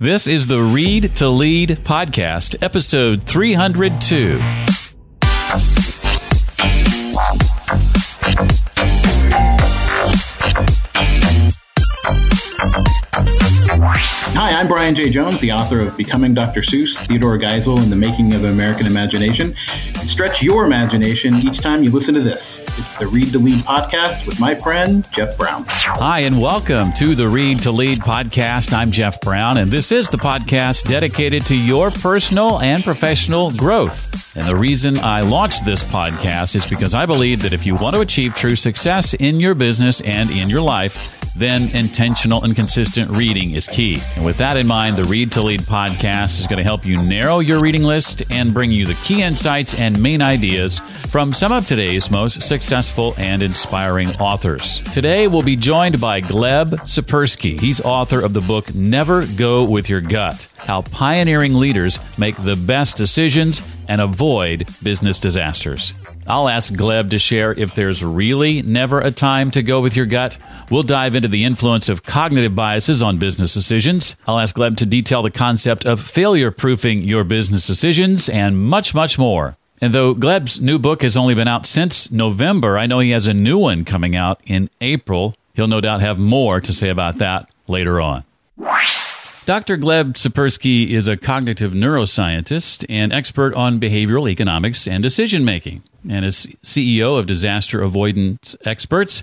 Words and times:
This 0.00 0.28
is 0.28 0.46
the 0.46 0.60
Read 0.62 1.16
to 1.16 1.28
Lead 1.28 1.70
podcast, 1.82 2.62
episode 2.62 3.20
302. 3.24 4.38
Hi, 13.90 14.50
I'm 14.60 14.68
Brian 14.68 14.94
J. 14.94 15.08
Jones, 15.08 15.40
the 15.40 15.52
author 15.52 15.80
of 15.80 15.96
Becoming 15.96 16.34
Dr. 16.34 16.60
Seuss, 16.60 16.98
Theodore 17.06 17.38
Geisel, 17.38 17.82
and 17.82 17.90
the 17.90 17.96
Making 17.96 18.34
of 18.34 18.44
American 18.44 18.86
Imagination. 18.86 19.54
Stretch 20.04 20.42
your 20.42 20.66
imagination 20.66 21.36
each 21.36 21.60
time 21.60 21.82
you 21.82 21.90
listen 21.90 22.14
to 22.14 22.20
this. 22.20 22.60
It's 22.78 22.96
the 22.96 23.06
Read 23.06 23.32
to 23.32 23.38
Lead 23.38 23.64
podcast 23.64 24.26
with 24.26 24.38
my 24.38 24.54
friend, 24.54 25.10
Jeff 25.10 25.38
Brown. 25.38 25.64
Hi, 25.68 26.20
and 26.20 26.40
welcome 26.40 26.92
to 26.94 27.14
the 27.14 27.28
Read 27.28 27.62
to 27.62 27.70
Lead 27.70 28.00
podcast. 28.00 28.74
I'm 28.74 28.90
Jeff 28.90 29.22
Brown, 29.22 29.56
and 29.56 29.70
this 29.70 29.90
is 29.90 30.08
the 30.10 30.18
podcast 30.18 30.86
dedicated 30.86 31.46
to 31.46 31.56
your 31.56 31.90
personal 31.90 32.60
and 32.60 32.84
professional 32.84 33.50
growth. 33.52 34.36
And 34.36 34.46
the 34.46 34.56
reason 34.56 34.98
I 34.98 35.22
launched 35.22 35.64
this 35.64 35.82
podcast 35.82 36.54
is 36.56 36.66
because 36.66 36.94
I 36.94 37.06
believe 37.06 37.42
that 37.42 37.54
if 37.54 37.64
you 37.64 37.74
want 37.74 37.94
to 37.94 38.02
achieve 38.02 38.34
true 38.34 38.56
success 38.56 39.14
in 39.14 39.40
your 39.40 39.54
business 39.54 40.02
and 40.02 40.30
in 40.30 40.50
your 40.50 40.62
life, 40.62 41.17
then 41.38 41.68
intentional 41.74 42.42
and 42.42 42.54
consistent 42.54 43.10
reading 43.10 43.52
is 43.52 43.68
key. 43.68 44.00
And 44.16 44.24
with 44.24 44.38
that 44.38 44.56
in 44.56 44.66
mind, 44.66 44.96
the 44.96 45.04
Read 45.04 45.32
to 45.32 45.42
Lead 45.42 45.60
podcast 45.60 46.40
is 46.40 46.46
going 46.46 46.58
to 46.58 46.64
help 46.64 46.84
you 46.84 47.00
narrow 47.02 47.38
your 47.38 47.60
reading 47.60 47.82
list 47.82 48.22
and 48.30 48.52
bring 48.52 48.72
you 48.72 48.86
the 48.86 48.98
key 49.04 49.22
insights 49.22 49.74
and 49.74 50.02
main 50.02 50.20
ideas 50.20 50.78
from 50.78 51.32
some 51.32 51.52
of 51.52 51.66
today's 51.66 52.10
most 52.10 52.42
successful 52.42 53.14
and 53.16 53.42
inspiring 53.42 54.10
authors. 54.16 54.80
Today, 54.92 55.28
we'll 55.28 55.42
be 55.42 55.56
joined 55.56 56.00
by 56.00 56.20
Gleb 56.20 56.70
Tsipursky. 56.70 57.58
He's 57.60 57.80
author 57.80 58.20
of 58.20 58.32
the 58.34 58.40
book 58.40 58.74
Never 58.74 59.26
Go 59.26 59.64
With 59.64 59.88
Your 59.88 60.00
Gut 60.00 60.48
How 60.56 60.82
Pioneering 60.82 61.54
Leaders 61.54 61.98
Make 62.18 62.36
the 62.36 62.56
Best 62.56 62.96
Decisions 62.96 63.62
and 63.88 64.00
Avoid 64.00 64.66
Business 64.82 65.20
Disasters. 65.20 65.94
I'll 66.28 66.48
ask 66.48 66.74
Gleb 66.74 67.08
to 67.10 67.18
share 67.18 67.52
if 67.52 67.74
there's 67.74 68.04
really 68.04 68.60
never 68.60 69.00
a 69.00 69.10
time 69.10 69.50
to 69.52 69.62
go 69.62 69.80
with 69.80 69.96
your 69.96 70.04
gut. 70.04 70.36
We'll 70.70 70.82
dive 70.82 71.14
into 71.14 71.28
the 71.28 71.44
influence 71.44 71.88
of 71.88 72.02
cognitive 72.02 72.54
biases 72.54 73.02
on 73.02 73.16
business 73.16 73.54
decisions. 73.54 74.14
I'll 74.26 74.38
ask 74.38 74.54
Gleb 74.54 74.76
to 74.76 74.86
detail 74.86 75.22
the 75.22 75.30
concept 75.30 75.86
of 75.86 76.02
failure 76.02 76.50
proofing 76.50 77.02
your 77.02 77.24
business 77.24 77.66
decisions 77.66 78.28
and 78.28 78.60
much, 78.60 78.94
much 78.94 79.18
more. 79.18 79.56
And 79.80 79.94
though 79.94 80.14
Gleb's 80.14 80.60
new 80.60 80.78
book 80.78 81.00
has 81.00 81.16
only 81.16 81.34
been 81.34 81.48
out 81.48 81.64
since 81.64 82.10
November, 82.10 82.76
I 82.76 82.84
know 82.84 82.98
he 82.98 83.12
has 83.12 83.26
a 83.26 83.32
new 83.32 83.56
one 83.56 83.86
coming 83.86 84.14
out 84.14 84.38
in 84.44 84.68
April. 84.82 85.34
He'll 85.54 85.66
no 85.66 85.80
doubt 85.80 86.02
have 86.02 86.18
more 86.18 86.60
to 86.60 86.72
say 86.74 86.90
about 86.90 87.18
that 87.18 87.48
later 87.68 88.02
on. 88.02 88.24
Dr. 89.46 89.78
Gleb 89.78 90.12
Tsipursky 90.12 90.90
is 90.90 91.08
a 91.08 91.16
cognitive 91.16 91.72
neuroscientist 91.72 92.84
and 92.90 93.14
expert 93.14 93.54
on 93.54 93.80
behavioral 93.80 94.28
economics 94.28 94.86
and 94.86 95.02
decision 95.02 95.42
making. 95.42 95.82
And 96.08 96.24
as 96.24 96.46
CEO 96.62 97.18
of 97.18 97.26
Disaster 97.26 97.82
Avoidance 97.82 98.56
Experts, 98.64 99.22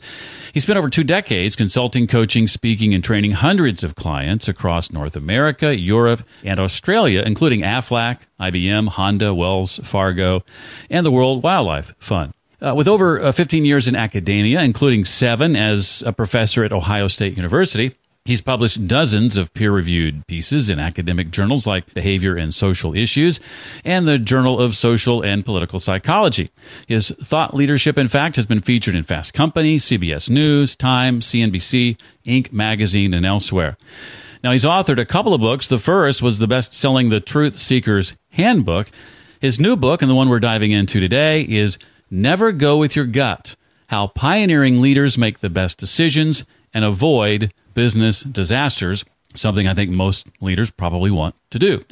he 0.54 0.60
spent 0.60 0.78
over 0.78 0.90
two 0.90 1.04
decades 1.04 1.56
consulting, 1.56 2.06
coaching, 2.06 2.48
speaking, 2.48 2.94
and 2.94 3.04
training 3.04 3.32
hundreds 3.32 3.84
of 3.84 3.96
clients 3.96 4.48
across 4.48 4.92
North 4.92 5.16
America, 5.16 5.78
Europe, 5.78 6.24
and 6.44 6.60
Australia, 6.60 7.24
including 7.26 7.62
AFLAC, 7.62 8.20
IBM, 8.40 8.90
Honda, 8.90 9.34
Wells 9.34 9.80
Fargo, 9.84 10.44
and 10.90 11.06
the 11.06 11.12
World 11.12 11.44
Wildlife 11.44 11.96
Fund. 12.00 12.34
Uh, 12.62 12.74
with 12.74 12.88
over 12.88 13.22
uh, 13.22 13.32
15 13.32 13.66
years 13.66 13.88
in 13.88 13.96
academia, 13.96 14.62
including 14.62 15.06
seven 15.06 15.56
as 15.56 16.04
a 16.06 16.14
professor 16.14 16.64
at 16.64 16.72
Ohio 16.72 17.08
State 17.08 17.36
University, 17.36 17.96
He's 18.26 18.42
published 18.42 18.88
dozens 18.88 19.38
of 19.38 19.54
peer 19.54 19.72
reviewed 19.72 20.26
pieces 20.26 20.72
in 20.72 20.80
academic 20.80 21.30
journals 21.30 21.68
like 21.68 21.94
Behavior 21.94 22.36
and 22.36 22.52
Social 22.52 22.96
Issues 22.96 23.40
and 23.86 24.08
the 24.08 24.18
Journal 24.18 24.60
of 24.60 24.76
Social 24.76 25.22
and 25.22 25.46
Political 25.46 25.80
Psychology. 25.80 26.50
His 26.88 27.10
thought 27.10 27.54
leadership, 27.54 28.00
in 28.00 28.08
fact, 28.08 28.36
has 28.38 28.48
been 28.48 28.62
featured 28.62 28.96
in 28.96 29.04
Fast 29.04 29.36
Company, 29.36 29.78
CBS 29.78 30.28
News, 30.28 30.76
Time, 30.76 31.20
CNBC, 31.20 31.98
Inc. 32.26 32.52
magazine, 32.52 33.14
and 33.14 33.28
elsewhere. 33.28 33.78
Now, 34.44 34.54
he's 34.54 34.66
authored 34.66 34.98
a 34.98 35.06
couple 35.06 35.36
of 35.36 35.42
books. 35.42 35.68
The 35.68 35.78
first 35.78 36.24
was 36.24 36.40
the 36.40 36.48
best 36.48 36.74
selling 36.74 37.10
The 37.10 37.20
Truth 37.20 37.54
Seeker's 37.54 38.16
Handbook. 38.30 38.90
His 39.40 39.60
new 39.60 39.76
book, 39.76 40.02
and 40.02 40.10
the 40.10 40.16
one 40.16 40.30
we're 40.30 40.40
diving 40.40 40.72
into 40.72 41.00
today, 41.00 41.44
is 41.44 41.78
Never 42.10 42.52
Go 42.52 42.78
With 42.78 42.96
Your 42.96 43.06
Gut 43.06 43.56
How 43.90 44.08
Pioneering 44.08 44.82
Leaders 44.82 45.16
Make 45.16 45.42
the 45.42 45.50
Best 45.52 45.78
Decisions 45.78 46.48
and 46.74 46.84
Avoid 46.84 47.54
business 47.76 48.24
disasters, 48.24 49.06
something 49.36 49.68
I 49.68 49.76
think 49.76 49.96
most 49.96 50.28
leaders 50.42 50.72
probably 50.72 51.12
want 51.12 51.36
to 51.52 51.60
do. 51.60 51.78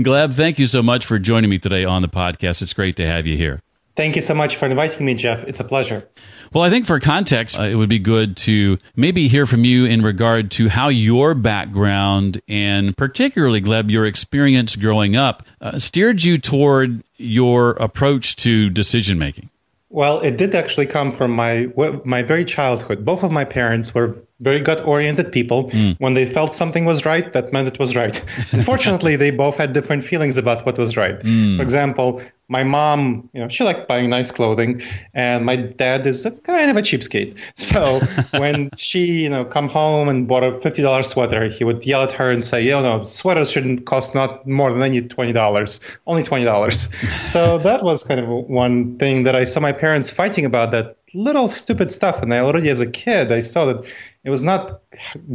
Gleb, 0.00 0.32
thank 0.32 0.58
you 0.58 0.66
so 0.66 0.82
much 0.82 1.04
for 1.04 1.18
joining 1.18 1.50
me 1.50 1.58
today 1.58 1.84
on 1.84 2.00
the 2.00 2.08
podcast. 2.08 2.62
It's 2.62 2.72
great 2.72 2.96
to 2.96 3.06
have 3.06 3.26
you 3.26 3.36
here. 3.36 3.60
Thank 3.96 4.16
you 4.16 4.22
so 4.22 4.34
much 4.34 4.56
for 4.56 4.66
inviting 4.66 5.06
me, 5.06 5.14
Jeff. 5.14 5.44
It's 5.44 5.60
a 5.60 5.64
pleasure. 5.64 6.08
Well, 6.52 6.64
I 6.64 6.70
think 6.70 6.86
for 6.86 6.98
context, 6.98 7.58
uh, 7.58 7.64
it 7.64 7.76
would 7.76 7.88
be 7.88 8.00
good 8.00 8.36
to 8.38 8.78
maybe 8.96 9.28
hear 9.28 9.46
from 9.46 9.64
you 9.64 9.84
in 9.86 10.02
regard 10.02 10.50
to 10.52 10.68
how 10.68 10.88
your 10.88 11.34
background 11.34 12.40
and 12.48 12.96
particularly, 12.96 13.60
Gleb, 13.60 13.90
your 13.90 14.06
experience 14.06 14.74
growing 14.74 15.14
up 15.14 15.44
uh, 15.60 15.78
steered 15.78 16.24
you 16.24 16.38
toward 16.38 17.04
your 17.16 17.70
approach 17.72 18.36
to 18.36 18.68
decision 18.70 19.18
making. 19.18 19.50
Well, 19.94 20.18
it 20.22 20.36
did 20.36 20.56
actually 20.56 20.86
come 20.86 21.12
from 21.12 21.30
my 21.30 21.68
my 22.04 22.24
very 22.24 22.44
childhood. 22.44 23.04
Both 23.04 23.22
of 23.22 23.30
my 23.30 23.44
parents 23.44 23.94
were 23.94 24.16
very 24.40 24.60
gut 24.60 24.84
oriented 24.84 25.30
people. 25.30 25.70
Mm. 25.70 25.94
When 26.00 26.14
they 26.14 26.26
felt 26.26 26.52
something 26.52 26.84
was 26.84 27.06
right, 27.06 27.32
that 27.32 27.52
meant 27.52 27.68
it 27.68 27.78
was 27.78 27.94
right. 27.94 28.16
Unfortunately, 28.50 29.14
they 29.14 29.30
both 29.30 29.56
had 29.56 29.72
different 29.72 30.02
feelings 30.02 30.36
about 30.36 30.66
what 30.66 30.78
was 30.78 30.96
right. 30.96 31.20
Mm. 31.20 31.58
For 31.58 31.62
example, 31.62 32.20
my 32.48 32.62
mom, 32.62 33.30
you 33.32 33.40
know, 33.40 33.48
she 33.48 33.64
liked 33.64 33.88
buying 33.88 34.10
nice 34.10 34.30
clothing, 34.30 34.82
and 35.14 35.46
my 35.46 35.56
dad 35.56 36.06
is 36.06 36.26
a 36.26 36.30
kind 36.30 36.70
of 36.70 36.76
a 36.76 36.82
cheapskate. 36.82 37.38
So 37.74 38.00
when 38.38 38.70
she, 38.76 39.22
you 39.22 39.28
know, 39.30 39.44
come 39.44 39.68
home 39.68 40.08
and 40.08 40.28
bought 40.28 40.44
a 40.44 40.60
fifty 40.60 40.82
dollars 40.82 41.08
sweater, 41.08 41.48
he 41.48 41.64
would 41.64 41.84
yell 41.86 42.02
at 42.02 42.12
her 42.12 42.30
and 42.30 42.44
say, 42.44 42.62
"You 42.62 42.72
know, 42.72 43.04
sweaters 43.04 43.50
shouldn't 43.50 43.86
cost 43.86 44.14
not 44.14 44.46
more 44.46 44.70
than 44.70 44.82
any 44.82 45.00
twenty 45.00 45.32
dollars, 45.32 45.80
only 46.06 46.22
twenty 46.22 46.44
dollars." 46.44 46.94
so 47.24 47.58
that 47.58 47.82
was 47.82 48.04
kind 48.04 48.20
of 48.20 48.28
one 48.28 48.98
thing 48.98 49.24
that 49.24 49.34
I 49.34 49.44
saw 49.44 49.60
my 49.60 49.72
parents 49.72 50.10
fighting 50.10 50.44
about 50.44 50.70
that 50.72 50.96
little 51.14 51.48
stupid 51.48 51.90
stuff, 51.90 52.20
and 52.22 52.34
I 52.34 52.40
already 52.40 52.68
as 52.68 52.80
a 52.80 52.90
kid 52.90 53.32
I 53.32 53.40
saw 53.40 53.64
that 53.66 53.84
it 54.24 54.30
was 54.30 54.42
not 54.42 54.82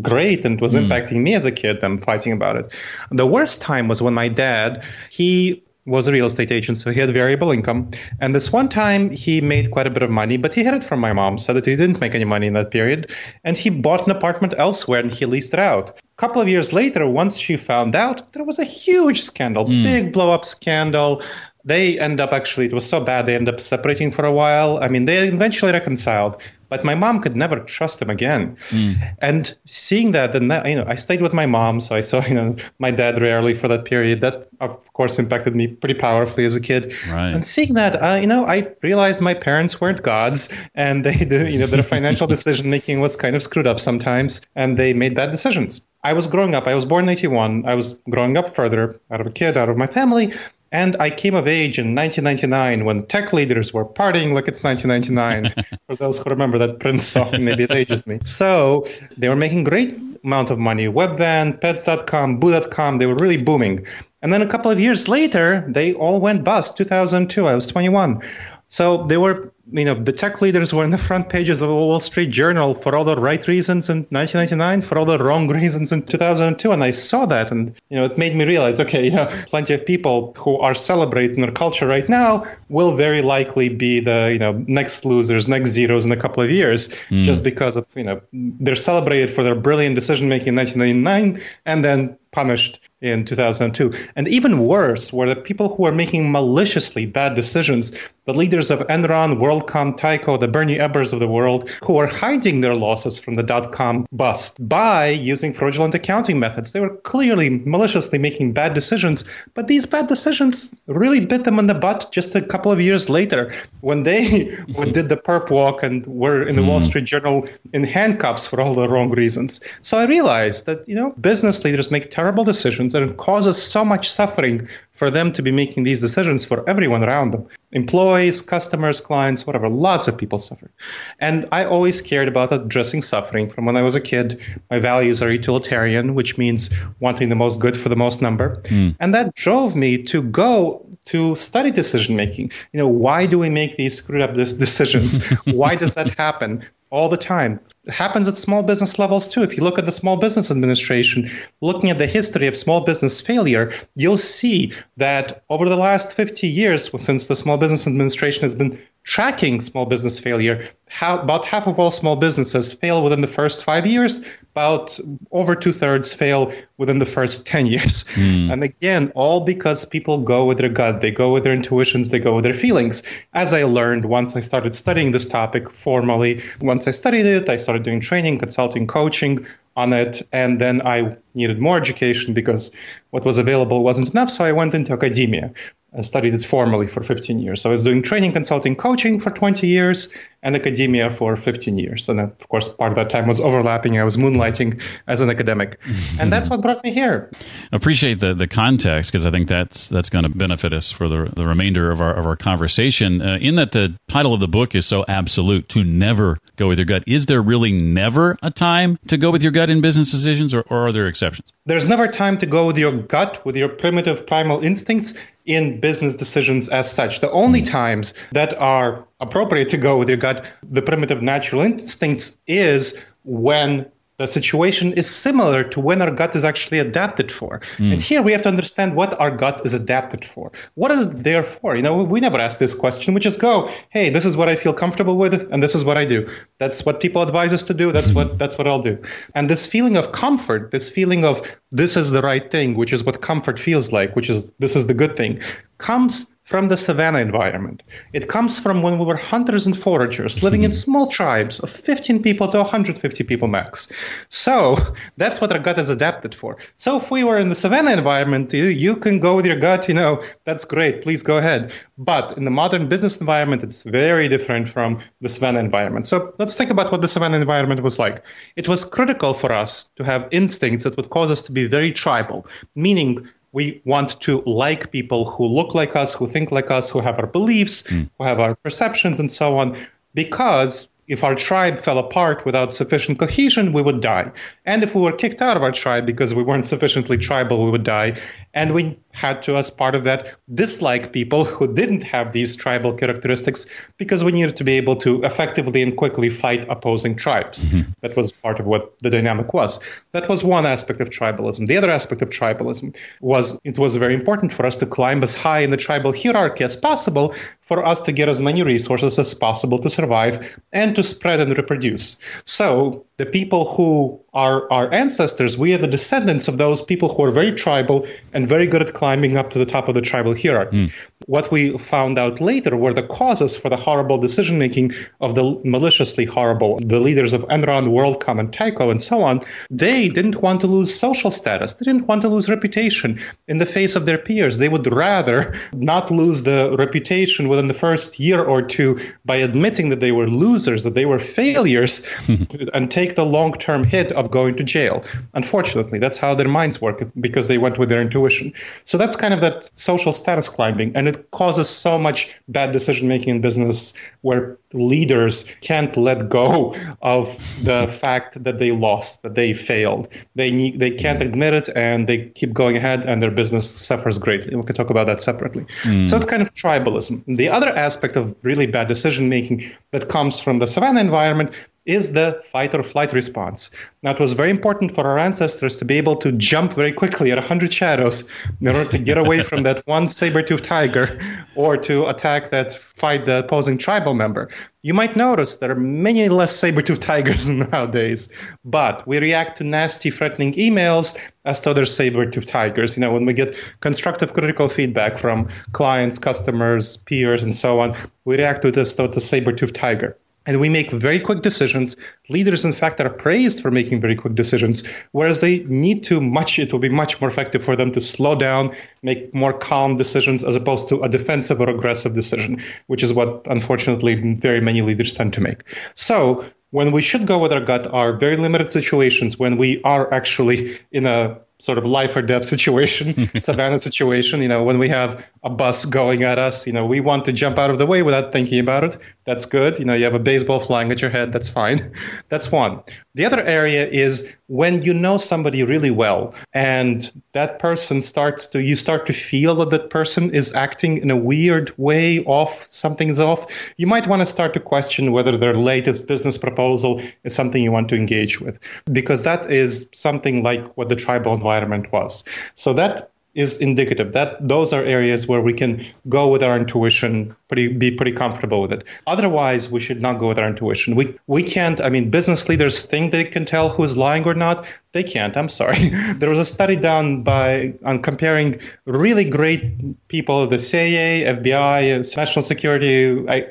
great 0.02 0.46
and 0.46 0.56
it 0.56 0.62
was 0.62 0.76
mm. 0.76 0.86
impacting 0.86 1.22
me 1.22 1.34
as 1.34 1.46
a 1.46 1.52
kid. 1.52 1.84
I'm 1.84 1.98
fighting 1.98 2.34
about 2.34 2.58
it. 2.58 2.72
The 3.12 3.28
worst 3.28 3.62
time 3.62 3.88
was 3.88 4.02
when 4.02 4.14
my 4.14 4.28
dad 4.28 4.84
he 5.10 5.64
was 5.90 6.08
a 6.08 6.12
real 6.12 6.28
estate 6.28 6.52
agent, 6.52 6.78
so 6.78 6.92
he 6.92 7.00
had 7.00 7.14
variable 7.14 7.52
income. 7.52 7.92
And 8.22 8.34
this 8.34 8.52
one 8.52 8.70
time, 8.70 9.10
he 9.10 9.42
made 9.42 9.72
quite 9.72 9.88
a 9.88 9.90
bit 9.90 10.04
of 10.04 10.10
money, 10.10 10.38
but 10.38 10.54
he 10.54 10.64
hid 10.64 10.74
it 10.74 10.84
from 10.84 11.00
my 11.00 11.14
mom, 11.14 11.38
so 11.38 11.54
that 11.54 11.66
he 11.66 11.76
didn't 11.76 12.00
make 12.00 12.16
any 12.16 12.26
money 12.26 12.48
in 12.48 12.54
that 12.54 12.72
period. 12.72 13.14
And 13.44 13.58
he 13.58 13.70
bought 13.70 14.06
an 14.06 14.12
apartment 14.12 14.54
elsewhere 14.58 15.02
and 15.02 15.12
he 15.12 15.26
leased 15.26 15.54
it 15.54 15.60
out. 15.60 15.90
A 15.90 16.02
couple 16.18 16.42
of 16.42 16.48
years 16.48 16.72
later, 16.74 17.08
once 17.08 17.40
she 17.40 17.58
found 17.58 17.96
out, 17.96 18.34
there 18.34 18.44
was 18.44 18.60
a 18.60 18.64
huge 18.64 19.22
scandal, 19.22 19.66
mm. 19.66 19.84
big 19.84 20.14
blow 20.14 20.32
up 20.32 20.46
scandal. 20.46 21.24
They 21.66 22.00
end 22.00 22.22
up 22.22 22.32
actually, 22.32 22.68
it 22.68 22.74
was 22.74 22.88
so 22.88 23.02
bad, 23.02 23.26
they 23.26 23.36
end 23.36 23.50
up 23.50 23.60
separating 23.60 24.12
for 24.12 24.26
a 24.26 24.32
while. 24.32 24.80
I 24.82 24.88
mean, 24.88 25.06
they 25.06 25.28
eventually 25.28 25.72
reconciled. 25.72 26.42
But 26.70 26.84
my 26.84 26.96
mom 26.96 27.22
could 27.22 27.36
never 27.36 27.60
trust 27.60 28.02
him 28.02 28.10
again. 28.10 28.58
Mm. 28.70 29.16
And 29.20 29.58
seeing 29.66 30.12
that, 30.12 30.36
and 30.36 30.52
you 30.66 30.76
know, 30.76 30.86
I 30.88 30.96
stayed 30.96 31.22
with 31.22 31.34
my 31.34 31.46
mom, 31.46 31.80
so 31.80 31.96
I 31.96 32.00
saw 32.00 32.24
you 32.28 32.36
know 32.36 32.56
my 32.80 32.92
dad 32.92 33.22
rarely 33.22 33.54
for 33.54 33.68
that 33.68 33.86
period. 33.86 34.22
That 34.22 34.48
of 34.60 34.94
course 34.94 35.20
impacted 35.20 35.56
me 35.56 35.68
pretty 35.68 35.96
powerfully 35.96 36.46
as 36.46 36.56
a 36.56 36.62
kid. 36.62 36.94
Right. 37.10 37.34
And 37.34 37.44
seeing 37.44 37.74
that, 37.74 37.96
uh, 37.96 38.18
you 38.20 38.28
know, 38.28 38.46
I 38.46 38.68
realized 38.82 39.22
my 39.22 39.34
parents 39.34 39.82
weren't 39.82 40.04
gods, 40.04 40.54
and 40.76 41.06
they, 41.06 41.24
the, 41.24 41.50
you 41.50 41.60
know, 41.60 41.68
their 41.68 41.84
financial 41.84 42.28
decision 42.36 42.70
making 42.70 43.00
was 43.00 43.16
kind 43.16 43.36
of 43.36 43.42
screwed 43.42 43.68
up 43.68 43.80
sometimes, 43.80 44.42
and 44.56 44.78
they 44.78 44.94
made 44.94 45.16
bad 45.16 45.32
decisions. 45.32 45.86
I 46.04 46.14
was 46.14 46.28
growing 46.28 46.56
up. 46.56 46.68
I 46.68 46.76
was 46.76 46.86
born 46.86 47.06
in 47.06 47.10
81. 47.10 47.66
I 47.66 47.76
was 47.76 47.94
growing 48.10 48.38
up 48.38 48.56
further 48.56 49.00
out 49.12 49.20
of 49.20 49.28
a 49.28 49.32
kid, 49.32 49.58
out 49.58 49.70
of 49.70 49.76
my 49.76 49.88
family. 49.88 50.34
And 50.72 50.96
I 51.00 51.10
came 51.10 51.36
of 51.36 51.48
age 51.48 51.80
in 51.80 51.96
1999 51.96 52.86
when 52.86 53.06
tech 53.08 53.34
leaders 53.34 53.74
were 53.74 53.86
partying 53.86 54.34
like 54.34 54.48
it's 54.48 54.64
1999. 54.64 55.80
For 55.84 55.96
those 55.96 56.20
who 56.20 56.30
remember 56.30 56.60
that 56.60 56.80
Prince 56.80 57.08
song, 57.08 57.44
maybe 57.44 57.64
it 57.64 57.72
ages 57.72 58.06
me. 58.06 58.20
So 58.24 58.86
they 59.18 59.30
were 59.30 59.36
making 59.36 59.64
great 59.64 59.98
amount 60.24 60.52
of 60.52 60.60
money. 60.60 60.88
Webvan, 60.88 61.60
Pets.com, 61.60 62.40
Boo.com, 62.40 62.98
they 63.00 63.08
were 63.08 63.16
really 63.16 63.38
booming. 63.38 63.88
And 64.22 64.32
then 64.32 64.42
a 64.42 64.48
couple 64.48 64.70
of 64.70 64.80
years 64.80 65.08
later, 65.08 65.66
they 65.68 65.94
all 65.94 66.20
went 66.20 66.44
bust. 66.44 66.78
2002, 66.78 67.48
I 67.48 67.56
was 67.56 67.68
21. 67.68 68.22
So 68.68 69.08
they 69.08 69.18
were 69.18 69.52
you 69.72 69.86
know, 69.86 69.94
the 69.94 70.12
tech 70.12 70.42
leaders 70.42 70.74
were 70.74 70.84
in 70.84 70.90
the 70.90 70.98
front 70.98 71.30
pages 71.30 71.62
of 71.62 71.70
the 71.70 71.76
Wall 71.76 72.00
Street 72.00 72.30
Journal 72.30 72.74
for 72.74 72.96
all 72.96 73.04
the 73.04 73.16
right 73.16 73.46
reasons 73.48 73.90
in 73.90 74.08
1999, 74.10 74.82
for 74.82 74.98
all 74.98 75.06
the 75.06 75.18
wrong 75.18 75.48
reasons 75.62 75.92
in 75.92 76.04
2002. 76.04 76.72
And 76.72 76.84
I 76.84 76.92
saw 76.92 77.26
that, 77.28 77.52
and 77.52 77.74
you 77.90 77.98
know, 77.98 78.06
it 78.06 78.18
made 78.18 78.36
me 78.36 78.46
realize, 78.46 78.80
okay, 78.80 79.06
you 79.06 79.12
know, 79.12 79.28
plenty 79.48 79.74
of 79.74 79.86
people 79.86 80.34
who 80.38 80.58
are 80.58 80.74
celebrating 80.74 81.42
their 81.42 81.52
culture 81.52 81.88
right 81.88 82.08
now 82.08 82.46
will 82.70 82.96
very 82.96 83.22
likely 83.22 83.70
be 83.70 84.00
the 84.00 84.30
you 84.32 84.40
know 84.40 84.54
next 84.68 85.06
losers, 85.06 85.48
next 85.48 85.72
zeros 85.72 86.06
in 86.06 86.12
a 86.12 86.18
couple 86.18 86.44
of 86.44 86.52
years, 86.52 86.90
mm. 87.10 87.24
just 87.24 87.44
because 87.44 87.76
of 87.78 87.88
you 87.96 88.04
know 88.04 88.22
they're 88.34 88.76
celebrated 88.76 89.30
for 89.30 89.44
their 89.44 89.56
brilliant 89.56 89.96
decision 89.96 90.30
making 90.30 90.50
in 90.50 90.56
1999, 90.56 91.44
and 91.66 91.84
then 91.84 92.18
punished 92.32 92.80
in 93.02 93.26
2002. 93.26 93.94
And 94.16 94.28
even 94.28 94.60
worse 94.60 95.14
were 95.14 95.28
the 95.28 95.36
people 95.36 95.74
who 95.74 95.84
were 95.84 95.92
making 95.92 96.32
maliciously 96.32 97.06
bad 97.06 97.34
decisions, 97.34 97.98
the 98.26 98.34
leaders 98.34 98.70
of 98.70 98.80
Enron, 98.88 99.40
WorldCom, 99.40 99.98
Tyco, 99.98 100.40
the 100.40 100.48
Bernie 100.48 100.78
Ebbers 100.78 101.14
of 101.14 101.20
the 101.20 101.28
world, 101.28 101.70
who 101.84 101.94
were 101.94 102.08
hiding 102.08 102.62
their 102.62 102.76
losses 102.76 103.18
from 103.18 103.36
the 103.36 103.44
dot 103.44 103.72
com 103.72 104.06
bust 104.12 104.58
by 104.68 105.08
using 105.08 105.54
fraudulent 105.54 105.96
accounting 105.96 106.40
methods. 106.40 106.72
They 106.72 106.82
were 106.82 106.98
clearly 106.98 107.50
maliciously 107.50 108.20
making 108.20 108.54
bad 108.54 108.74
decisions, 108.74 109.24
but 109.54 109.68
these 109.68 109.86
bad 109.86 110.08
decisions 110.08 110.74
really 110.88 111.26
bit 111.26 111.46
them 111.46 111.58
in 111.58 111.68
the 111.68 111.74
butt 111.74 112.12
just 112.12 112.36
a 112.36 112.42
couple 112.42 112.59
of 112.66 112.82
years 112.82 113.10
later 113.10 113.54
when 113.82 114.04
they 114.04 114.56
did 114.92 115.10
the 115.10 115.18
perp 115.18 115.50
walk 115.50 115.84
and 115.84 116.06
were 116.06 116.44
in 116.44 116.56
the 116.56 116.62
mm. 116.62 116.68
Wall 116.68 116.82
Street 116.82 117.06
Journal 117.06 117.48
in 117.74 117.84
handcuffs 117.84 118.48
for 118.48 118.60
all 118.62 118.74
the 118.74 118.88
wrong 118.88 119.10
reasons. 119.10 119.62
So 119.82 119.98
I 119.98 120.06
realized 120.06 120.66
that, 120.66 120.88
you 120.88 120.96
know, 120.96 121.12
business 121.12 121.64
leaders 121.64 121.92
make 121.92 122.12
terrible 122.12 122.44
decisions 122.44 122.96
and 122.96 123.10
it 123.10 123.18
causes 123.18 123.62
so 123.62 123.86
much 123.86 124.10
suffering 124.10 124.68
for 124.92 125.10
them 125.10 125.32
to 125.34 125.42
be 125.42 125.52
making 125.52 125.84
these 125.84 126.02
decisions 126.02 126.46
for 126.46 126.68
everyone 126.70 127.04
around 127.04 127.32
them 127.32 127.48
employees, 127.72 128.42
customers, 128.42 129.00
clients, 129.00 129.46
whatever. 129.46 129.70
Lots 129.70 130.08
of 130.08 130.18
people 130.18 130.40
suffer. 130.40 130.72
And 131.20 131.48
I 131.52 131.66
always 131.66 132.02
cared 132.02 132.28
about 132.28 132.52
addressing 132.52 133.02
suffering 133.02 133.50
from 133.50 133.66
when 133.66 133.78
I 133.78 133.82
was 133.84 133.96
a 133.96 134.02
kid. 134.02 134.42
My 134.72 134.80
values 134.80 135.22
are 135.22 135.32
utilitarian, 135.32 136.16
which 136.16 136.38
means 136.38 136.70
wanting 137.00 137.30
the 137.30 137.36
most 137.36 137.60
good 137.60 137.78
for 137.78 137.90
the 137.90 137.96
most 137.96 138.22
number. 138.22 138.62
Mm. 138.66 138.96
And 139.00 139.14
that 139.14 139.36
drove 139.36 139.76
me 139.76 140.04
to 140.04 140.24
go 140.24 140.86
to 141.10 141.36
study 141.36 141.72
decision 141.72 142.16
making. 142.16 142.52
You 142.74 142.80
know, 142.80 142.88
why 142.88 143.26
do 143.26 143.38
we 143.38 143.50
make 143.50 143.76
these 143.76 143.96
screwed 143.96 144.22
up 144.22 144.34
decisions? 144.34 145.24
why 145.46 145.76
does 145.76 145.94
that 145.96 146.16
happen? 146.16 146.66
all 146.92 147.10
the 147.10 147.18
time. 147.18 147.60
It 147.90 147.96
happens 147.96 148.28
at 148.28 148.38
small 148.38 148.62
business 148.62 149.00
levels 149.00 149.28
too. 149.28 149.42
If 149.42 149.58
you 149.58 149.64
look 149.64 149.80
at 149.80 149.88
the 149.88 149.92
Small 149.92 150.16
Business 150.16 150.52
Administration, 150.52 151.32
looking 151.60 151.90
at 151.90 151.98
the 151.98 152.06
history 152.06 152.46
of 152.46 152.56
small 152.56 152.82
business 152.82 153.20
failure, 153.20 153.74
you'll 153.96 154.16
see 154.16 154.74
that 154.98 155.44
over 155.50 155.68
the 155.68 155.76
last 155.76 156.16
50 156.16 156.48
years, 156.48 156.92
since 157.02 157.26
the 157.26 157.36
Small 157.36 157.58
Business 157.58 157.88
Administration 157.88 158.44
has 158.44 158.54
been 158.54 158.80
tracking 159.04 159.60
small 159.60 159.88
business 159.88 160.20
failure, 160.20 160.70
how, 160.88 161.18
about 161.18 161.46
half 161.46 161.66
of 161.66 161.80
all 161.80 161.90
small 161.90 162.16
businesses 162.16 162.74
fail 162.74 163.02
within 163.02 163.22
the 163.22 163.28
first 163.28 163.64
five 163.64 163.88
years, 163.88 164.24
about 164.52 165.00
over 165.32 165.56
two 165.56 165.72
thirds 165.72 166.14
fail 166.14 166.54
within 166.78 167.00
the 167.00 167.06
first 167.06 167.48
10 167.48 167.66
years. 167.66 168.04
Mm. 168.14 168.52
And 168.52 168.64
again, 168.64 169.12
all 169.16 169.42
because 169.42 169.86
people 169.86 170.20
go 170.20 170.46
with 170.46 170.58
their 170.58 170.70
gut, 170.70 171.02
they 171.02 171.12
go 171.12 171.32
with 171.32 171.44
their 171.44 171.54
intuitions, 171.54 172.10
they 172.10 172.20
go 172.20 172.36
with 172.36 172.44
their 172.44 172.54
feelings. 172.54 173.02
As 173.34 173.54
I 173.54 173.64
learned 173.64 174.06
once 174.06 174.36
I 174.36 174.42
started 174.42 174.76
studying 174.76 175.12
this 175.12 175.28
topic 175.28 175.70
formally, 175.70 176.44
once 176.60 176.88
I 176.88 176.92
studied 176.92 177.26
it, 177.26 177.50
I 177.50 177.58
started 177.58 177.79
doing 177.80 178.00
training, 178.00 178.40
consulting, 178.40 178.88
coaching 178.88 179.46
on 179.76 179.94
it. 179.94 180.22
And 180.32 180.60
then 180.60 180.86
I 180.86 181.18
needed 181.34 181.60
more 181.60 181.78
education 181.78 182.34
because 182.34 182.72
what 183.12 183.26
was 183.26 183.38
available 183.38 183.84
wasn't 183.84 184.10
enough. 184.10 184.30
So 184.30 184.44
I 184.46 184.52
went 184.52 184.74
into 184.74 184.94
academia. 184.94 185.54
I 185.98 186.02
studied 186.02 186.36
it 186.36 186.46
formally 186.46 186.86
for 186.88 187.02
15 187.02 187.40
years. 187.40 187.62
So 187.62 187.70
I 187.70 187.72
was 187.72 187.84
doing 187.84 188.02
training, 188.04 188.34
consulting, 188.34 188.76
coaching 188.76 189.20
for 189.20 189.32
20 189.32 189.68
years, 189.68 190.14
and 190.42 190.56
academia 190.56 191.10
for 191.10 191.36
15 191.36 191.78
years. 191.78 192.08
And 192.10 192.20
of 192.20 192.48
course, 192.50 192.70
part 192.70 192.92
of 192.92 192.96
that 192.96 193.10
time 193.10 193.28
was 193.28 193.42
overlapping. 193.42 193.98
I 193.98 194.04
was 194.04 194.18
moonlighting 194.18 194.82
as 195.08 195.22
an 195.22 195.30
academic, 195.30 195.80
and 196.20 196.32
that's 196.32 196.50
what 196.50 196.62
brought 196.62 196.84
me 196.84 196.92
here. 196.92 197.30
Appreciate 197.72 198.20
the 198.20 198.34
the 198.34 198.48
context 198.48 199.12
because 199.12 199.26
I 199.26 199.32
think 199.32 199.48
that's 199.48 199.90
that's 199.90 200.10
going 200.10 200.24
to 200.24 200.30
benefit 200.30 200.74
us 200.74 200.92
for 200.92 201.08
the 201.08 201.32
the 201.36 201.46
remainder 201.46 201.92
of 201.92 202.02
our 202.02 202.14
of 202.14 202.26
our 202.26 202.36
conversation. 202.36 203.22
Uh, 203.22 203.38
in 203.42 203.56
that 203.56 203.72
the 203.72 203.96
title 204.08 204.34
of 204.34 204.40
the 204.40 204.48
book 204.48 204.76
is 204.76 204.86
so 204.86 205.06
absolute 205.08 205.70
to 205.70 205.84
never 205.84 206.38
go 206.56 206.68
with 206.68 206.78
your 206.78 206.86
gut. 206.86 207.04
Is 207.08 207.26
there 207.26 207.42
really 207.42 207.72
never 207.72 208.38
a 208.42 208.52
time 208.52 208.98
to 209.08 209.18
go 209.18 209.32
with 209.32 209.42
your 209.42 209.52
gut 209.52 209.70
in 209.70 209.82
business 209.82 210.12
decisions, 210.12 210.54
or, 210.54 210.62
or 210.70 210.88
are 210.88 210.92
there 210.92 211.08
exceptions? 211.08 211.52
There's 211.66 211.88
never 211.88 212.08
time 212.08 212.38
to 212.40 212.46
go 212.46 212.66
with 212.66 212.78
your 212.78 212.92
gut, 212.92 213.46
with 213.46 213.56
your 213.56 213.70
primitive 213.70 214.26
primal 214.26 214.64
instincts 214.64 215.14
in 215.46 215.80
business 215.80 216.16
decisions 216.16 216.70
as 216.70 216.92
such. 216.92 217.22
The 217.22 217.32
only 217.32 217.64
times 217.64 218.14
that 218.32 218.54
are 218.60 219.08
appropriate 219.20 219.70
to 219.70 219.78
go 219.78 219.98
with 219.98 220.10
your 220.10 220.18
gut, 220.18 220.46
the 220.64 220.82
primitive 220.82 221.22
natural 221.22 221.62
instincts, 221.62 222.40
is 222.48 223.04
when 223.24 223.86
the 224.20 224.28
situation 224.28 224.92
is 224.94 225.10
similar 225.10 225.64
to 225.64 225.80
when 225.80 226.02
our 226.02 226.12
gut 226.12 226.36
is 226.36 226.44
actually 226.44 226.78
adapted 226.80 227.32
for. 227.32 227.62
Mm. 227.78 227.94
And 227.94 228.02
here 228.02 228.22
we 228.22 228.34
have 228.34 228.42
to 228.42 228.50
understand 228.50 228.96
what 228.96 229.18
our 229.18 229.32
gut 229.32 229.62
is 229.64 229.74
adapted 229.74 230.26
for. 230.26 230.52
What 230.76 230.92
is 230.92 231.06
it 231.06 231.24
there 231.24 231.42
for? 231.42 231.74
You 231.78 231.82
know, 231.82 232.04
we 232.04 232.20
never 232.20 232.38
ask 232.38 232.60
this 232.60 232.76
question. 232.76 233.14
We 233.14 233.22
just 233.22 233.40
go, 233.40 233.72
hey, 233.92 234.10
this 234.10 234.26
is 234.26 234.36
what 234.36 234.50
I 234.50 234.58
feel 234.58 234.74
comfortable 234.74 235.16
with, 235.16 235.50
and 235.54 235.64
this 235.64 235.74
is 235.74 235.86
what 235.86 235.98
I 235.98 236.04
do. 236.04 236.30
That's 236.58 236.86
what 236.86 237.00
people 237.00 237.22
advise 237.22 237.54
us 237.54 237.64
to 237.64 237.74
do. 237.74 237.94
That's 237.94 238.12
what 238.12 238.38
that's 238.38 238.58
what 238.58 238.68
I'll 238.68 238.82
do. 238.82 239.02
And 239.36 239.50
this 239.50 239.66
feeling 239.66 239.96
of 239.96 240.12
comfort, 240.12 240.72
this 240.72 240.90
feeling 240.90 241.24
of 241.24 241.42
this 241.72 241.96
is 241.96 242.12
the 242.12 242.22
right 242.22 242.52
thing, 242.52 242.76
which 242.76 242.92
is 242.92 243.06
what 243.06 243.22
comfort 243.22 243.58
feels 243.58 243.94
like, 243.94 244.18
which 244.18 244.30
is 244.30 244.52
this 244.60 244.76
is 244.76 244.88
the 244.88 244.94
good 244.94 245.16
thing, 245.16 245.40
comes 245.78 246.36
from 246.50 246.68
the 246.68 246.76
savanna 246.76 247.20
environment. 247.20 247.84
It 248.12 248.28
comes 248.28 248.60
from 248.60 248.82
when 248.82 248.98
we 248.98 249.06
were 249.06 249.16
hunters 249.16 249.68
and 249.68 249.78
foragers 249.78 250.42
living 250.42 250.64
in 250.64 250.72
hmm. 250.72 250.84
small 250.86 251.06
tribes 251.06 251.60
of 251.60 251.70
15 251.70 252.24
people 252.24 252.48
to 252.48 252.58
150 252.58 253.24
people 253.24 253.48
max. 253.48 253.92
So 254.30 254.76
that's 255.18 255.40
what 255.40 255.54
our 255.54 255.60
gut 255.60 255.78
is 255.78 255.92
adapted 255.92 256.34
for. 256.34 256.58
So 256.76 256.98
if 256.98 257.12
we 257.12 257.24
were 257.24 257.38
in 257.38 257.50
the 257.50 257.56
savanna 257.56 257.92
environment, 257.92 258.52
you, 258.52 258.64
you 258.64 258.96
can 258.96 259.20
go 259.20 259.36
with 259.36 259.46
your 259.46 259.60
gut, 259.60 259.88
you 259.88 259.94
know, 259.94 260.24
that's 260.46 260.66
great, 260.66 261.04
please 261.04 261.22
go 261.22 261.38
ahead. 261.38 261.72
But 262.00 262.36
in 262.36 262.46
the 262.46 262.52
modern 262.52 262.90
business 262.90 263.20
environment, 263.20 263.62
it's 263.62 263.84
very 263.84 264.28
different 264.28 264.68
from 264.68 265.02
the 265.22 265.30
savanna 265.30 265.60
environment. 265.60 266.08
So 266.08 266.34
let's 266.40 266.56
think 266.56 266.72
about 266.72 266.92
what 266.92 267.02
the 267.02 267.08
savanna 267.08 267.38
environment 267.38 267.84
was 267.84 268.00
like. 268.00 268.24
It 268.56 268.68
was 268.68 268.84
critical 268.86 269.36
for 269.36 269.52
us 269.52 269.92
to 269.98 270.04
have 270.04 270.28
instincts 270.32 270.84
that 270.86 270.98
would 270.98 271.12
cause 271.12 271.30
us 271.30 271.44
to 271.44 271.52
be 271.52 271.68
very 271.68 271.92
tribal, 271.92 272.48
meaning 272.74 273.30
we 273.52 273.82
want 273.86 274.22
to 274.22 274.42
like 274.42 274.92
people 274.92 275.30
who 275.30 275.48
look 275.48 275.74
like 275.74 275.96
us, 275.96 276.14
who 276.14 276.28
think 276.28 276.52
like 276.52 276.70
us, 276.70 276.90
who 276.92 277.00
have 277.00 277.20
our 277.20 277.28
beliefs, 277.28 277.84
mm. 277.84 278.10
who 278.18 278.24
have 278.24 278.40
our 278.40 278.56
perceptions, 278.56 279.20
and 279.20 279.30
so 279.30 279.58
on, 279.58 279.78
because 280.14 280.90
if 281.10 281.24
our 281.24 281.34
tribe 281.34 281.80
fell 281.80 281.98
apart 281.98 282.46
without 282.46 282.72
sufficient 282.72 283.18
cohesion, 283.18 283.74
we 283.74 283.82
would 283.82 284.00
die. 284.00 284.32
And 284.64 284.84
if 284.84 284.94
we 284.94 285.02
were 285.02 285.12
kicked 285.12 285.42
out 285.42 285.58
of 285.58 285.64
our 285.64 285.72
tribe 285.72 286.06
because 286.06 286.36
we 286.36 286.44
weren't 286.44 286.68
sufficiently 286.68 287.18
tribal, 287.18 287.66
we 287.66 287.72
would 287.72 287.84
die. 287.84 288.22
And 288.54 288.74
we 288.74 289.00
had 289.12 289.42
to, 289.44 289.56
as 289.58 289.70
part 289.70 289.96
of 289.96 290.04
that, 290.06 290.36
dislike 290.54 291.14
people 291.14 291.46
who 291.46 291.72
didn't 291.74 292.04
have 292.04 292.32
these 292.32 292.56
tribal 292.56 292.94
characteristics 292.94 293.66
because 293.98 294.24
we 294.24 294.32
needed 294.32 294.56
to 294.58 294.64
be 294.64 294.74
able 294.74 294.96
to 294.98 295.24
effectively 295.24 295.82
and 295.82 295.96
quickly 295.96 296.30
fight 296.30 296.66
opposing 296.70 297.16
tribes. 297.16 297.66
Mm-hmm. 297.66 297.92
That 298.02 298.16
was 298.16 298.32
part 298.32 298.60
of 298.60 298.66
what 298.66 298.94
the 299.02 299.10
dynamic 299.10 299.54
was. 299.54 299.80
That 300.14 300.30
was 300.30 300.44
one 300.44 300.66
aspect 300.66 301.00
of 301.00 301.10
tribalism. 301.10 301.68
The 301.68 301.78
other 301.78 301.90
aspect 301.90 302.22
of 302.22 302.30
tribalism 302.30 302.96
was 303.22 303.60
it 303.64 303.78
was 303.78 303.96
very 303.96 304.14
important 304.14 304.52
for 304.52 304.66
us 304.66 304.78
to 304.78 304.86
climb 304.86 305.22
as 305.22 305.36
high 305.36 305.60
in 305.60 305.72
the 305.72 305.78
tribal 305.78 306.14
hierarchy 306.14 306.64
as 306.64 306.76
possible 306.76 307.36
for 307.62 307.86
us 307.86 308.02
to 308.02 308.12
get 308.12 308.30
as 308.30 308.40
many 308.40 308.64
resources 308.64 309.20
as 309.20 309.34
possible 309.34 309.78
to 309.80 309.90
survive 309.90 310.60
and 310.72 310.96
to 310.96 311.04
spread 311.04 311.40
and 311.40 311.56
reproduce. 311.58 312.18
So 312.46 313.06
the 313.18 313.26
people 313.26 313.66
who 313.66 314.20
our, 314.34 314.72
our 314.72 314.92
ancestors, 314.92 315.58
we 315.58 315.74
are 315.74 315.78
the 315.78 315.88
descendants 315.88 316.48
of 316.48 316.58
those 316.58 316.82
people 316.82 317.14
who 317.14 317.24
are 317.24 317.32
very 317.32 317.54
tribal 317.54 318.08
and 318.34 318.48
very 318.48 318.68
good 318.68 318.82
at 318.82 318.94
climbing 318.94 319.38
up 319.38 319.52
to 319.52 319.60
the 319.60 319.66
top 319.66 319.88
of 319.88 319.96
the 319.96 320.02
tribal 320.02 320.36
hierarchy. 320.36 320.88
Mm. 320.88 321.09
What 321.26 321.52
we 321.52 321.78
found 321.78 322.18
out 322.18 322.40
later 322.40 322.78
were 322.78 322.94
the 322.94 323.04
causes 323.04 323.58
for 323.58 323.68
the 323.68 323.76
horrible 323.76 324.18
decision 324.18 324.58
making 324.58 324.94
of 325.20 325.36
the 325.36 325.60
maliciously 325.66 326.24
horrible, 326.24 326.80
the 326.80 327.02
leaders 327.02 327.34
of 327.34 327.42
Enron, 327.50 327.88
WorldCom, 327.88 328.40
and 328.40 328.52
Tyco, 328.54 328.90
and 328.90 329.02
so 329.02 329.24
on. 329.24 329.42
They 329.70 330.08
didn't 330.08 330.42
want 330.42 330.62
to 330.62 330.68
lose 330.68 330.98
social 330.98 331.30
status, 331.30 331.74
they 331.74 331.84
didn't 331.84 332.08
want 332.08 332.22
to 332.22 332.30
lose 332.30 332.48
reputation 332.48 333.20
in 333.50 333.58
the 333.58 333.66
face 333.66 333.98
of 333.98 334.06
their 334.06 334.18
peers. 334.18 334.60
They 334.60 334.70
would 334.70 334.92
rather 334.92 335.60
not 335.74 336.10
lose 336.10 336.44
the 336.44 336.74
reputation 336.80 337.50
within 337.50 337.68
the 337.68 337.74
first 337.74 338.18
year 338.18 338.42
or 338.42 338.62
two 338.62 338.98
by 339.26 339.36
admitting 339.36 339.90
that 339.90 340.00
they 340.00 340.14
were 340.14 340.30
losers, 340.30 340.86
that 340.86 340.94
they 340.94 341.06
were 341.06 341.20
failures, 341.20 342.08
and 342.74 342.90
take 342.90 343.16
the 343.16 343.26
long 343.26 343.52
term 343.54 343.84
hit 343.84 344.14
of 344.14 344.32
going 344.32 344.56
to 344.56 344.64
jail. 344.64 345.04
Unfortunately, 345.34 346.00
that's 346.00 346.18
how 346.18 346.34
their 346.34 346.48
minds 346.48 346.82
work 346.82 347.02
because 347.20 347.50
they 347.50 347.58
went 347.58 347.78
with 347.78 347.90
their 347.90 348.02
intuition. 348.02 348.54
So 348.86 348.98
that's 348.98 349.18
kind 349.18 349.34
of 349.34 349.42
that 349.42 349.70
social 349.76 350.14
status 350.14 350.48
climbing, 350.48 350.96
and 350.96 351.09
it 351.10 351.32
causes 351.32 351.70
so 351.70 351.98
much 351.98 352.40
bad 352.48 352.72
decision 352.72 353.08
making 353.08 353.36
in 353.36 353.42
business 353.42 353.94
where 354.22 354.58
leaders 354.74 355.44
can't 355.62 355.98
let 355.98 356.30
go 356.30 356.76
of 357.02 357.26
the 357.64 357.88
fact 357.88 358.42
that 358.44 358.60
they 358.60 358.72
lost, 358.72 359.24
that 359.24 359.36
they 359.36 359.52
failed. 359.52 360.08
They 360.36 360.52
need, 360.52 360.80
they 360.80 360.92
can't 360.92 361.22
admit 361.22 361.54
it, 361.54 361.70
and 361.76 362.08
they 362.08 362.30
keep 362.30 362.54
going 362.54 362.78
ahead, 362.78 363.06
and 363.06 363.22
their 363.22 363.32
business 363.32 363.70
suffers 363.70 364.18
greatly. 364.20 364.56
We 364.56 364.64
can 364.64 364.76
talk 364.76 364.90
about 364.90 365.08
that 365.08 365.20
separately. 365.20 365.66
Mm. 365.84 366.08
So 366.08 366.16
it's 366.16 366.26
kind 366.26 366.42
of 366.42 366.54
tribalism. 366.54 367.24
The 367.38 367.50
other 367.50 367.70
aspect 367.70 368.16
of 368.16 368.38
really 368.46 368.68
bad 368.68 368.88
decision 368.88 369.28
making 369.28 369.70
that 369.92 370.08
comes 370.08 370.40
from 370.40 370.60
the 370.60 370.68
savannah 370.68 371.02
environment 371.02 371.52
is 371.90 372.12
the 372.12 372.40
fight 372.46 372.76
or 372.76 372.84
flight 372.84 373.12
response. 373.14 373.72
Now, 374.04 374.12
it 374.12 374.20
was 374.20 374.34
very 374.34 374.52
important 374.52 374.92
for 374.92 375.08
our 375.08 375.18
ancestors 375.18 375.76
to 375.78 375.86
be 375.86 375.98
able 375.98 376.18
to 376.18 376.32
jump 376.32 376.74
very 376.74 376.92
quickly 376.92 377.32
at 377.32 377.40
100 377.40 377.74
shadows 377.74 378.30
in 378.62 378.68
order 378.68 378.88
to 378.92 379.00
get 379.00 379.18
away 379.18 379.42
from 379.50 379.64
that 379.64 379.86
one 379.88 380.08
saber-toothed 380.08 380.64
tiger 380.64 381.20
or 381.56 381.78
to 381.78 382.06
attack 382.06 382.52
that 382.52 382.72
fight 382.74 383.26
the 383.26 383.40
opposing 383.40 383.80
tribal 383.80 384.14
member. 384.14 384.50
You 384.84 384.94
might 384.94 385.18
notice 385.18 385.58
there 385.58 385.72
are 385.72 385.76
many 385.76 386.30
less 386.30 386.56
saber-toothed 386.56 387.02
tigers 387.02 387.50
nowadays, 387.72 388.30
but 388.64 389.08
we 389.08 389.18
react 389.18 389.58
to 389.58 389.64
nasty, 389.64 390.12
threatening 390.12 390.54
emails 390.54 391.18
as 391.44 391.60
to 391.62 391.72
other 391.72 391.88
saber-toothed 391.88 392.48
tigers. 392.48 392.98
You 392.98 393.02
know, 393.02 393.12
when 393.12 393.26
we 393.26 393.34
get 393.34 393.56
constructive, 393.80 394.34
critical 394.34 394.70
feedback 394.70 395.18
from 395.18 395.50
clients, 395.72 396.20
customers, 396.20 396.98
peers, 396.98 397.42
and 397.42 397.54
so 397.54 397.80
on, 397.80 397.98
we 398.26 398.38
react 398.38 398.62
to 398.62 398.72
this, 398.72 398.90
as 398.90 398.96
though 398.96 399.06
it's 399.06 399.18
a 399.18 399.22
saber-toothed 399.22 399.74
tiger 399.74 400.16
and 400.50 400.60
we 400.60 400.68
make 400.68 400.90
very 400.90 401.20
quick 401.20 401.44
decisions. 401.44 401.96
Leaders, 402.28 402.66
in 402.66 402.74
fact, 402.74 403.00
are 403.00 403.10
praised 403.12 403.62
for 403.62 403.70
making 403.70 404.02
very 404.02 404.16
quick 404.16 404.34
decisions, 404.34 404.84
whereas 405.12 405.42
they 405.42 405.60
need 405.60 406.06
to 406.06 406.20
much. 406.20 406.58
It 406.58 406.74
will 406.74 406.80
be 406.80 406.90
much 406.90 407.22
more 407.22 407.30
effective 407.30 407.64
for 407.64 407.76
them 407.76 407.92
to 407.92 408.02
slow 408.02 408.34
down, 408.34 408.76
make 409.04 409.32
more 409.32 409.54
calm 409.54 409.96
decisions, 409.96 410.44
as 410.44 410.56
opposed 410.56 410.90
to 410.90 411.04
a 411.04 411.08
defensive 411.08 411.62
or 411.62 411.70
aggressive 411.70 412.16
decision, 412.16 412.64
which 412.88 413.04
is 413.04 413.14
what, 413.14 413.46
unfortunately, 413.46 414.16
very 414.34 414.60
many 414.60 414.82
leaders 414.82 415.14
tend 415.14 415.34
to 415.34 415.42
make. 415.42 415.62
So 415.94 416.44
when 416.72 416.92
we 416.94 417.04
should 417.04 417.28
go 417.28 417.38
with 417.38 417.54
our 417.54 417.62
gut 417.64 417.86
are 417.86 418.18
very 418.18 418.38
limited 418.38 418.72
situations 418.72 419.38
when 419.38 419.58
we 419.58 419.84
are 419.84 420.12
actually 420.12 420.80
in 420.92 421.06
a 421.06 421.42
sort 421.60 421.78
of 421.78 421.86
life 421.86 422.16
or 422.16 422.22
death 422.22 422.46
situation, 422.46 423.30
savannah 423.40 423.80
situation. 423.80 424.42
You 424.42 424.48
know, 424.48 424.64
when 424.64 424.80
we 424.80 424.90
have 424.90 425.26
a 425.44 425.50
bus 425.50 425.86
going 425.86 426.24
at 426.24 426.40
us, 426.40 426.66
you 426.66 426.74
know, 426.74 426.86
we 426.86 427.02
want 427.02 427.26
to 427.26 427.34
jump 427.34 427.58
out 427.58 427.70
of 427.70 427.78
the 427.78 427.86
way 427.86 428.02
without 428.02 428.32
thinking 428.32 428.60
about 428.60 428.84
it. 428.86 428.98
That's 429.26 429.46
good. 429.46 429.78
You 429.78 429.86
know, 429.86 429.94
you 429.94 430.06
have 430.06 430.16
a 430.16 430.20
baseball 430.20 430.60
flying 430.60 430.92
at 430.92 431.02
your 431.02 431.12
head. 431.12 431.32
That's 431.34 431.50
fine. 431.50 431.94
That's 432.30 432.52
one. 432.52 432.82
The 433.14 433.26
other 433.26 433.44
area 433.44 433.88
is 433.88 434.34
when 434.48 434.82
you 434.82 434.94
know 434.94 435.18
somebody 435.18 435.64
really 435.64 435.92
well 435.92 436.34
and 436.54 437.12
that 437.34 437.60
person 437.60 438.02
starts 438.02 438.48
to, 438.48 438.62
you 438.62 438.76
start 438.76 439.06
to 439.06 439.14
feel 439.14 439.56
that 439.56 439.70
that 439.70 439.90
person 439.90 440.34
is 440.34 440.56
acting 440.56 440.98
in 440.98 441.12
a 441.12 441.16
weird 441.16 441.72
way, 441.78 442.20
off, 442.20 442.66
something's 442.70 443.20
off. 443.20 443.46
You 443.78 443.86
might 443.86 444.08
want 444.08 444.22
to 444.22 444.26
start 444.26 444.54
to 444.56 444.60
question 444.60 445.12
whether 445.12 445.38
their 445.38 445.54
latest 445.54 446.08
business 446.08 446.38
proposal 446.38 447.02
is 447.24 447.36
something 447.36 447.64
you 447.64 447.72
want 447.72 447.90
to 447.90 447.96
engage 447.96 448.42
with, 448.42 448.60
because 448.92 449.24
that 449.24 449.52
is 449.52 449.90
something 449.94 450.42
like 450.42 450.78
what 450.78 450.90
the 450.90 450.96
tribal 450.96 451.38
environment 451.50 451.92
was. 451.92 452.24
So 452.56 452.74
that 452.74 453.12
is 453.36 453.58
indicative 453.58 454.14
that 454.14 454.36
those 454.46 454.74
are 454.74 454.84
areas 454.84 455.28
where 455.28 455.40
we 455.40 455.54
can 455.54 455.86
go 456.10 456.28
with 456.30 456.42
our 456.42 456.58
intuition 456.58 457.36
pretty 457.48 457.68
be 457.68 457.92
pretty 457.92 458.12
comfortable 458.12 458.60
with 458.60 458.74
it. 458.74 458.84
Otherwise 459.06 459.70
we 459.70 459.80
should 459.80 460.02
not 460.02 460.20
go 460.20 460.28
with 460.28 460.40
our 460.40 460.48
intuition. 460.48 460.96
We 460.96 461.16
we 461.28 461.44
can't 461.44 461.80
i 461.80 461.90
mean 461.90 462.10
business 462.10 462.50
leaders 462.50 462.86
think 462.86 463.12
they 463.12 463.24
can 463.24 463.46
tell 463.46 463.70
who's 463.70 463.96
lying 463.96 464.26
or 464.26 464.34
not. 464.34 464.66
They 464.92 465.04
can't. 465.04 465.38
I'm 465.38 465.50
sorry. 465.50 465.92
There 466.20 466.30
was 466.30 466.40
a 466.40 466.50
study 466.56 466.76
done 466.76 467.22
by 467.24 467.76
on 467.86 468.02
comparing 468.02 468.60
really 468.86 469.26
great 469.38 469.64
people 470.08 470.48
the 470.48 470.58
cia 470.58 471.24
fbi 471.38 472.18
national 472.18 472.44
security 472.44 472.98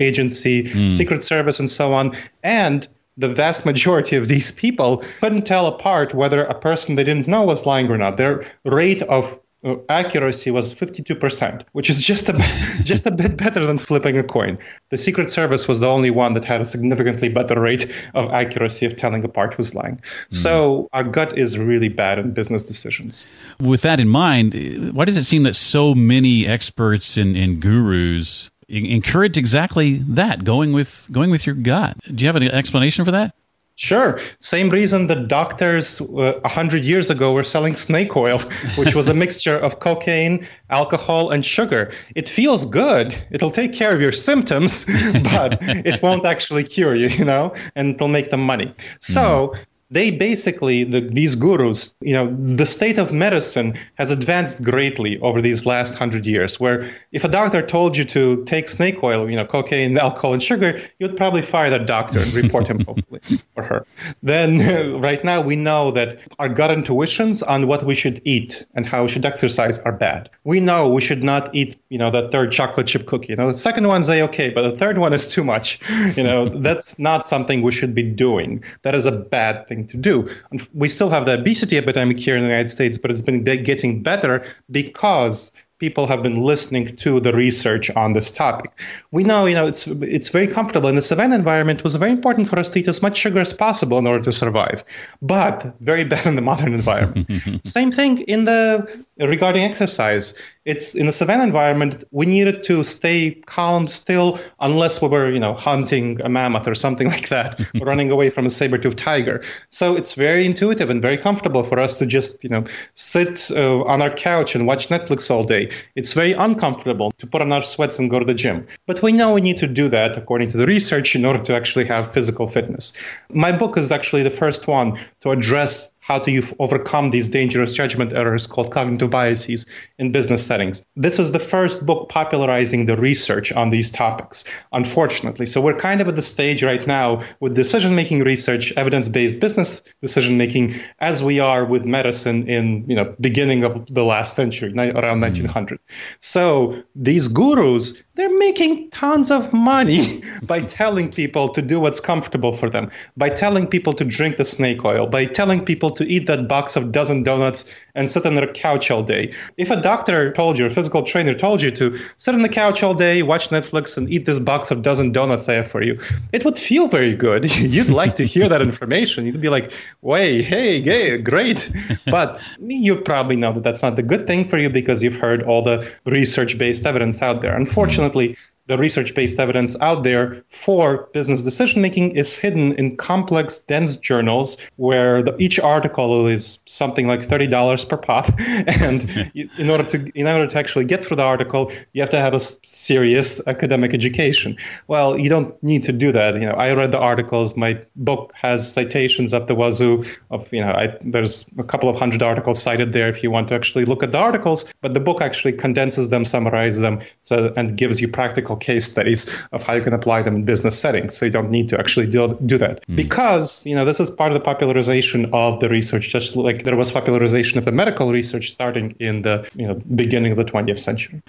agency 0.08 0.64
mm. 0.64 0.92
secret 0.92 1.22
service 1.22 1.60
and 1.60 1.70
so 1.70 1.94
on 1.94 2.16
and 2.42 2.88
the 3.18 3.28
vast 3.28 3.66
majority 3.66 4.16
of 4.16 4.28
these 4.28 4.52
people 4.52 5.04
couldn't 5.20 5.44
tell 5.44 5.66
apart 5.66 6.14
whether 6.14 6.42
a 6.44 6.54
person 6.54 6.94
they 6.94 7.04
didn't 7.04 7.28
know 7.28 7.44
was 7.44 7.66
lying 7.66 7.90
or 7.90 7.98
not. 7.98 8.16
Their 8.16 8.46
rate 8.64 9.02
of 9.02 9.38
uh, 9.64 9.74
accuracy 9.88 10.52
was 10.52 10.72
52%, 10.72 11.64
which 11.72 11.90
is 11.90 12.06
just 12.06 12.28
a 12.28 12.32
just 12.84 13.06
a 13.06 13.10
bit 13.10 13.36
better 13.36 13.66
than 13.66 13.76
flipping 13.76 14.16
a 14.16 14.22
coin. 14.22 14.56
The 14.90 14.98
Secret 14.98 15.30
Service 15.30 15.66
was 15.66 15.80
the 15.80 15.88
only 15.88 16.10
one 16.10 16.34
that 16.34 16.44
had 16.44 16.60
a 16.60 16.64
significantly 16.64 17.28
better 17.28 17.60
rate 17.60 17.92
of 18.14 18.30
accuracy 18.30 18.86
of 18.86 18.94
telling 18.94 19.24
apart 19.24 19.54
who's 19.54 19.74
lying. 19.74 19.96
Mm. 19.96 20.34
So 20.34 20.88
our 20.92 21.02
gut 21.02 21.36
is 21.36 21.58
really 21.58 21.88
bad 21.88 22.20
in 22.20 22.32
business 22.32 22.62
decisions. 22.62 23.26
With 23.58 23.82
that 23.82 23.98
in 23.98 24.08
mind, 24.08 24.94
why 24.94 25.04
does 25.04 25.16
it 25.16 25.24
seem 25.24 25.42
that 25.42 25.56
so 25.56 25.92
many 25.92 26.46
experts 26.46 27.16
and, 27.16 27.36
and 27.36 27.60
gurus 27.60 28.52
encourage 28.68 29.36
exactly 29.36 29.96
that, 29.96 30.44
going 30.44 30.72
with 30.72 31.08
going 31.10 31.30
with 31.30 31.46
your 31.46 31.54
gut? 31.54 31.96
Do 32.14 32.22
you 32.22 32.28
have 32.28 32.36
an 32.36 32.44
explanation 32.44 33.04
for 33.04 33.10
that? 33.12 33.34
Sure. 33.78 34.18
Same 34.40 34.70
reason 34.70 35.06
the 35.06 35.14
doctors 35.14 36.00
uh, 36.00 36.04
a 36.04 36.40
uh, 36.40 36.48
hundred 36.48 36.84
years 36.84 37.10
ago 37.10 37.32
were 37.32 37.44
selling 37.44 37.76
snake 37.76 38.16
oil, 38.16 38.38
which 38.76 38.96
was 38.96 39.08
a 39.08 39.14
mixture 39.14 39.56
of 39.56 39.78
cocaine, 39.78 40.48
alcohol, 40.68 41.30
and 41.30 41.46
sugar. 41.46 41.92
It 42.16 42.28
feels 42.28 42.66
good. 42.66 43.16
It'll 43.30 43.52
take 43.52 43.72
care 43.72 43.94
of 43.94 44.00
your 44.00 44.10
symptoms, 44.10 44.84
but 45.12 45.58
it 45.62 46.02
won't 46.02 46.26
actually 46.26 46.64
cure 46.64 46.96
you, 46.96 47.06
you 47.06 47.24
know, 47.24 47.54
and 47.76 47.94
it'll 47.94 48.08
make 48.08 48.30
them 48.30 48.40
money. 48.40 48.74
So 49.00 49.54
mm 49.54 49.64
they 49.90 50.10
basically 50.10 50.84
the, 50.84 51.00
these 51.00 51.34
gurus 51.34 51.94
you 52.00 52.12
know 52.12 52.34
the 52.54 52.66
state 52.66 52.98
of 52.98 53.12
medicine 53.12 53.78
has 53.94 54.10
advanced 54.10 54.62
greatly 54.62 55.18
over 55.20 55.40
these 55.40 55.64
last 55.64 55.94
hundred 55.94 56.26
years 56.26 56.60
where 56.60 56.94
if 57.12 57.24
a 57.24 57.28
doctor 57.28 57.62
told 57.62 57.96
you 57.96 58.04
to 58.04 58.44
take 58.44 58.68
snake 58.68 59.02
oil 59.02 59.30
you 59.30 59.36
know 59.36 59.46
cocaine 59.46 59.96
alcohol 60.06 60.32
and 60.32 60.42
sugar 60.42 60.80
you'd 60.98 61.16
probably 61.16 61.42
fire 61.42 61.70
that 61.70 61.86
doctor 61.86 62.18
and 62.18 62.32
report 62.34 62.66
him 62.66 62.80
hopefully 62.84 63.20
or 63.56 63.62
her. 63.62 63.86
Then 64.22 65.00
right 65.00 65.22
now 65.24 65.40
we 65.40 65.56
know 65.56 65.90
that 65.92 66.18
our 66.38 66.48
gut 66.48 66.70
intuitions 66.70 67.42
on 67.42 67.66
what 67.66 67.84
we 67.84 67.94
should 67.94 68.20
eat 68.24 68.66
and 68.74 68.86
how 68.86 69.02
we 69.02 69.08
should 69.08 69.24
exercise 69.24 69.78
are 69.80 69.92
bad. 69.92 70.28
We 70.44 70.60
know 70.60 70.92
we 70.92 71.00
should 71.00 71.24
not 71.24 71.54
eat 71.54 71.76
you 71.88 71.98
know 71.98 72.10
that 72.10 72.30
third 72.30 72.52
chocolate 72.52 72.86
chip 72.86 73.06
cookie. 73.06 73.28
You 73.28 73.36
know 73.36 73.50
the 73.52 73.56
second 73.56 73.88
one's 73.88 74.08
a 74.08 74.22
okay 74.24 74.50
but 74.50 74.62
the 74.62 74.76
third 74.76 74.98
one 74.98 75.12
is 75.12 75.26
too 75.26 75.44
much. 75.44 75.80
You 76.16 76.24
know 76.24 76.48
that's 76.48 76.98
not 76.98 77.24
something 77.24 77.62
we 77.62 77.72
should 77.72 77.94
be 77.94 78.02
doing. 78.02 78.64
That 78.82 78.94
is 78.94 79.06
a 79.06 79.12
bad 79.12 79.66
thing 79.66 79.77
thing 79.78 79.86
to 79.88 79.96
do. 79.96 80.28
We 80.74 80.88
still 80.88 81.10
have 81.10 81.26
the 81.26 81.38
obesity 81.40 81.78
epidemic 81.78 82.18
here 82.18 82.34
in 82.34 82.42
the 82.42 82.48
United 82.48 82.70
States, 82.70 82.98
but 82.98 83.10
it's 83.10 83.22
been 83.22 83.44
getting 83.44 84.02
better 84.02 84.46
because 84.70 85.52
people 85.78 86.08
have 86.08 86.22
been 86.22 86.42
listening 86.42 86.96
to 86.96 87.20
the 87.20 87.32
research 87.32 87.90
on 87.90 88.12
this 88.12 88.30
topic. 88.30 88.70
We 89.10 89.22
know, 89.24 89.46
you 89.46 89.54
know, 89.54 89.66
it's 89.66 89.86
it's 89.86 90.28
very 90.28 90.48
comfortable 90.48 90.88
in 90.88 90.96
the 90.96 91.02
savannah 91.02 91.36
environment. 91.36 91.80
It 91.80 91.84
was 91.84 91.94
very 91.94 92.10
important 92.10 92.48
for 92.48 92.58
us 92.58 92.70
to 92.70 92.80
eat 92.80 92.88
as 92.88 93.00
much 93.00 93.16
sugar 93.16 93.40
as 93.40 93.52
possible 93.52 93.98
in 93.98 94.06
order 94.06 94.24
to 94.24 94.32
survive, 94.32 94.84
but 95.22 95.74
very 95.80 96.04
bad 96.12 96.26
in 96.26 96.34
the 96.34 96.42
modern 96.42 96.74
environment. 96.74 97.64
Same 97.64 97.92
thing 97.92 98.18
in 98.22 98.44
the 98.44 99.04
regarding 99.26 99.64
exercise. 99.64 100.34
It's 100.64 100.94
in 100.94 101.08
a 101.08 101.12
savannah 101.12 101.44
environment. 101.44 102.04
We 102.10 102.26
needed 102.26 102.62
to 102.64 102.84
stay 102.84 103.30
calm, 103.30 103.88
still, 103.88 104.38
unless 104.60 105.00
we 105.00 105.08
were, 105.08 105.32
you 105.32 105.40
know, 105.40 105.54
hunting 105.54 106.20
a 106.20 106.28
mammoth 106.28 106.68
or 106.68 106.74
something 106.74 107.08
like 107.14 107.30
that, 107.30 107.58
or 107.80 107.86
running 107.86 108.10
away 108.10 108.30
from 108.30 108.46
a 108.46 108.50
saber-toothed 108.50 108.98
tiger. 108.98 109.42
So 109.70 109.96
it's 109.96 110.12
very 110.12 110.44
intuitive 110.44 110.90
and 110.90 111.00
very 111.00 111.16
comfortable 111.16 111.62
for 111.62 111.78
us 111.78 111.98
to 111.98 112.06
just, 112.06 112.44
you 112.44 112.50
know, 112.50 112.64
sit 112.94 113.50
uh, 113.50 113.82
on 113.84 114.02
our 114.02 114.10
couch 114.10 114.54
and 114.54 114.66
watch 114.66 114.88
Netflix 114.88 115.30
all 115.30 115.42
day. 115.42 115.70
It's 115.94 116.12
very 116.12 116.32
uncomfortable 116.32 117.12
to 117.12 117.26
put 117.26 117.40
on 117.40 117.52
our 117.52 117.62
sweats 117.62 117.98
and 117.98 118.10
go 118.10 118.18
to 118.18 118.24
the 118.24 118.34
gym. 118.34 118.66
But 118.86 119.02
we 119.02 119.12
know 119.12 119.34
we 119.34 119.40
need 119.40 119.58
to 119.58 119.66
do 119.66 119.88
that 119.88 120.16
according 120.16 120.50
to 120.50 120.58
the 120.58 120.66
research 120.66 121.16
in 121.16 121.24
order 121.24 121.42
to 121.44 121.54
actually 121.54 121.86
have 121.86 122.12
physical 122.12 122.46
fitness. 122.46 122.92
My 123.30 123.52
book 123.52 123.78
is 123.78 123.90
actually 123.90 124.22
the 124.22 124.30
first 124.30 124.68
one 124.68 124.98
to 125.20 125.30
address 125.30 125.92
how 126.08 126.18
do 126.18 126.30
you 126.30 126.42
overcome 126.58 127.10
these 127.10 127.28
dangerous 127.28 127.74
judgment 127.74 128.14
errors 128.14 128.46
called 128.46 128.70
cognitive 128.70 129.10
biases 129.10 129.66
in 129.98 130.10
business 130.10 130.44
settings. 130.44 130.82
This 130.96 131.18
is 131.18 131.32
the 131.32 131.38
first 131.38 131.84
book 131.84 132.08
popularizing 132.08 132.86
the 132.86 132.96
research 132.96 133.52
on 133.52 133.68
these 133.68 133.90
topics, 133.90 134.44
unfortunately. 134.72 135.44
So 135.44 135.60
we're 135.60 135.76
kind 135.76 136.00
of 136.00 136.08
at 136.08 136.16
the 136.16 136.22
stage 136.22 136.62
right 136.62 136.84
now 136.86 137.20
with 137.40 137.54
decision 137.54 137.94
making 137.94 138.20
research, 138.20 138.72
evidence 138.72 139.10
based 139.10 139.38
business 139.38 139.82
decision 140.00 140.38
making, 140.38 140.76
as 140.98 141.22
we 141.22 141.40
are 141.40 141.66
with 141.66 141.84
medicine 141.84 142.48
in 142.48 142.88
you 142.88 142.96
know 142.96 143.14
beginning 143.20 143.64
of 143.64 143.92
the 143.92 144.02
last 144.02 144.34
century, 144.34 144.72
around 144.72 145.18
hmm. 145.18 145.28
1900. 145.28 145.78
So 146.20 146.82
these 146.94 147.28
gurus, 147.28 148.02
they're 148.18 148.36
making 148.36 148.90
tons 148.90 149.30
of 149.30 149.52
money 149.52 150.24
by 150.42 150.60
telling 150.60 151.08
people 151.08 151.48
to 151.48 151.62
do 151.62 151.78
what's 151.78 152.00
comfortable 152.00 152.52
for 152.52 152.68
them, 152.68 152.90
by 153.16 153.28
telling 153.28 153.64
people 153.64 153.92
to 153.92 154.04
drink 154.04 154.38
the 154.38 154.44
snake 154.44 154.84
oil, 154.84 155.06
by 155.06 155.24
telling 155.24 155.64
people 155.64 155.92
to 155.92 156.04
eat 156.04 156.26
that 156.26 156.48
box 156.48 156.74
of 156.74 156.90
dozen 156.90 157.22
donuts 157.22 157.72
and 157.94 158.10
sit 158.10 158.26
on 158.26 158.34
their 158.34 158.48
couch 158.48 158.90
all 158.90 159.04
day. 159.04 159.32
If 159.56 159.70
a 159.70 159.80
doctor 159.80 160.32
told 160.32 160.58
you, 160.58 160.66
a 160.66 160.70
physical 160.70 161.04
trainer 161.04 161.32
told 161.32 161.62
you 161.62 161.70
to 161.70 161.96
sit 162.16 162.34
on 162.34 162.42
the 162.42 162.48
couch 162.48 162.82
all 162.82 162.92
day, 162.92 163.22
watch 163.22 163.50
Netflix, 163.50 163.96
and 163.96 164.10
eat 164.12 164.26
this 164.26 164.40
box 164.40 164.72
of 164.72 164.82
dozen 164.82 165.12
donuts 165.12 165.48
I 165.48 165.52
have 165.54 165.68
for 165.68 165.80
you, 165.80 166.00
it 166.32 166.44
would 166.44 166.58
feel 166.58 166.88
very 166.88 167.14
good. 167.14 167.54
You'd 167.60 167.88
like 167.88 168.16
to 168.16 168.24
hear 168.24 168.48
that 168.48 168.62
information. 168.62 169.26
You'd 169.26 169.40
be 169.40 169.48
like, 169.48 169.72
"Way, 170.02 170.42
hey, 170.42 170.80
gay, 170.80 171.18
great," 171.18 171.70
but 172.06 172.48
you 172.60 172.96
probably 172.96 173.36
know 173.36 173.52
that 173.52 173.62
that's 173.62 173.82
not 173.82 173.94
the 173.94 174.02
good 174.02 174.26
thing 174.26 174.44
for 174.44 174.58
you 174.58 174.68
because 174.68 175.04
you've 175.04 175.16
heard 175.16 175.44
all 175.44 175.62
the 175.62 175.88
research-based 176.04 176.84
evidence 176.84 177.22
out 177.22 177.42
there. 177.42 177.54
Unfortunately, 177.54 178.07
definitely 178.08 178.36
the 178.68 178.78
research 178.78 179.14
based 179.14 179.40
evidence 179.40 179.74
out 179.80 180.02
there 180.02 180.44
for 180.48 181.08
business 181.12 181.42
decision 181.42 181.82
making 181.82 182.12
is 182.12 182.38
hidden 182.38 182.74
in 182.74 182.96
complex, 182.96 183.58
dense 183.60 183.96
journals 183.96 184.58
where 184.76 185.22
the, 185.22 185.34
each 185.38 185.58
article 185.58 186.26
is 186.26 186.58
something 186.66 187.06
like 187.06 187.20
$30 187.20 187.88
per 187.88 187.96
pop. 187.96 188.30
And 188.68 189.32
in 189.34 189.70
order 189.70 189.84
to 189.84 190.10
in 190.14 190.26
order 190.26 190.46
to 190.46 190.58
actually 190.58 190.84
get 190.84 191.04
through 191.04 191.16
the 191.16 191.24
article, 191.24 191.72
you 191.92 192.02
have 192.02 192.10
to 192.10 192.18
have 192.18 192.34
a 192.34 192.40
serious 192.40 193.46
academic 193.46 193.94
education. 193.94 194.58
Well, 194.86 195.18
you 195.18 195.28
don't 195.28 195.60
need 195.62 195.84
to 195.84 195.92
do 195.92 196.12
that. 196.12 196.34
You 196.34 196.46
know, 196.46 196.52
I 196.52 196.74
read 196.74 196.92
the 196.92 196.98
articles. 196.98 197.56
My 197.56 197.82
book 197.96 198.32
has 198.34 198.72
citations 198.72 199.32
up 199.32 199.46
the 199.46 199.54
wazoo 199.54 200.04
of, 200.30 200.52
you 200.52 200.60
know, 200.60 200.70
I, 200.70 200.98
there's 201.02 201.48
a 201.58 201.64
couple 201.64 201.88
of 201.88 201.98
hundred 201.98 202.22
articles 202.22 202.62
cited 202.62 202.92
there 202.92 203.08
if 203.08 203.22
you 203.22 203.30
want 203.30 203.48
to 203.48 203.54
actually 203.54 203.86
look 203.86 204.02
at 204.02 204.12
the 204.12 204.18
articles, 204.18 204.72
but 204.80 204.92
the 204.94 205.00
book 205.00 205.22
actually 205.22 205.54
condenses 205.54 206.10
them, 206.10 206.24
summarizes 206.24 206.80
them, 206.80 207.00
so, 207.22 207.52
and 207.56 207.76
gives 207.76 208.00
you 208.00 208.08
practical 208.08 208.57
case 208.58 208.90
studies 208.90 209.32
of 209.52 209.62
how 209.62 209.74
you 209.74 209.82
can 209.82 209.92
apply 209.92 210.22
them 210.22 210.36
in 210.36 210.44
business 210.44 210.78
settings. 210.78 211.16
So 211.16 211.24
you 211.24 211.30
don't 211.30 211.50
need 211.50 211.68
to 211.70 211.78
actually 211.78 212.06
do, 212.06 212.38
do 212.46 212.58
that 212.58 212.86
mm. 212.86 212.96
because, 212.96 213.64
you 213.66 213.74
know, 213.74 213.84
this 213.84 214.00
is 214.00 214.10
part 214.10 214.32
of 214.32 214.34
the 214.34 214.44
popularization 214.44 215.30
of 215.32 215.60
the 215.60 215.68
research, 215.68 216.08
just 216.08 216.36
like 216.36 216.64
there 216.64 216.76
was 216.76 216.90
popularization 216.90 217.58
of 217.58 217.64
the 217.64 217.72
medical 217.72 218.10
research 218.10 218.50
starting 218.50 218.94
in 219.00 219.22
the, 219.22 219.48
you 219.54 219.66
know, 219.66 219.74
beginning 219.94 220.32
of 220.32 220.38
the 220.38 220.44
20th 220.44 220.80
century. 220.80 221.22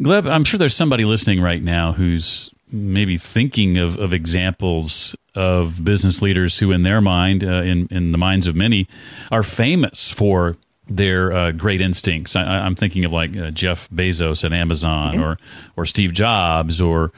Gleb, 0.00 0.30
I'm 0.30 0.44
sure 0.44 0.58
there's 0.58 0.76
somebody 0.76 1.04
listening 1.04 1.40
right 1.40 1.62
now 1.62 1.92
who's 1.92 2.50
maybe 2.70 3.16
thinking 3.16 3.78
of, 3.78 3.98
of 3.98 4.12
examples 4.12 5.16
of 5.34 5.84
business 5.84 6.22
leaders 6.22 6.58
who, 6.58 6.70
in 6.72 6.82
their 6.82 7.00
mind, 7.00 7.42
uh, 7.42 7.62
in, 7.62 7.88
in 7.90 8.12
the 8.12 8.18
minds 8.18 8.46
of 8.46 8.54
many, 8.54 8.88
are 9.30 9.42
famous 9.42 10.10
for 10.10 10.56
their 10.88 11.32
uh, 11.32 11.52
great 11.52 11.80
instincts. 11.80 12.36
I, 12.36 12.66
am 12.66 12.74
thinking 12.74 13.04
of 13.04 13.12
like 13.12 13.36
uh, 13.36 13.50
Jeff 13.50 13.88
Bezos 13.90 14.44
at 14.44 14.52
Amazon, 14.52 15.14
mm-hmm. 15.14 15.22
or 15.22 15.38
or 15.76 15.84
Steve 15.84 16.12
Jobs, 16.12 16.80
or 16.80 17.12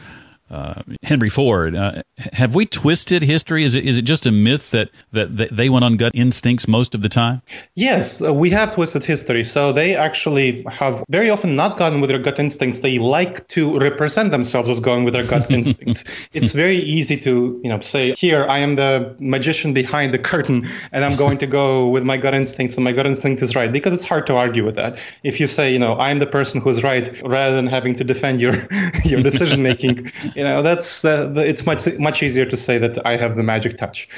uh, 0.51 0.83
Henry 1.03 1.29
Ford. 1.29 1.75
Uh, 1.75 2.03
have 2.33 2.55
we 2.55 2.67
twisted 2.67 3.23
history? 3.23 3.65
Is 3.65 3.75
it 3.75 3.85
is 3.85 3.99
it 3.99 4.03
just 4.03 4.27
a 4.27 4.33
myth 4.33 4.73
that, 4.73 4.91
that, 5.13 5.37
they 5.57 5.69
went 5.69 5.85
on 5.85 5.97
gut 5.97 6.13
instincts 6.15 6.67
most 6.67 6.95
of 6.95 7.03
the 7.03 7.09
time? 7.09 7.43
Yes, 7.77 8.21
uh, 8.21 8.35
we 8.35 8.51
have 8.51 8.75
twisted 8.75 9.05
history. 9.05 9.45
So 9.45 9.73
they 9.73 9.95
actually 9.95 10.63
have 10.65 11.05
very 11.09 11.31
often 11.31 11.57
not 11.57 11.77
gone 11.77 12.01
with 12.01 12.11
their 12.11 12.19
gut 12.19 12.39
instincts. 12.39 12.81
They 12.81 12.99
like 12.99 13.47
to 13.49 13.79
represent 13.79 14.33
themselves 14.33 14.69
as 14.69 14.81
going 14.81 15.05
with 15.05 15.15
their 15.15 15.27
gut 15.27 15.51
instincts. 15.51 16.05
It's 16.33 16.53
very 16.53 16.77
easy 16.77 17.17
to 17.19 17.61
you 17.63 17.71
know 17.71 17.81
say, 17.81 18.15
here 18.15 18.45
I 18.49 18.59
am 18.59 18.77
the 18.77 19.15
magician 19.21 19.73
behind 19.73 20.13
the 20.13 20.19
curtain, 20.19 20.69
and 20.93 21.05
I'm 21.05 21.17
going 21.17 21.39
to 21.39 21.47
go 21.47 21.89
with 21.89 22.03
my 22.03 22.17
gut 22.17 22.35
instincts, 22.35 22.77
and 22.77 22.85
my 22.85 22.93
gut 22.93 23.07
instinct 23.07 23.43
is 23.43 23.55
right 23.55 23.71
because 23.71 23.95
it's 23.95 24.05
hard 24.05 24.27
to 24.27 24.35
argue 24.35 24.65
with 24.65 24.75
that. 24.75 24.99
If 25.23 25.39
you 25.39 25.47
say, 25.47 25.73
you 25.73 25.79
know, 25.79 25.97
I'm 25.97 26.19
the 26.19 26.27
person 26.27 26.61
who's 26.61 26.83
right, 26.83 27.09
rather 27.23 27.55
than 27.55 27.67
having 27.67 27.95
to 27.97 28.05
defend 28.05 28.41
your 28.41 28.69
your 29.05 29.23
decision 29.23 29.63
making 29.63 30.11
you 30.41 30.45
know 30.45 30.63
that's 30.63 31.05
uh, 31.05 31.31
it's 31.37 31.67
much 31.67 31.87
much 31.99 32.23
easier 32.23 32.47
to 32.47 32.57
say 32.57 32.79
that 32.79 32.95
I 33.07 33.19
have 33.19 33.37
the 33.37 33.43
magic 33.43 33.77
touch. 33.77 34.09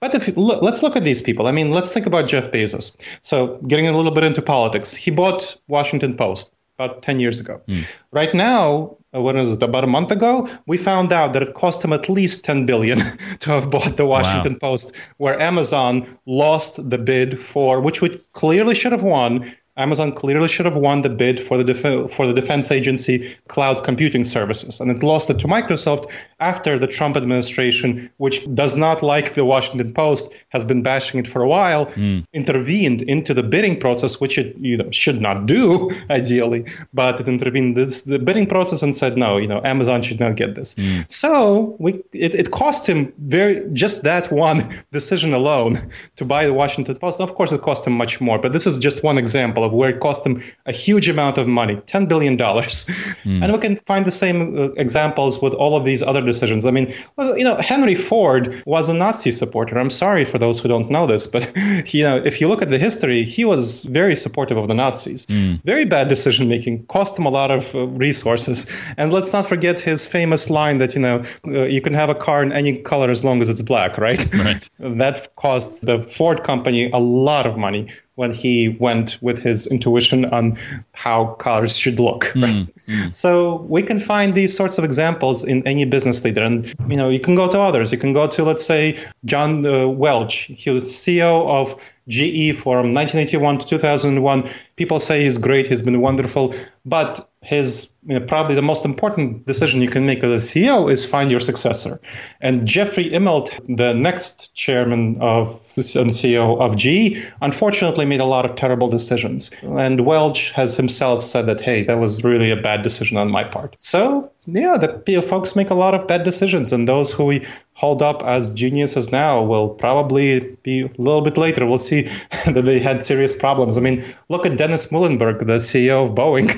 But 0.00 0.14
if 0.14 0.36
look, 0.36 0.62
let's 0.62 0.82
look 0.82 0.94
at 0.94 1.04
these 1.04 1.22
people. 1.22 1.46
I 1.46 1.52
mean, 1.52 1.70
let's 1.70 1.90
think 1.90 2.04
about 2.04 2.28
Jeff 2.28 2.50
Bezos. 2.50 2.94
So, 3.22 3.56
getting 3.66 3.88
a 3.88 3.96
little 3.96 4.12
bit 4.12 4.24
into 4.24 4.42
politics, 4.42 4.92
he 4.92 5.10
bought 5.10 5.56
Washington 5.68 6.16
Post 6.18 6.52
about 6.78 7.02
10 7.02 7.20
years 7.20 7.40
ago. 7.40 7.62
Mm. 7.66 7.86
Right 8.10 8.34
now, 8.34 8.96
uh, 9.14 9.22
when 9.22 9.36
was 9.36 9.50
it? 9.52 9.62
About 9.62 9.84
a 9.84 9.86
month 9.86 10.10
ago, 10.10 10.48
we 10.66 10.76
found 10.76 11.12
out 11.12 11.32
that 11.32 11.42
it 11.42 11.54
cost 11.54 11.82
him 11.82 11.94
at 11.94 12.08
least 12.10 12.44
10 12.44 12.66
billion 12.66 12.98
to 13.40 13.50
have 13.50 13.70
bought 13.70 13.96
the 13.96 14.06
Washington 14.06 14.54
wow. 14.54 14.68
Post, 14.68 14.92
where 15.16 15.40
Amazon 15.40 16.18
lost 16.26 16.90
the 16.90 16.98
bid 16.98 17.38
for, 17.38 17.80
which 17.80 18.02
we 18.02 18.18
clearly 18.32 18.74
should 18.74 18.92
have 18.92 19.02
won, 19.02 19.54
Amazon 19.80 20.12
clearly 20.12 20.48
should 20.48 20.66
have 20.66 20.76
won 20.76 21.02
the 21.02 21.08
bid 21.08 21.40
for 21.40 21.56
the 21.56 21.64
def- 21.64 22.10
for 22.10 22.26
the 22.26 22.34
defense 22.34 22.70
agency 22.70 23.36
cloud 23.48 23.82
computing 23.82 24.24
services, 24.24 24.80
and 24.80 24.90
it 24.90 25.02
lost 25.02 25.30
it 25.30 25.38
to 25.40 25.48
Microsoft 25.48 26.10
after 26.38 26.78
the 26.78 26.86
Trump 26.86 27.16
administration, 27.16 28.10
which 28.18 28.52
does 28.54 28.76
not 28.76 29.02
like 29.02 29.34
the 29.34 29.44
Washington 29.44 29.92
Post, 29.92 30.34
has 30.50 30.64
been 30.64 30.82
bashing 30.82 31.20
it 31.20 31.26
for 31.26 31.42
a 31.42 31.48
while, 31.48 31.86
mm. 31.86 32.24
intervened 32.32 33.02
into 33.02 33.34
the 33.34 33.42
bidding 33.42 33.80
process, 33.80 34.20
which 34.20 34.38
it 34.38 34.56
you 34.60 34.76
know 34.76 34.90
should 34.90 35.20
not 35.20 35.46
do 35.46 35.90
ideally, 36.10 36.66
but 36.92 37.20
it 37.20 37.28
intervened 37.28 37.78
in 37.78 37.88
the 38.06 38.18
bidding 38.18 38.46
process 38.46 38.82
and 38.82 38.94
said 38.94 39.16
no, 39.16 39.38
you 39.38 39.48
know 39.48 39.60
Amazon 39.64 40.02
should 40.02 40.20
not 40.20 40.36
get 40.36 40.54
this. 40.54 40.74
Mm. 40.74 41.10
So 41.10 41.76
we 41.78 42.02
it, 42.12 42.34
it 42.34 42.50
cost 42.50 42.86
him 42.86 43.12
very 43.18 43.64
just 43.72 44.02
that 44.02 44.30
one 44.30 44.58
decision 44.92 45.32
alone 45.32 45.90
to 46.16 46.24
buy 46.24 46.46
the 46.46 46.52
Washington 46.52 46.96
Post. 46.98 47.20
Of 47.20 47.34
course, 47.34 47.52
it 47.52 47.62
cost 47.62 47.86
him 47.86 47.94
much 47.94 48.20
more, 48.20 48.38
but 48.38 48.52
this 48.52 48.66
is 48.66 48.78
just 48.78 49.02
one 49.02 49.18
example 49.18 49.64
of 49.70 49.76
where 49.76 49.90
it 49.90 50.00
cost 50.00 50.24
them 50.24 50.42
a 50.66 50.72
huge 50.72 51.08
amount 51.08 51.38
of 51.38 51.46
money, 51.46 51.76
$10 51.76 52.08
billion. 52.08 52.36
Mm. 52.36 53.42
And 53.42 53.52
we 53.52 53.58
can 53.58 53.76
find 53.76 54.04
the 54.04 54.10
same 54.10 54.58
uh, 54.58 54.62
examples 54.72 55.40
with 55.40 55.54
all 55.54 55.76
of 55.76 55.84
these 55.84 56.02
other 56.02 56.20
decisions. 56.20 56.66
I 56.66 56.70
mean, 56.70 56.92
well, 57.16 57.38
you 57.38 57.44
know, 57.44 57.56
Henry 57.56 57.94
Ford 57.94 58.62
was 58.66 58.88
a 58.88 58.94
Nazi 58.94 59.30
supporter. 59.30 59.78
I'm 59.78 59.90
sorry 59.90 60.24
for 60.24 60.38
those 60.38 60.60
who 60.60 60.68
don't 60.68 60.90
know 60.90 61.06
this, 61.06 61.26
but 61.26 61.52
you 61.94 62.04
know, 62.04 62.16
if 62.16 62.40
you 62.40 62.48
look 62.48 62.62
at 62.62 62.70
the 62.70 62.78
history, 62.78 63.24
he 63.24 63.44
was 63.44 63.84
very 63.84 64.16
supportive 64.16 64.56
of 64.56 64.68
the 64.68 64.74
Nazis. 64.74 65.26
Mm. 65.26 65.62
Very 65.64 65.84
bad 65.84 66.08
decision 66.08 66.48
making, 66.48 66.86
cost 66.86 67.18
him 67.18 67.26
a 67.26 67.30
lot 67.30 67.50
of 67.50 67.74
uh, 67.74 67.86
resources. 67.86 68.70
And 68.96 69.12
let's 69.12 69.32
not 69.32 69.46
forget 69.46 69.80
his 69.80 70.06
famous 70.06 70.50
line 70.50 70.78
that, 70.78 70.94
you 70.94 71.00
know, 71.00 71.22
uh, 71.46 71.62
you 71.62 71.80
can 71.80 71.94
have 71.94 72.10
a 72.10 72.14
car 72.14 72.42
in 72.42 72.52
any 72.52 72.78
color 72.78 73.10
as 73.10 73.24
long 73.24 73.40
as 73.42 73.48
it's 73.48 73.62
black, 73.62 73.98
right? 73.98 74.20
Right. 74.34 74.68
that 74.78 75.34
cost 75.36 75.86
the 75.86 76.02
Ford 76.02 76.42
company 76.42 76.90
a 76.90 76.98
lot 76.98 77.46
of 77.46 77.56
money 77.56 77.88
when 78.20 78.32
he 78.32 78.76
went 78.78 79.16
with 79.22 79.38
his 79.42 79.66
intuition 79.66 80.26
on 80.26 80.58
how 80.92 81.24
cars 81.38 81.74
should 81.74 81.98
look. 81.98 82.24
Hmm, 82.34 82.44
right? 82.44 82.66
Mm, 82.76 83.14
So 83.14 83.30
we 83.76 83.82
can 83.82 83.98
find 83.98 84.34
these 84.34 84.54
sorts 84.54 84.76
of 84.76 84.84
examples 84.84 85.42
in 85.42 85.66
any 85.66 85.86
business 85.86 86.22
leader, 86.22 86.42
and 86.42 86.66
you 86.90 86.98
know 86.98 87.08
you 87.08 87.18
can 87.18 87.34
go 87.34 87.48
to 87.48 87.58
others. 87.58 87.92
You 87.92 87.98
can 87.98 88.12
go 88.12 88.26
to 88.26 88.44
let's 88.44 88.64
say 88.64 88.98
John 89.24 89.64
uh, 89.64 89.88
Welch. 89.88 90.34
He 90.62 90.68
was 90.68 90.84
CEO 90.84 91.48
of 91.48 91.74
GE 92.08 92.56
from 92.56 92.92
1981 92.92 93.58
to 93.60 93.66
2001. 93.66 94.50
People 94.76 94.98
say 94.98 95.24
he's 95.24 95.38
great, 95.38 95.66
he's 95.66 95.82
been 95.82 96.00
wonderful, 96.02 96.54
but 96.84 97.26
his 97.40 97.90
you 98.06 98.18
know, 98.18 98.24
probably 98.24 98.54
the 98.54 98.62
most 98.62 98.84
important 98.84 99.46
decision 99.46 99.82
you 99.82 99.88
can 99.88 100.06
make 100.06 100.24
as 100.24 100.42
a 100.42 100.46
CEO 100.46 100.90
is 100.90 101.04
find 101.04 101.30
your 101.30 101.40
successor. 101.40 102.00
And 102.40 102.66
Jeffrey 102.66 103.10
Immelt, 103.10 103.50
the 103.76 103.92
next 103.92 104.54
chairman 104.54 105.18
of 105.20 105.48
and 105.76 106.10
CEO 106.10 106.60
of 106.60 106.76
GE, 106.76 107.32
unfortunately 107.42 108.06
made 108.06 108.20
a 108.20 108.24
lot 108.24 108.44
of 108.44 108.56
terrible 108.56 108.88
decisions. 108.88 109.50
And 109.62 110.06
Welch 110.06 110.50
has 110.52 110.76
himself 110.76 111.22
said 111.22 111.46
that, 111.46 111.60
hey, 111.60 111.84
that 111.84 111.98
was 111.98 112.24
really 112.24 112.50
a 112.50 112.56
bad 112.56 112.82
decision 112.82 113.16
on 113.18 113.30
my 113.30 113.44
part. 113.44 113.76
So 113.78 114.30
yeah, 114.46 114.78
the 114.78 115.22
folks 115.22 115.54
make 115.54 115.70
a 115.70 115.74
lot 115.74 115.94
of 115.94 116.06
bad 116.08 116.24
decisions, 116.24 116.72
and 116.72 116.88
those 116.88 117.12
who 117.12 117.24
we 117.24 117.46
hold 117.74 118.02
up 118.02 118.22
as 118.24 118.52
geniuses 118.52 119.12
now 119.12 119.42
will 119.42 119.68
probably 119.68 120.56
be 120.62 120.82
a 120.82 120.90
little 120.98 121.20
bit 121.20 121.36
later. 121.36 121.66
We'll 121.66 121.78
see 121.78 122.02
that 122.46 122.62
they 122.64 122.78
had 122.78 123.02
serious 123.02 123.34
problems. 123.34 123.76
I 123.76 123.80
mean, 123.80 124.02
look 124.28 124.46
at 124.46 124.56
Dennis 124.56 124.90
Muilenburg, 124.90 125.40
the 125.40 125.56
CEO 125.56 126.04
of 126.04 126.14
Boeing. 126.14 126.48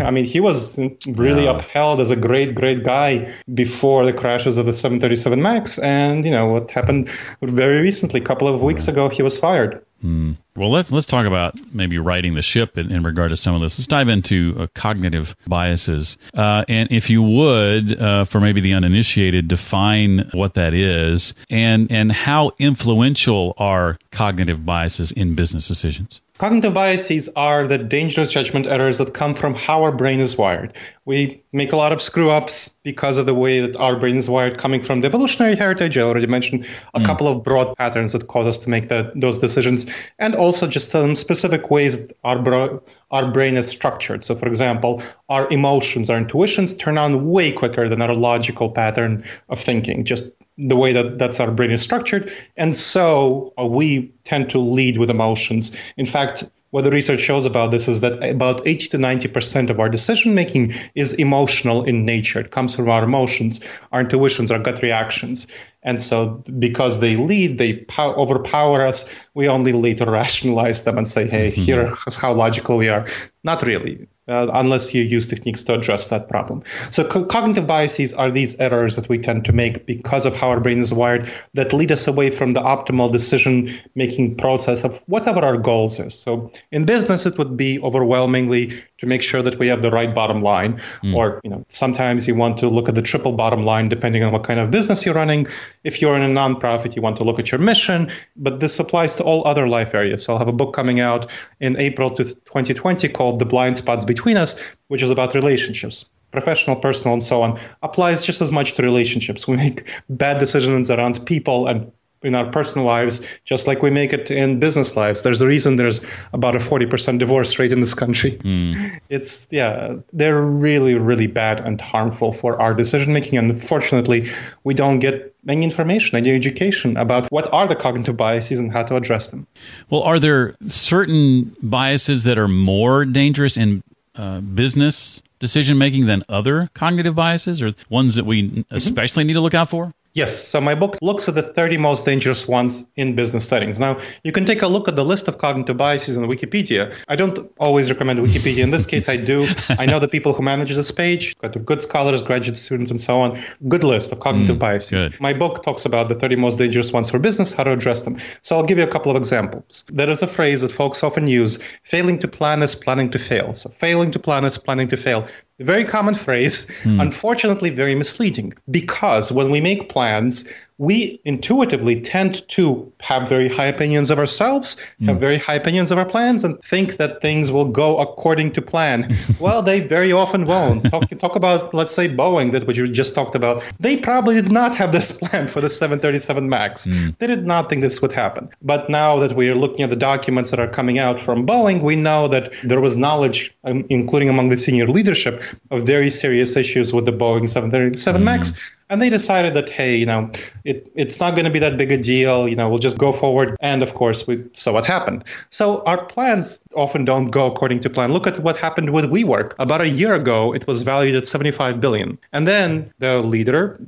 I 0.00 0.10
mean, 0.10 0.24
he 0.24 0.40
was 0.40 0.78
really 1.06 1.44
yeah. 1.44 1.56
upheld 1.56 2.00
as 2.00 2.10
a 2.10 2.16
great, 2.16 2.54
great 2.54 2.84
guy 2.84 3.32
before 3.52 4.04
the 4.04 4.12
crashes 4.12 4.58
of 4.58 4.66
the 4.66 4.72
737 4.72 5.40
MAX, 5.40 5.78
and 5.78 6.24
you 6.24 6.30
know 6.30 6.46
what 6.46 6.70
happened 6.70 7.08
very 7.42 7.80
recently, 7.80 8.20
a 8.20 8.24
couple 8.24 8.48
of 8.48 8.62
weeks 8.62 8.88
ago, 8.88 9.08
he 9.08 9.22
was 9.22 9.38
fired. 9.38 9.84
Hmm. 10.00 10.32
Well, 10.56 10.70
let's 10.70 10.90
let's 10.90 11.06
talk 11.06 11.26
about 11.26 11.58
maybe 11.72 11.96
righting 11.96 12.34
the 12.34 12.42
ship 12.42 12.76
in, 12.76 12.90
in 12.90 13.04
regard 13.04 13.30
to 13.30 13.36
some 13.36 13.54
of 13.54 13.60
this. 13.60 13.78
Let's 13.78 13.86
dive 13.86 14.08
into 14.08 14.54
uh, 14.58 14.66
cognitive 14.74 15.36
biases, 15.46 16.18
uh, 16.34 16.64
and 16.68 16.90
if 16.90 17.08
you 17.08 17.22
would, 17.22 18.00
uh, 18.00 18.24
for 18.24 18.40
maybe 18.40 18.60
the 18.60 18.74
uninitiated, 18.74 19.48
define 19.48 20.28
what 20.34 20.54
that 20.54 20.74
is 20.74 21.34
and 21.48 21.90
and 21.90 22.10
how 22.12 22.50
influential 22.58 23.54
are 23.56 23.98
cognitive 24.10 24.66
biases 24.66 25.12
in 25.12 25.34
business 25.34 25.68
decisions. 25.68 26.20
Cognitive 26.42 26.74
biases 26.74 27.28
are 27.36 27.68
the 27.68 27.78
dangerous 27.78 28.32
judgment 28.32 28.66
errors 28.66 28.98
that 28.98 29.14
come 29.14 29.32
from 29.32 29.54
how 29.54 29.84
our 29.84 29.92
brain 29.92 30.18
is 30.18 30.36
wired. 30.36 30.72
We 31.04 31.44
make 31.52 31.70
a 31.70 31.76
lot 31.76 31.92
of 31.92 32.02
screw 32.02 32.30
ups 32.30 32.70
because 32.82 33.18
of 33.18 33.26
the 33.26 33.34
way 33.34 33.60
that 33.60 33.76
our 33.76 33.94
brain 33.94 34.16
is 34.16 34.28
wired, 34.28 34.58
coming 34.58 34.82
from 34.82 35.02
the 35.02 35.06
evolutionary 35.06 35.54
heritage. 35.54 35.96
I 35.96 36.00
already 36.00 36.26
mentioned 36.26 36.66
a 36.94 36.98
mm. 36.98 37.04
couple 37.04 37.28
of 37.28 37.44
broad 37.44 37.76
patterns 37.76 38.10
that 38.10 38.26
cause 38.26 38.48
us 38.48 38.58
to 38.64 38.70
make 38.70 38.88
the, 38.88 39.12
those 39.14 39.38
decisions, 39.38 39.86
and 40.18 40.34
also 40.34 40.66
just 40.66 40.90
some 40.90 41.14
specific 41.14 41.70
ways 41.70 42.08
our, 42.24 42.40
bro- 42.40 42.82
our 43.12 43.30
brain 43.30 43.56
is 43.56 43.68
structured. 43.68 44.24
So, 44.24 44.34
for 44.34 44.48
example, 44.48 45.00
our 45.28 45.48
emotions, 45.48 46.10
our 46.10 46.18
intuitions 46.18 46.74
turn 46.74 46.98
on 46.98 47.30
way 47.30 47.52
quicker 47.52 47.88
than 47.88 48.02
our 48.02 48.16
logical 48.16 48.68
pattern 48.68 49.22
of 49.48 49.60
thinking. 49.60 50.04
Just 50.04 50.24
the 50.68 50.76
way 50.76 50.92
that 50.92 51.18
that's 51.18 51.40
our 51.40 51.50
brain 51.50 51.70
is 51.70 51.82
structured. 51.82 52.32
And 52.56 52.76
so 52.76 53.52
uh, 53.58 53.66
we 53.66 54.12
tend 54.24 54.50
to 54.50 54.58
lead 54.58 54.98
with 54.98 55.10
emotions. 55.10 55.76
In 55.96 56.06
fact, 56.06 56.44
what 56.70 56.84
the 56.84 56.90
research 56.90 57.20
shows 57.20 57.44
about 57.44 57.70
this 57.70 57.86
is 57.86 58.00
that 58.00 58.22
about 58.22 58.66
80 58.66 58.88
to 58.88 58.96
90% 58.96 59.68
of 59.68 59.78
our 59.78 59.90
decision 59.90 60.34
making 60.34 60.72
is 60.94 61.12
emotional 61.12 61.84
in 61.84 62.06
nature. 62.06 62.40
It 62.40 62.50
comes 62.50 62.74
from 62.74 62.88
our 62.88 63.04
emotions, 63.04 63.60
our 63.92 64.00
intuitions, 64.00 64.50
our 64.50 64.58
gut 64.58 64.80
reactions. 64.80 65.48
And 65.82 66.00
so, 66.00 66.42
because 66.58 67.00
they 67.00 67.16
lead, 67.16 67.58
they 67.58 67.74
pow- 67.74 68.14
overpower 68.14 68.86
us. 68.86 69.14
We 69.34 69.48
only 69.48 69.72
later 69.72 70.10
rationalize 70.10 70.84
them 70.84 70.96
and 70.96 71.06
say, 71.06 71.28
hey, 71.28 71.50
mm-hmm. 71.50 71.60
here's 71.60 72.16
how 72.16 72.32
logical 72.32 72.78
we 72.78 72.88
are. 72.88 73.06
Not 73.44 73.62
really 73.62 74.08
uh, 74.28 74.48
unless 74.52 74.94
you 74.94 75.02
use 75.02 75.26
techniques 75.26 75.62
to 75.64 75.74
address 75.74 76.08
that 76.08 76.28
problem. 76.28 76.62
So 76.90 77.04
co- 77.04 77.24
cognitive 77.24 77.66
biases 77.66 78.14
are 78.14 78.30
these 78.30 78.58
errors 78.60 78.96
that 78.96 79.08
we 79.08 79.18
tend 79.18 79.44
to 79.46 79.52
make 79.52 79.86
because 79.86 80.26
of 80.26 80.34
how 80.34 80.50
our 80.50 80.60
brain 80.60 80.78
is 80.78 80.92
wired 80.92 81.30
that 81.54 81.72
lead 81.72 81.90
us 81.90 82.06
away 82.06 82.30
from 82.30 82.52
the 82.52 82.60
optimal 82.60 83.10
decision 83.10 83.74
making 83.94 84.36
process 84.36 84.84
of 84.84 85.02
whatever 85.06 85.40
our 85.40 85.56
goals 85.56 85.98
is. 85.98 86.14
So 86.14 86.50
in 86.70 86.84
business, 86.84 87.26
it 87.26 87.36
would 87.38 87.56
be 87.56 87.80
overwhelmingly 87.80 88.82
to 89.02 89.06
make 89.06 89.20
sure 89.20 89.42
that 89.42 89.58
we 89.58 89.66
have 89.66 89.82
the 89.82 89.90
right 89.90 90.14
bottom 90.14 90.42
line, 90.42 90.80
mm. 91.02 91.12
or 91.12 91.40
you 91.42 91.50
know 91.50 91.66
sometimes 91.68 92.28
you 92.28 92.36
want 92.36 92.58
to 92.58 92.68
look 92.68 92.88
at 92.88 92.94
the 92.94 93.02
triple 93.02 93.32
bottom 93.32 93.64
line 93.64 93.88
depending 93.88 94.22
on 94.22 94.30
what 94.30 94.44
kind 94.44 94.60
of 94.60 94.70
business 94.70 95.04
you're 95.04 95.16
running. 95.16 95.48
If 95.82 96.00
you're 96.00 96.14
in 96.14 96.22
a 96.22 96.28
nonprofit, 96.28 96.94
you 96.94 97.02
want 97.02 97.16
to 97.16 97.24
look 97.24 97.40
at 97.40 97.50
your 97.50 97.58
mission, 97.60 98.12
but 98.36 98.60
this 98.60 98.78
applies 98.78 99.16
to 99.16 99.24
all 99.24 99.44
other 99.44 99.66
life 99.66 99.92
areas. 99.92 100.24
So 100.24 100.32
I'll 100.32 100.38
have 100.38 100.46
a 100.46 100.52
book 100.52 100.72
coming 100.72 101.00
out 101.00 101.28
in 101.58 101.76
April 101.78 102.10
2020 102.10 103.08
called 103.08 103.40
The 103.40 103.44
Blind 103.44 103.76
Spots 103.76 104.04
between 104.04 104.36
us, 104.36 104.56
which 104.86 105.02
is 105.02 105.10
about 105.10 105.34
relationships 105.34 106.08
professional, 106.30 106.76
personal, 106.76 107.12
and 107.12 107.22
so 107.22 107.42
on, 107.42 107.60
applies 107.82 108.24
just 108.24 108.40
as 108.40 108.50
much 108.50 108.72
to 108.74 108.82
relationships. 108.82 109.46
We 109.46 109.56
make 109.58 109.90
bad 110.08 110.38
decisions 110.38 110.90
around 110.90 111.26
people 111.26 111.66
and 111.66 111.92
in 112.22 112.34
our 112.34 112.50
personal 112.50 112.86
lives, 112.86 113.26
just 113.44 113.66
like 113.66 113.82
we 113.82 113.90
make 113.90 114.12
it 114.12 114.30
in 114.30 114.60
business 114.60 114.96
lives. 114.96 115.22
There's 115.22 115.42
a 115.42 115.46
reason 115.46 115.76
there's 115.76 116.00
about 116.32 116.56
a 116.56 116.58
40% 116.58 117.18
divorce 117.18 117.58
rate 117.58 117.72
in 117.72 117.80
this 117.80 117.94
country. 117.94 118.32
Mm. 118.38 119.00
It's, 119.08 119.46
yeah, 119.50 119.96
they're 120.14 120.40
really, 120.40 120.94
really 120.94 121.26
bad 121.26 121.60
and 121.60 121.78
harmful 121.80 122.32
for 122.32 122.60
our 122.60 122.72
decision 122.72 123.12
making. 123.12 123.38
And 123.38 123.50
unfortunately, 123.50 124.30
we 124.64 124.72
don't 124.72 125.00
get 125.00 125.34
any 125.46 125.64
information, 125.64 126.16
any 126.16 126.30
education 126.30 126.96
about 126.96 127.30
what 127.30 127.52
are 127.52 127.66
the 127.66 127.74
cognitive 127.74 128.16
biases 128.16 128.58
and 128.58 128.72
how 128.72 128.84
to 128.84 128.96
address 128.96 129.28
them. 129.28 129.46
Well, 129.90 130.02
are 130.02 130.18
there 130.18 130.54
certain 130.66 131.54
biases 131.62 132.24
that 132.24 132.38
are 132.38 132.48
more 132.48 133.04
dangerous 133.04 133.56
in 133.56 133.82
uh, 134.16 134.40
business 134.40 135.22
decision 135.38 135.76
making 135.76 136.06
than 136.06 136.22
other 136.28 136.70
cognitive 136.72 137.14
biases 137.14 137.60
or 137.60 137.72
ones 137.90 138.14
that 138.14 138.24
we 138.24 138.48
mm-hmm. 138.48 138.74
especially 138.74 139.24
need 139.24 139.34
to 139.34 139.40
look 139.40 139.54
out 139.54 139.68
for? 139.68 139.92
Yes. 140.14 140.36
So 140.46 140.60
my 140.60 140.74
book 140.74 140.98
looks 141.00 141.28
at 141.28 141.34
the 141.34 141.42
30 141.42 141.78
most 141.78 142.04
dangerous 142.04 142.46
ones 142.46 142.86
in 142.96 143.14
business 143.14 143.48
settings. 143.48 143.80
Now, 143.80 143.98
you 144.24 144.32
can 144.32 144.44
take 144.44 144.60
a 144.60 144.66
look 144.66 144.86
at 144.88 144.96
the 144.96 145.04
list 145.04 145.26
of 145.26 145.38
cognitive 145.38 145.76
biases 145.76 146.16
on 146.16 146.24
Wikipedia. 146.24 146.94
I 147.08 147.16
don't 147.16 147.38
always 147.58 147.90
recommend 147.90 148.20
Wikipedia. 148.20 148.62
In 148.62 148.70
this 148.70 148.84
case, 148.86 149.08
I 149.08 149.16
do. 149.16 149.46
I 149.78 149.86
know 149.86 149.98
the 150.00 150.08
people 150.08 150.34
who 150.34 150.42
manage 150.42 150.74
this 150.74 150.92
page, 150.92 151.36
got 151.38 151.64
good 151.64 151.80
scholars, 151.80 152.20
graduate 152.20 152.58
students, 152.58 152.90
and 152.90 153.00
so 153.00 153.20
on. 153.20 153.42
Good 153.68 153.84
list 153.84 154.12
of 154.12 154.20
cognitive 154.20 154.56
mm, 154.56 154.60
biases. 154.60 155.06
Good. 155.06 155.20
My 155.20 155.32
book 155.32 155.62
talks 155.62 155.86
about 155.86 156.08
the 156.08 156.14
30 156.14 156.36
most 156.36 156.58
dangerous 156.58 156.92
ones 156.92 157.10
for 157.10 157.18
business, 157.18 157.54
how 157.54 157.64
to 157.64 157.72
address 157.72 158.02
them. 158.02 158.18
So 158.42 158.56
I'll 158.56 158.64
give 158.64 158.78
you 158.78 158.84
a 158.84 158.92
couple 158.92 159.10
of 159.10 159.16
examples. 159.16 159.84
There 159.88 160.10
is 160.10 160.20
a 160.22 160.26
phrase 160.26 160.60
that 160.60 160.72
folks 160.72 161.02
often 161.02 161.26
use 161.26 161.58
failing 161.84 162.18
to 162.18 162.28
plan 162.28 162.62
is 162.62 162.74
planning 162.74 163.10
to 163.12 163.18
fail. 163.18 163.54
So 163.54 163.70
failing 163.70 164.10
to 164.12 164.18
plan 164.18 164.44
is 164.44 164.58
planning 164.58 164.88
to 164.88 164.96
fail. 164.96 165.26
Very 165.62 165.84
common 165.84 166.14
phrase, 166.14 166.66
mm. 166.82 167.00
unfortunately, 167.00 167.70
very 167.70 167.94
misleading 167.94 168.52
because 168.70 169.32
when 169.32 169.50
we 169.50 169.60
make 169.60 169.88
plans, 169.88 170.48
we 170.78 171.20
intuitively 171.24 172.00
tend 172.00 172.46
to 172.48 172.92
have 173.00 173.28
very 173.28 173.48
high 173.48 173.66
opinions 173.66 174.10
of 174.10 174.18
ourselves, 174.18 174.76
mm. 175.00 175.06
have 175.06 175.20
very 175.20 175.38
high 175.38 175.54
opinions 175.54 175.90
of 175.90 175.98
our 175.98 176.04
plans, 176.04 176.44
and 176.44 176.60
think 176.62 176.96
that 176.96 177.20
things 177.20 177.52
will 177.52 177.66
go 177.66 177.98
according 177.98 178.52
to 178.52 178.62
plan. 178.62 179.14
well, 179.40 179.62
they 179.62 179.80
very 179.80 180.12
often 180.12 180.44
won't. 180.44 180.88
Talk, 180.90 181.08
talk 181.18 181.36
about, 181.36 181.74
let's 181.74 181.94
say, 181.94 182.08
Boeing, 182.08 182.52
that 182.52 182.66
what 182.66 182.76
you 182.76 182.88
just 182.88 183.14
talked 183.14 183.34
about. 183.34 183.64
They 183.80 183.96
probably 183.96 184.34
did 184.36 184.50
not 184.50 184.74
have 184.76 184.92
this 184.92 185.12
plan 185.18 185.48
for 185.48 185.60
the 185.60 185.70
737 185.70 186.48
MAX. 186.48 186.86
Mm. 186.86 187.16
They 187.18 187.26
did 187.26 187.46
not 187.46 187.68
think 187.68 187.82
this 187.82 188.00
would 188.02 188.12
happen. 188.12 188.48
But 188.62 188.88
now 188.88 189.18
that 189.18 189.34
we 189.34 189.48
are 189.48 189.54
looking 189.54 189.82
at 189.82 189.90
the 189.90 189.96
documents 189.96 190.50
that 190.50 190.60
are 190.60 190.68
coming 190.68 190.98
out 190.98 191.20
from 191.20 191.46
Boeing, 191.46 191.82
we 191.82 191.96
know 191.96 192.28
that 192.28 192.52
there 192.62 192.80
was 192.80 192.96
knowledge, 192.96 193.54
um, 193.64 193.84
including 193.88 194.28
among 194.28 194.48
the 194.48 194.56
senior 194.56 194.86
leadership, 194.86 195.42
of 195.70 195.84
very 195.84 196.10
serious 196.10 196.56
issues 196.56 196.92
with 196.92 197.04
the 197.04 197.12
Boeing 197.12 197.48
737 197.48 198.20
mm. 198.20 198.24
MAX 198.24 198.52
and 198.92 199.00
they 199.00 199.08
decided 199.08 199.54
that, 199.54 199.70
hey, 199.70 199.96
you 199.96 200.04
know, 200.04 200.30
it, 200.64 200.92
it's 200.94 201.18
not 201.18 201.30
going 201.30 201.46
to 201.46 201.50
be 201.50 201.60
that 201.60 201.78
big 201.78 201.90
a 201.90 201.96
deal. 201.96 202.46
You 202.46 202.56
know, 202.56 202.68
we'll 202.68 202.78
just 202.78 202.98
go 202.98 203.10
forward. 203.10 203.56
And 203.58 203.82
of 203.82 203.94
course, 203.94 204.26
we 204.26 204.44
saw 204.52 204.72
what 204.72 204.84
happened. 204.84 205.24
So 205.48 205.82
our 205.84 206.04
plans 206.04 206.58
often 206.74 207.04
don't 207.04 207.30
go 207.30 207.46
according 207.46 207.80
to 207.80 207.90
plan. 207.90 208.12
Look 208.12 208.26
at 208.26 208.40
what 208.40 208.58
happened 208.58 208.90
with 208.90 209.06
WeWork. 209.06 209.54
About 209.58 209.80
a 209.80 209.88
year 209.88 210.14
ago, 210.14 210.54
it 210.54 210.66
was 210.66 210.82
valued 210.82 211.14
at 211.14 211.26
75 211.26 211.80
billion. 211.80 212.18
And 212.32 212.46
then 212.46 212.92
the 212.98 213.20
leader, 213.20 213.78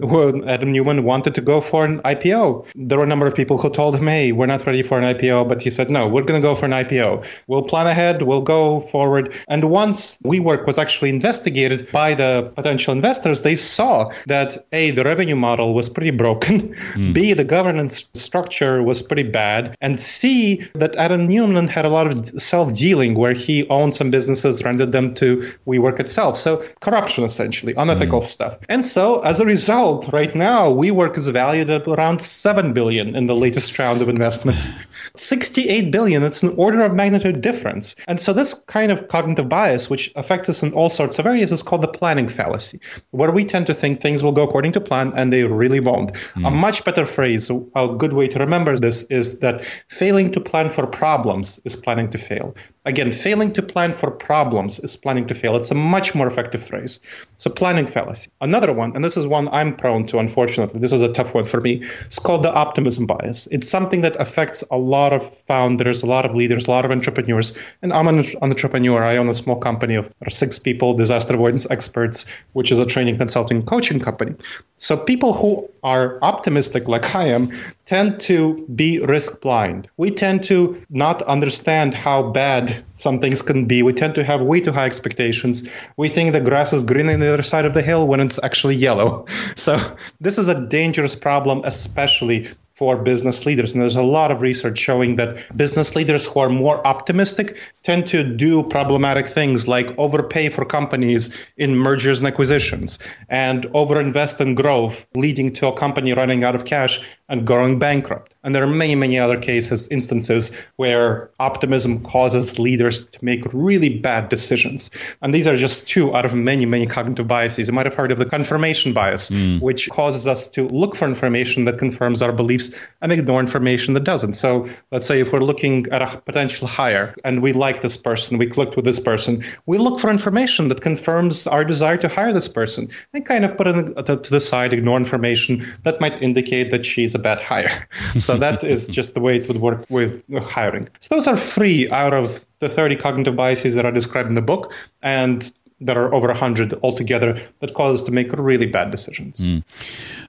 Adam 0.47 0.73
Neumann, 0.73 1.05
wanted 1.05 1.35
to 1.35 1.40
go 1.40 1.61
for 1.61 1.85
an 1.85 2.01
IPO. 2.03 2.66
There 2.75 2.99
were 2.99 3.05
a 3.05 3.07
number 3.07 3.27
of 3.27 3.35
people 3.35 3.59
who 3.59 3.70
told 3.70 3.97
him, 3.97 4.07
hey, 4.07 4.33
we're 4.33 4.47
not 4.47 4.66
ready 4.66 4.83
for 4.83 4.99
an 4.99 5.14
IPO. 5.14 5.49
But 5.49 5.62
he 5.62 5.70
said, 5.70 5.90
no, 5.90 6.09
we're 6.09 6.23
going 6.23 6.40
to 6.40 6.47
go 6.47 6.55
for 6.55 6.66
an 6.66 6.73
IPO. 6.73 7.27
We'll 7.47 7.62
plan 7.62 7.87
ahead. 7.87 8.23
We'll 8.23 8.42
go 8.42 8.81
forward. 8.81 9.35
And 9.49 9.70
once 9.70 10.18
WeWork 10.18 10.66
was 10.66 10.79
actually 10.79 11.11
investigated 11.11 11.90
by 11.92 12.14
the 12.14 12.53
potential 12.55 12.92
investors, 12.92 13.42
they 13.42 13.57
saw 13.57 14.11
that, 14.27 14.66
A, 14.73 14.90
the 14.90 15.05
revenue 15.05 15.37
model 15.37 15.75
was 15.75 15.88
pretty 15.88 16.11
broken. 16.11 16.75
Mm. 16.94 17.14
B, 17.14 17.33
the 17.33 17.44
governance 17.44 18.09
structure 18.14 18.83
was 18.83 19.03
pretty 19.03 19.23
bad. 19.23 19.77
And 19.81 19.99
C, 19.99 20.68
that 20.75 20.97
Adam 20.97 21.27
Neumann 21.27 21.68
had 21.68 21.85
a 21.85 21.88
lot 21.88 22.07
of 22.07 22.27
self 22.40 22.74
dealing 22.75 23.15
where 23.15 23.35
he 23.35 23.69
owned 23.69 23.95
some 23.95 24.11
businesses, 24.11 24.65
rented 24.65 24.93
them 24.93 25.15
to 25.15 25.53
WeWork 25.67 26.01
itself. 26.01 26.37
So 26.37 26.63
corruption, 26.81 27.25
essentially, 27.25 27.75
unethical 27.75 28.21
mm. 28.21 28.25
stuff. 28.25 28.59
And 28.69 28.85
so 28.85 29.21
as 29.21 29.41
a 29.41 29.47
result, 29.47 30.13
right 30.13 30.35
now, 30.35 30.71
WeWork 30.71 31.17
is 31.17 31.29
valued 31.29 31.71
at 31.71 31.87
around 31.87 32.21
7 32.21 32.73
billion 32.73 33.17
in 33.17 33.27
the 33.27 33.35
latest 33.35 33.79
round 33.79 34.03
of 34.03 34.09
investments. 34.09 34.73
68 35.17 35.91
billion, 35.91 36.23
it's 36.23 36.43
an 36.43 36.55
order 36.57 36.81
of 36.85 36.93
magnitude 36.93 37.41
difference. 37.41 37.95
And 38.09 38.19
so 38.19 38.33
this 38.33 38.55
kind 38.55 38.91
of 38.91 39.09
cognitive 39.09 39.49
bias, 39.49 39.89
which 39.89 40.11
affects 40.17 40.49
us 40.49 40.63
in 40.63 40.73
all 40.73 40.89
sorts 40.89 41.19
of 41.19 41.27
areas, 41.27 41.53
is 41.53 41.63
called 41.63 41.83
the 41.83 41.89
planning 41.89 42.29
fallacy, 42.29 42.81
where 43.11 43.31
we 43.31 43.45
tend 43.45 43.67
to 43.69 43.75
think 43.75 44.01
things 44.01 44.23
will 44.23 44.33
go 44.33 44.43
according 44.43 44.73
to 44.73 44.81
plan 44.81 45.13
and 45.15 45.33
they 45.33 45.45
really 45.45 45.81
won't. 45.81 46.13
Mm. 46.13 46.49
A 46.49 46.51
much 46.51 46.85
better 46.85 47.05
phrase, 47.05 47.51
a 47.51 47.95
good 47.97 48.13
way 48.13 48.29
to 48.29 48.39
remember 48.39 48.77
this 48.77 49.03
is 49.05 49.41
that 49.41 49.65
failing 49.89 50.33
to 50.33 50.41
plan 50.41 50.69
for 50.69 50.87
problems 50.87 51.61
is 51.65 51.77
planning 51.77 52.11
to 52.11 52.19
fail. 52.19 52.57
Again, 52.87 53.12
failing 53.12 53.50
to 53.55 53.62
plan 53.62 53.94
for 53.94 54.11
problems 54.11 54.79
is 54.79 54.94
planning 54.94 55.27
to 55.29 55.35
fail. 55.35 55.57
It's 55.57 55.70
a 55.70 55.74
much 55.74 56.14
more 56.14 56.27
effective 56.27 56.62
phrase. 56.62 57.00
So, 57.38 57.50
planning 57.50 57.87
fallacy. 57.87 58.31
Another 58.42 58.74
one, 58.74 58.94
and 58.94 59.03
this 59.03 59.16
is 59.16 59.27
one 59.27 59.48
I'm 59.48 59.74
prone 59.74 60.05
to, 60.09 60.18
unfortunately, 60.18 60.81
this 60.81 60.92
is 60.92 61.00
a 61.00 61.11
tough 61.11 61.33
one 61.33 61.46
for 61.46 61.62
me, 61.62 61.83
it's 62.05 62.18
called 62.18 62.42
the 62.42 62.53
optimism 62.53 63.07
bias. 63.07 63.48
It's 63.50 63.66
something 63.66 64.03
that 64.03 64.16
affects 64.20 64.62
a 64.70 64.77
lot 64.77 65.14
of 65.14 65.27
founders, 65.27 66.03
a 66.03 66.07
lot 66.07 66.27
of 66.27 66.35
leaders, 66.35 66.66
a 66.66 66.70
lot 66.70 66.85
of 66.85 66.90
entrepreneurs. 66.90 67.57
And 67.81 67.90
I'm 67.90 68.07
an 68.07 68.27
entrepreneur. 68.42 69.03
I 69.03 69.16
own 69.16 69.31
a 69.31 69.35
small 69.35 69.57
company 69.57 69.94
of 69.94 70.12
six 70.29 70.59
people, 70.59 70.92
disaster 70.92 71.35
avoidance 71.35 71.66
experts, 71.70 72.27
which 72.53 72.70
is 72.70 72.79
a 72.79 72.85
training 72.85 73.16
consulting 73.16 73.62
coaching 73.62 73.98
company. 73.98 74.35
So, 74.77 74.94
people 74.94 75.33
who 75.33 75.70
are 75.83 76.18
optimistic, 76.20 76.87
like 76.87 77.14
I 77.14 77.29
am, 77.29 77.50
tend 77.87 78.20
to 78.20 78.66
be 78.75 79.01
risk 79.01 79.40
blind. 79.40 79.88
We 79.97 80.11
tend 80.11 80.44
to 80.44 80.83
not 80.88 81.23
understand 81.23 81.94
how 81.94 82.31
bad 82.31 82.85
some 82.94 83.20
things 83.20 83.42
can 83.42 83.66
be. 83.66 83.83
We 83.83 83.92
tend 83.92 84.14
to 84.16 84.25
have 84.25 84.42
way 84.42 84.61
too 84.61 84.73
high 84.73 84.87
expectations. 84.87 85.68
We 85.97 86.09
think 86.09 86.33
the 86.33 86.40
grass 86.40 86.73
is 86.73 86.83
green 86.83 87.09
on 87.09 87.20
the 87.20 87.33
other 87.33 87.42
side 87.42 87.64
of 87.64 87.75
the 87.75 87.83
hill 87.83 88.07
when 88.07 88.20
it's 88.20 88.40
actually 88.42 88.77
yellow. 88.77 89.27
So 89.57 89.97
this 90.20 90.38
is 90.38 90.49
a 90.49 90.66
dangerous 90.66 91.16
problem, 91.16 91.62
especially 91.64 92.51
for 92.75 92.97
business 92.97 93.47
leaders. 93.47 93.73
And 93.73 93.81
there's 93.81 93.97
a 93.97 94.03
lot 94.03 94.33
of 94.33 94.42
research 94.42 94.79
showing 94.79 95.16
that 95.16 95.57
business 95.57 95.94
leaders 95.94 96.27
who 96.27 96.40
are 96.40 96.49
more 96.49 96.85
optimistic 96.85 97.57
tend 97.85 98.09
to 98.09 98.25
do 98.25 98.64
problematic 98.64 99.29
things 99.29 99.68
like 99.68 99.97
overpay 99.97 100.49
for 100.49 100.64
companies 100.64 101.37
in 101.57 101.77
mergers 101.77 102.18
and 102.18 102.27
acquisitions 102.27 102.99
and 103.29 103.64
overinvest 103.66 104.40
in 104.40 104.57
growth, 104.57 105.07
leading 105.14 105.53
to 105.53 105.68
a 105.68 105.77
company 105.77 106.12
running 106.14 106.42
out 106.42 106.57
of 106.57 106.64
cash 106.64 107.07
and 107.29 107.47
going 107.47 107.79
bankrupt. 107.79 108.35
And 108.43 108.55
there 108.55 108.63
are 108.63 108.67
many, 108.67 108.95
many 108.95 109.19
other 109.19 109.41
cases, 109.41 109.89
instances 109.89 110.55
where 110.77 111.31
optimism 111.41 112.03
causes 112.03 112.59
leaders 112.59 113.09
to 113.09 113.25
make 113.25 113.43
really 113.55 113.99
bad 113.99 114.29
decisions. 114.29 114.91
And 115.23 115.35
these 115.35 115.49
are 115.49 115.57
just 115.57 115.89
two 115.89 116.15
out 116.15 116.27
of 116.27 116.35
many, 116.35 116.67
many 116.67 116.87
cognitive 116.87 117.27
biases. 117.27 117.69
You 117.69 117.73
might 117.73 117.87
have 117.87 117.95
heard 117.95 118.13
of 118.13 118.19
the 118.19 118.27
confirmation 118.27 118.93
bias, 118.93 119.31
mm. 119.31 119.63
which 119.63 119.89
causes 119.89 120.27
us 120.27 120.49
to 120.49 120.67
look 120.69 120.95
for 120.95 121.07
information 121.07 121.65
that 121.65 121.79
confirms 121.79 122.21
our 122.21 122.33
beliefs 122.33 122.75
and 123.01 123.11
ignore 123.11 123.41
information 123.41 123.95
that 123.95 124.05
doesn't. 124.05 124.35
So 124.35 124.69
let's 124.93 125.07
say 125.07 125.21
if 125.21 125.33
we're 125.33 125.41
looking 125.41 125.87
at 125.91 126.03
a 126.03 126.19
potential 126.19 126.69
hire 126.69 127.15
and 127.25 127.43
we 127.43 127.55
like 127.55 127.81
this 127.81 127.97
person, 127.97 128.37
we 128.37 128.47
clicked 128.47 128.77
with 128.77 128.85
this 128.85 129.01
person, 129.01 129.45
we 129.65 129.79
look 129.79 130.01
for 130.01 130.11
information 130.11 130.69
that 130.69 130.83
confirms 130.83 131.47
our 131.47 131.65
desire 131.65 131.97
to 131.97 132.09
hire 132.09 132.35
this 132.35 132.49
person 132.49 132.91
and 133.15 133.25
kind 133.25 133.47
of 133.47 133.57
put 133.57 133.67
it 133.69 134.07
to 134.07 134.31
the 134.31 134.41
side, 134.41 134.75
ignore 134.75 134.99
information 134.99 135.75
that 135.85 136.03
might 136.03 136.23
indicate 136.23 136.71
that 136.71 136.85
she's 136.85 137.13
a 137.14 137.18
bad 137.18 137.40
hire. 137.40 137.88
So 138.16 138.37
that 138.37 138.62
is 138.62 138.88
just 138.98 139.14
the 139.14 139.20
way 139.20 139.37
it 139.37 139.48
would 139.48 139.61
work 139.61 139.87
with 139.88 140.24
hiring. 140.42 140.88
So 141.00 141.16
those 141.16 141.27
are 141.27 141.37
three 141.37 141.90
out 141.90 142.14
of 142.14 142.44
the 142.61 142.68
30 142.68 142.96
cognitive 142.96 143.37
biases 143.37 143.74
that 143.74 143.85
are 143.85 143.92
described 143.92 144.29
in 144.29 144.35
the 144.35 144.42
book. 144.42 144.72
And 145.03 145.50
there 145.81 146.00
are 146.03 146.14
over 146.14 146.29
100 146.29 146.74
altogether 146.83 147.37
that 147.61 147.74
cause 147.74 148.00
us 148.00 148.07
to 148.07 148.12
make 148.12 148.33
really 148.33 148.66
bad 148.66 148.90
decisions. 148.90 149.48
Mm. 149.48 149.62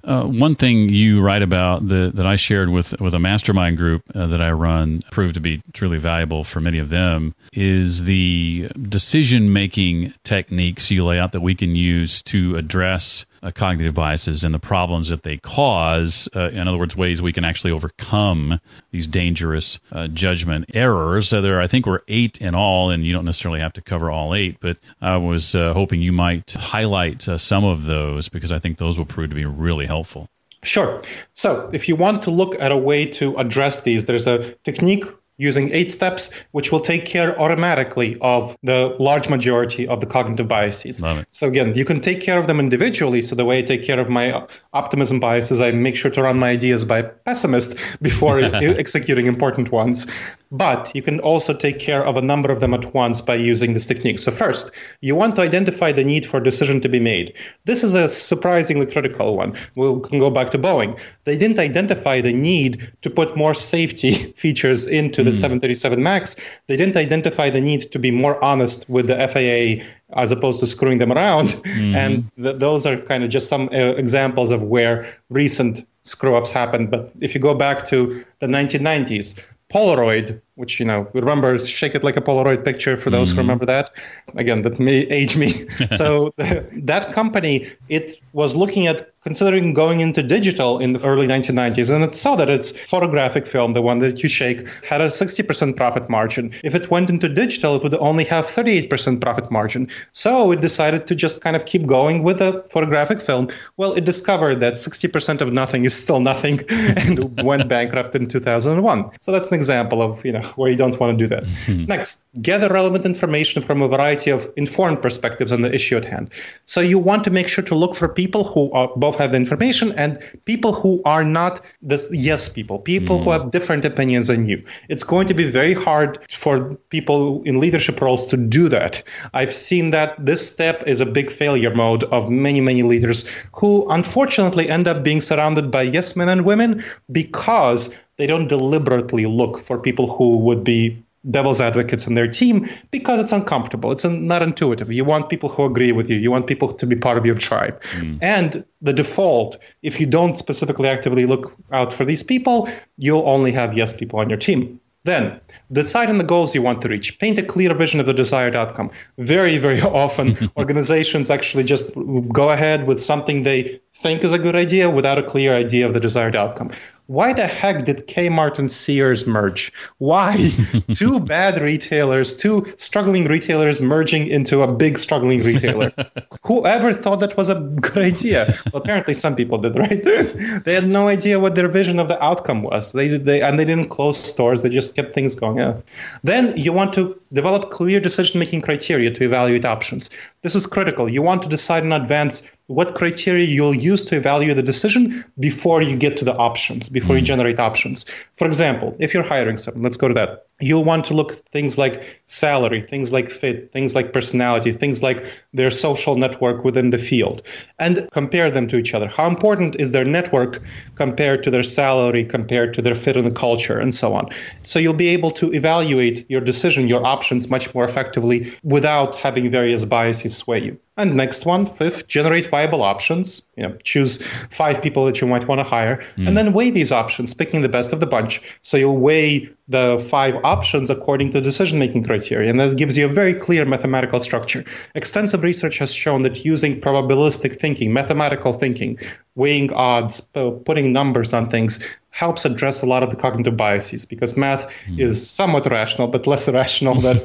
Uh, 0.03 0.23
one 0.23 0.55
thing 0.55 0.89
you 0.89 1.21
write 1.21 1.41
about 1.41 1.87
the, 1.87 2.11
that 2.13 2.25
I 2.25 2.35
shared 2.35 2.69
with, 2.69 2.99
with 2.99 3.13
a 3.13 3.19
mastermind 3.19 3.77
group 3.77 4.03
uh, 4.13 4.27
that 4.27 4.41
I 4.41 4.51
run 4.51 5.03
proved 5.11 5.35
to 5.35 5.39
be 5.39 5.61
truly 5.73 5.97
valuable 5.97 6.43
for 6.43 6.59
many 6.59 6.79
of 6.79 6.89
them 6.89 7.35
is 7.53 8.05
the 8.05 8.69
decision 8.81 9.53
making 9.53 10.13
techniques 10.23 10.91
you 10.91 11.05
lay 11.05 11.19
out 11.19 11.31
that 11.31 11.41
we 11.41 11.55
can 11.55 11.75
use 11.75 12.21
to 12.23 12.55
address 12.55 13.25
uh, 13.45 13.51
cognitive 13.51 13.93
biases 13.93 14.43
and 14.43 14.53
the 14.53 14.59
problems 14.59 15.09
that 15.09 15.23
they 15.23 15.37
cause. 15.37 16.27
Uh, 16.35 16.49
in 16.49 16.67
other 16.67 16.77
words, 16.77 16.95
ways 16.95 17.21
we 17.21 17.31
can 17.31 17.45
actually 17.45 17.71
overcome 17.71 18.59
these 18.91 19.07
dangerous 19.07 19.79
uh, 19.91 20.07
judgment 20.07 20.65
errors. 20.73 21.29
So 21.29 21.41
there, 21.41 21.61
I 21.61 21.67
think, 21.67 21.85
were 21.85 22.03
eight 22.07 22.41
in 22.41 22.55
all, 22.55 22.89
and 22.89 23.05
you 23.05 23.13
don't 23.13 23.25
necessarily 23.25 23.59
have 23.59 23.73
to 23.73 23.81
cover 23.81 24.09
all 24.09 24.33
eight. 24.33 24.57
But 24.59 24.77
I 24.99 25.17
was 25.17 25.53
uh, 25.55 25.73
hoping 25.73 26.01
you 26.01 26.11
might 26.11 26.51
highlight 26.53 27.27
uh, 27.29 27.37
some 27.37 27.63
of 27.63 27.85
those 27.85 28.29
because 28.29 28.51
I 28.51 28.59
think 28.59 28.77
those 28.77 28.97
will 28.97 29.05
prove 29.05 29.29
to 29.29 29.35
be 29.35 29.45
really 29.45 29.85
helpful. 29.85 30.27
Sure. 30.63 31.01
So, 31.33 31.69
if 31.73 31.87
you 31.87 31.95
want 31.95 32.23
to 32.23 32.31
look 32.31 32.59
at 32.59 32.71
a 32.71 32.77
way 32.77 33.05
to 33.05 33.37
address 33.37 33.81
these, 33.81 34.07
there's 34.07 34.25
a 34.25 34.55
technique 34.63 35.05
using 35.37 35.73
eight 35.73 35.91
steps, 35.91 36.33
which 36.51 36.71
will 36.71 36.79
take 36.79 37.05
care 37.05 37.39
automatically 37.39 38.17
of 38.21 38.55
the 38.63 38.95
large 38.99 39.29
majority 39.29 39.87
of 39.87 39.99
the 39.99 40.05
cognitive 40.05 40.47
biases. 40.47 41.01
So 41.29 41.47
again, 41.47 41.73
you 41.73 41.85
can 41.85 42.01
take 42.01 42.21
care 42.21 42.37
of 42.37 42.47
them 42.47 42.59
individually. 42.59 43.21
So 43.21 43.35
the 43.35 43.45
way 43.45 43.59
I 43.59 43.61
take 43.61 43.83
care 43.83 43.99
of 43.99 44.09
my 44.09 44.47
optimism 44.73 45.19
biases, 45.19 45.59
I 45.59 45.71
make 45.71 45.97
sure 45.97 46.11
to 46.11 46.21
run 46.21 46.39
my 46.39 46.51
ideas 46.51 46.85
by 46.85 47.01
pessimist 47.01 47.77
before 48.01 48.39
executing 48.79 49.25
important 49.25 49.71
ones. 49.71 50.07
But 50.51 50.91
you 50.95 51.01
can 51.01 51.19
also 51.19 51.53
take 51.53 51.79
care 51.79 52.05
of 52.05 52.17
a 52.17 52.21
number 52.21 52.51
of 52.51 52.59
them 52.59 52.73
at 52.73 52.93
once 52.93 53.21
by 53.21 53.35
using 53.35 53.73
this 53.73 53.85
technique. 53.85 54.19
So 54.19 54.31
first, 54.31 54.71
you 55.01 55.15
want 55.15 55.35
to 55.35 55.41
identify 55.41 55.91
the 55.91 56.03
need 56.03 56.25
for 56.25 56.37
a 56.37 56.43
decision 56.43 56.81
to 56.81 56.89
be 56.89 56.99
made. 56.99 57.33
This 57.65 57.83
is 57.83 57.93
a 57.93 58.07
surprisingly 58.07 58.85
critical 58.85 59.35
one. 59.35 59.57
We 59.75 59.99
can 60.01 60.19
go 60.19 60.29
back 60.29 60.51
to 60.51 60.59
Boeing. 60.59 60.99
They 61.23 61.37
didn't 61.37 61.59
identify 61.59 62.21
the 62.21 62.33
need 62.33 62.91
to 63.01 63.09
put 63.09 63.35
more 63.35 63.53
safety 63.53 64.31
features 64.35 64.87
into 64.87 65.23
the 65.23 65.33
737 65.33 65.97
hmm. 65.97 66.03
MAX, 66.03 66.35
they 66.67 66.77
didn't 66.77 66.97
identify 66.97 67.49
the 67.49 67.61
need 67.61 67.91
to 67.91 67.99
be 67.99 68.11
more 68.11 68.43
honest 68.43 68.89
with 68.89 69.07
the 69.07 69.15
FAA 69.27 69.85
as 70.13 70.31
opposed 70.31 70.59
to 70.59 70.65
screwing 70.65 70.99
them 70.99 71.11
around. 71.11 71.49
Mm-hmm. 71.49 71.95
And 71.95 72.31
th- 72.41 72.57
those 72.57 72.85
are 72.85 72.97
kind 72.97 73.23
of 73.23 73.29
just 73.29 73.47
some 73.49 73.69
uh, 73.73 73.95
examples 73.95 74.51
of 74.51 74.63
where 74.63 75.11
recent 75.29 75.85
screw 76.03 76.35
ups 76.35 76.51
happened. 76.51 76.91
But 76.91 77.11
if 77.19 77.33
you 77.33 77.41
go 77.41 77.55
back 77.55 77.85
to 77.85 78.23
the 78.39 78.47
1990s, 78.47 79.39
Polaroid, 79.75 80.41
which 80.55 80.79
you 80.79 80.85
know 80.85 81.07
remember, 81.13 81.57
shake 81.59 81.95
it 81.95 82.03
like 82.03 82.17
a 82.17 82.21
Polaroid 82.21 82.63
picture 82.63 82.97
for 82.97 83.09
those 83.09 83.29
mm-hmm. 83.29 83.37
who 83.37 83.41
remember 83.43 83.65
that. 83.65 83.91
Again, 84.35 84.61
that 84.63 84.79
may 84.79 84.99
age 85.07 85.37
me. 85.37 85.67
so 85.97 86.33
that 86.37 87.11
company, 87.13 87.69
it 87.89 88.11
was 88.33 88.55
looking 88.55 88.87
at 88.87 89.11
considering 89.25 89.73
going 89.73 90.01
into 90.01 90.21
digital 90.21 90.77
in 90.77 90.93
the 90.93 91.03
early 91.03 91.27
1990s, 91.27 91.93
and 91.93 92.03
it 92.03 92.15
saw 92.15 92.35
that 92.35 92.47
its 92.47 92.77
photographic 92.77 93.47
film, 93.47 93.73
the 93.73 93.81
one 93.81 93.97
that 93.97 94.21
you 94.21 94.29
shake, 94.29 94.67
had 94.85 95.01
a 95.01 95.07
60% 95.07 95.75
profit 95.75 96.07
margin. 96.09 96.51
If 96.63 96.75
it 96.75 96.91
went 96.91 97.09
into 97.09 97.27
digital, 97.27 97.75
it 97.75 97.81
would 97.81 97.95
only 97.95 98.23
have 98.25 98.45
38% 98.45 99.19
profit 99.19 99.49
margin. 99.49 99.89
So 100.11 100.51
it 100.51 100.61
decided 100.61 101.07
to 101.07 101.15
just 101.15 101.41
kind 101.41 101.55
of 101.55 101.65
keep 101.65 101.87
going 101.87 102.21
with 102.21 102.37
the 102.37 102.63
photographic 102.69 103.19
film. 103.19 103.49
Well, 103.77 103.93
it 103.93 104.05
discovered 104.05 104.59
that 104.59 104.73
60% 104.73 105.41
of 105.41 105.51
nothing 105.51 105.85
is 105.85 105.95
still 105.95 106.19
nothing 106.19 106.61
and 106.69 107.41
went 107.43 107.67
bankrupt 107.67 108.13
in 108.13 108.27
2001. 108.27 109.09
So 109.19 109.31
that's 109.31 109.47
an 109.47 109.55
example 109.55 110.03
of, 110.03 110.23
you 110.23 110.33
know, 110.33 110.44
where 110.55 110.69
you 110.69 110.77
don't 110.77 110.99
want 110.99 111.17
to 111.17 111.27
do 111.27 111.27
that. 111.27 111.45
Next, 111.87 112.25
gather 112.41 112.69
relevant 112.69 113.05
information 113.05 113.61
from 113.61 113.81
a 113.81 113.87
variety 113.87 114.31
of 114.31 114.49
informed 114.55 115.01
perspectives 115.01 115.51
on 115.51 115.61
the 115.61 115.73
issue 115.73 115.97
at 115.97 116.05
hand. 116.05 116.29
So 116.65 116.81
you 116.81 116.99
want 116.99 117.23
to 117.25 117.31
make 117.31 117.47
sure 117.47 117.63
to 117.65 117.75
look 117.75 117.95
for 117.95 118.07
people 118.07 118.43
who 118.43 118.71
are 118.71 118.89
both 118.95 119.17
have 119.17 119.31
the 119.31 119.37
information 119.37 119.91
and 119.93 120.19
people 120.45 120.73
who 120.73 121.01
are 121.05 121.23
not 121.23 121.61
the 121.81 122.07
yes 122.11 122.49
people, 122.49 122.79
people 122.79 123.19
mm. 123.19 123.23
who 123.23 123.31
have 123.31 123.51
different 123.51 123.85
opinions 123.85 124.27
than 124.27 124.47
you. 124.47 124.63
It's 124.89 125.03
going 125.03 125.27
to 125.27 125.33
be 125.33 125.49
very 125.49 125.73
hard 125.73 126.19
for 126.31 126.75
people 126.89 127.43
in 127.43 127.59
leadership 127.59 128.01
roles 128.01 128.25
to 128.27 128.37
do 128.37 128.69
that. 128.69 129.03
I've 129.33 129.53
seen 129.53 129.91
that 129.91 130.23
this 130.23 130.47
step 130.47 130.83
is 130.87 131.01
a 131.01 131.05
big 131.05 131.31
failure 131.31 131.73
mode 131.73 132.03
of 132.05 132.29
many, 132.29 132.61
many 132.61 132.83
leaders 132.83 133.29
who 133.53 133.89
unfortunately 133.89 134.69
end 134.69 134.87
up 134.87 135.03
being 135.03 135.21
surrounded 135.21 135.71
by 135.71 135.83
yes 135.83 136.15
men 136.15 136.29
and 136.29 136.45
women 136.45 136.83
because 137.11 137.93
they 138.17 138.27
don't 138.27 138.47
deliberately 138.47 139.25
look 139.25 139.59
for 139.59 139.79
people 139.79 140.07
who 140.07 140.37
would 140.37 140.63
be 140.63 141.03
devil's 141.29 141.59
advocates 141.59 142.07
in 142.07 142.13
their 142.13 142.27
team 142.27 142.67
because 142.91 143.19
it's 143.19 143.31
uncomfortable. 143.31 143.91
It's 143.91 144.05
not 144.05 144.41
intuitive. 144.41 144.91
You 144.91 145.05
want 145.05 145.29
people 145.29 145.49
who 145.49 145.65
agree 145.65 145.91
with 145.91 146.09
you. 146.09 146.17
You 146.17 146.31
want 146.31 146.47
people 146.47 146.73
to 146.73 146.85
be 146.85 146.95
part 146.95 147.17
of 147.17 147.25
your 147.25 147.35
tribe. 147.35 147.81
Mm. 147.93 148.19
And 148.21 148.65
the 148.81 148.93
default, 148.93 149.57
if 149.81 149.99
you 149.99 150.05
don't 150.05 150.35
specifically 150.35 150.87
actively 150.87 151.25
look 151.25 151.55
out 151.71 151.91
for 151.91 152.05
these 152.05 152.23
people, 152.23 152.69
you'll 152.97 153.27
only 153.27 153.51
have 153.53 153.75
yes 153.75 153.93
people 153.93 154.19
on 154.19 154.29
your 154.29 154.39
team. 154.39 154.79
Then 155.03 155.39
decide 155.71 156.09
on 156.09 156.17
the 156.17 156.23
goals 156.23 156.55
you 156.55 156.63
want 156.63 156.81
to 156.81 156.89
reach. 156.89 157.19
Paint 157.19 157.37
a 157.37 157.43
clear 157.43 157.75
vision 157.75 157.99
of 157.99 158.07
the 158.07 158.13
desired 158.13 158.55
outcome. 158.55 158.89
Very, 159.19 159.59
very 159.59 159.79
often, 160.03 160.51
organizations 160.57 161.29
actually 161.29 161.63
just 161.63 161.93
go 161.93 162.49
ahead 162.49 162.87
with 162.87 163.01
something 163.01 163.43
they 163.43 163.81
think 163.93 164.23
is 164.23 164.33
a 164.33 164.39
good 164.39 164.55
idea 164.55 164.89
without 164.89 165.19
a 165.19 165.23
clear 165.23 165.53
idea 165.53 165.85
of 165.85 165.93
the 165.93 165.99
desired 165.99 166.35
outcome 166.35 166.71
why 167.07 167.33
the 167.33 167.45
heck 167.45 167.85
did 167.85 168.07
Kmart 168.07 168.57
and 168.57 168.69
Sears 168.69 169.27
merge? 169.27 169.71
Why? 169.99 170.49
two 170.93 171.19
bad 171.19 171.61
retailers, 171.61 172.35
two 172.35 172.65
struggling 172.77 173.25
retailers 173.25 173.79
merging 173.79 174.27
into 174.27 174.63
a 174.63 174.71
big 174.71 174.97
struggling 174.97 175.41
retailer. 175.43 175.93
Whoever 176.43 176.93
thought 176.93 177.19
that 177.19 177.37
was 177.37 177.49
a 177.49 177.55
good 177.55 177.99
idea? 177.99 178.57
Well, 178.71 178.81
apparently 178.81 179.13
some 179.13 179.35
people 179.35 179.59
did, 179.59 179.75
right? 179.75 180.03
they 180.65 180.73
had 180.73 180.87
no 180.87 181.07
idea 181.07 181.39
what 181.39 181.55
their 181.55 181.67
vision 181.67 181.99
of 181.99 182.07
the 182.07 182.21
outcome 182.23 182.63
was. 182.63 182.91
They, 182.91 183.09
they 183.17 183.41
and 183.41 183.59
they 183.59 183.65
didn't 183.65 183.89
close 183.89 184.17
stores. 184.17 184.63
They 184.63 184.69
just 184.69 184.95
kept 184.95 185.13
things 185.13 185.35
going. 185.35 185.57
Yeah. 185.57 185.77
Then 186.23 186.57
you 186.57 186.73
want 186.73 186.93
to 186.93 187.19
develop 187.31 187.69
clear 187.69 187.99
decision-making 187.99 188.61
criteria 188.61 189.11
to 189.11 189.23
evaluate 189.25 189.65
options. 189.65 190.09
This 190.41 190.55
is 190.55 190.65
critical. 190.65 191.07
You 191.07 191.21
want 191.21 191.43
to 191.43 191.49
decide 191.49 191.83
in 191.83 191.91
advance 191.91 192.49
what 192.67 192.95
criteria 192.95 193.45
you'll 193.45 193.75
use 193.75 194.03
to 194.03 194.15
evaluate 194.15 194.55
the 194.55 194.63
decision 194.63 195.23
before 195.39 195.81
you 195.83 195.95
get 195.95 196.17
to 196.17 196.25
the 196.25 196.35
options, 196.35 196.89
before 196.89 197.15
mm. 197.15 197.19
you 197.19 197.25
generate 197.25 197.59
options. 197.59 198.05
For 198.37 198.47
example, 198.47 198.95
if 198.99 199.13
you're 199.13 199.23
hiring 199.23 199.57
someone, 199.57 199.83
let's 199.83 199.97
go 199.97 200.07
to 200.07 200.13
that. 200.15 200.47
You'll 200.59 200.83
want 200.83 201.05
to 201.05 201.13
look 201.13 201.33
at 201.33 201.37
things 201.37 201.77
like 201.77 202.21
salary, 202.25 202.81
things 202.81 203.11
like 203.13 203.29
fit, 203.29 203.71
things 203.71 203.93
like 203.93 204.13
personality, 204.13 204.71
things 204.71 205.03
like 205.03 205.25
their 205.53 205.69
social 205.69 206.15
network 206.15 206.63
within 206.63 206.89
the 206.89 206.97
field, 206.97 207.41
and 207.77 208.07
compare 208.11 208.49
them 208.49 208.65
to 208.67 208.77
each 208.77 208.93
other. 208.93 209.07
How 209.07 209.27
important 209.27 209.75
is 209.77 209.91
their 209.91 210.05
network 210.05 210.61
compared 210.95 211.43
to 211.43 211.51
their 211.51 211.63
salary, 211.63 212.25
compared 212.25 212.73
to 212.75 212.81
their 212.81 212.95
fit 212.95 213.17
in 213.17 213.25
the 213.25 213.31
culture, 213.31 213.77
and 213.77 213.93
so 213.93 214.15
on. 214.15 214.29
So 214.63 214.79
you'll 214.79 214.93
be 214.93 215.09
able 215.09 215.31
to 215.31 215.53
evaluate 215.53 216.25
your 216.29 216.41
decision, 216.41 216.87
your 216.87 217.05
options 217.05 217.49
much 217.49 217.75
more 217.75 217.83
effectively 217.83 218.51
without 218.63 219.15
having 219.15 219.51
various 219.51 219.85
biases 219.85 220.35
sway 220.35 220.63
you. 220.63 220.79
And 220.97 221.15
next 221.15 221.45
one, 221.45 221.65
fifth, 221.65 222.07
generate 222.07 222.49
viable 222.49 222.81
options. 222.81 223.45
You 223.57 223.63
know, 223.63 223.77
choose 223.83 224.25
five 224.49 224.81
people 224.81 225.05
that 225.05 225.19
you 225.19 225.27
might 225.27 225.45
want 225.45 225.59
to 225.59 225.63
hire, 225.63 226.05
mm. 226.15 226.27
and 226.27 226.37
then 226.37 226.53
weigh 226.53 226.71
these 226.71 226.93
options, 226.93 227.33
picking 227.33 227.61
the 227.61 227.69
best 227.69 227.91
of 227.91 227.99
the 227.99 228.05
bunch. 228.07 228.41
So 228.61 228.77
you'll 228.77 228.97
weigh 228.97 229.49
the 229.67 229.99
five 230.09 230.35
options 230.43 230.89
according 230.89 231.31
to 231.31 231.41
decision-making 231.41 232.03
criteria, 232.03 232.49
and 232.49 232.59
that 232.59 232.77
gives 232.77 232.97
you 232.97 233.05
a 233.05 233.09
very 233.09 233.33
clear 233.33 233.65
mathematical 233.65 234.19
structure. 234.19 234.63
Extensive 234.93 235.43
research 235.43 235.79
has 235.79 235.93
shown 235.93 236.21
that 236.21 236.45
using 236.45 236.79
probabilistic 236.79 237.55
thinking, 237.57 237.91
mathematical 237.91 238.53
thinking, 238.53 238.97
weighing 239.33 239.73
odds, 239.73 240.21
putting 240.65 240.93
numbers 240.93 241.33
on 241.33 241.49
things 241.49 241.85
helps 242.15 242.45
address 242.45 242.81
a 242.81 242.85
lot 242.85 243.03
of 243.03 243.09
the 243.09 243.15
cognitive 243.17 243.57
biases 243.57 244.05
because 244.05 244.37
math 244.37 244.71
mm. 244.85 244.97
is 244.97 245.29
somewhat 245.29 245.69
rational, 245.69 246.07
but 246.07 246.25
less 246.25 246.47
rational 246.61 246.95
than 246.95 247.19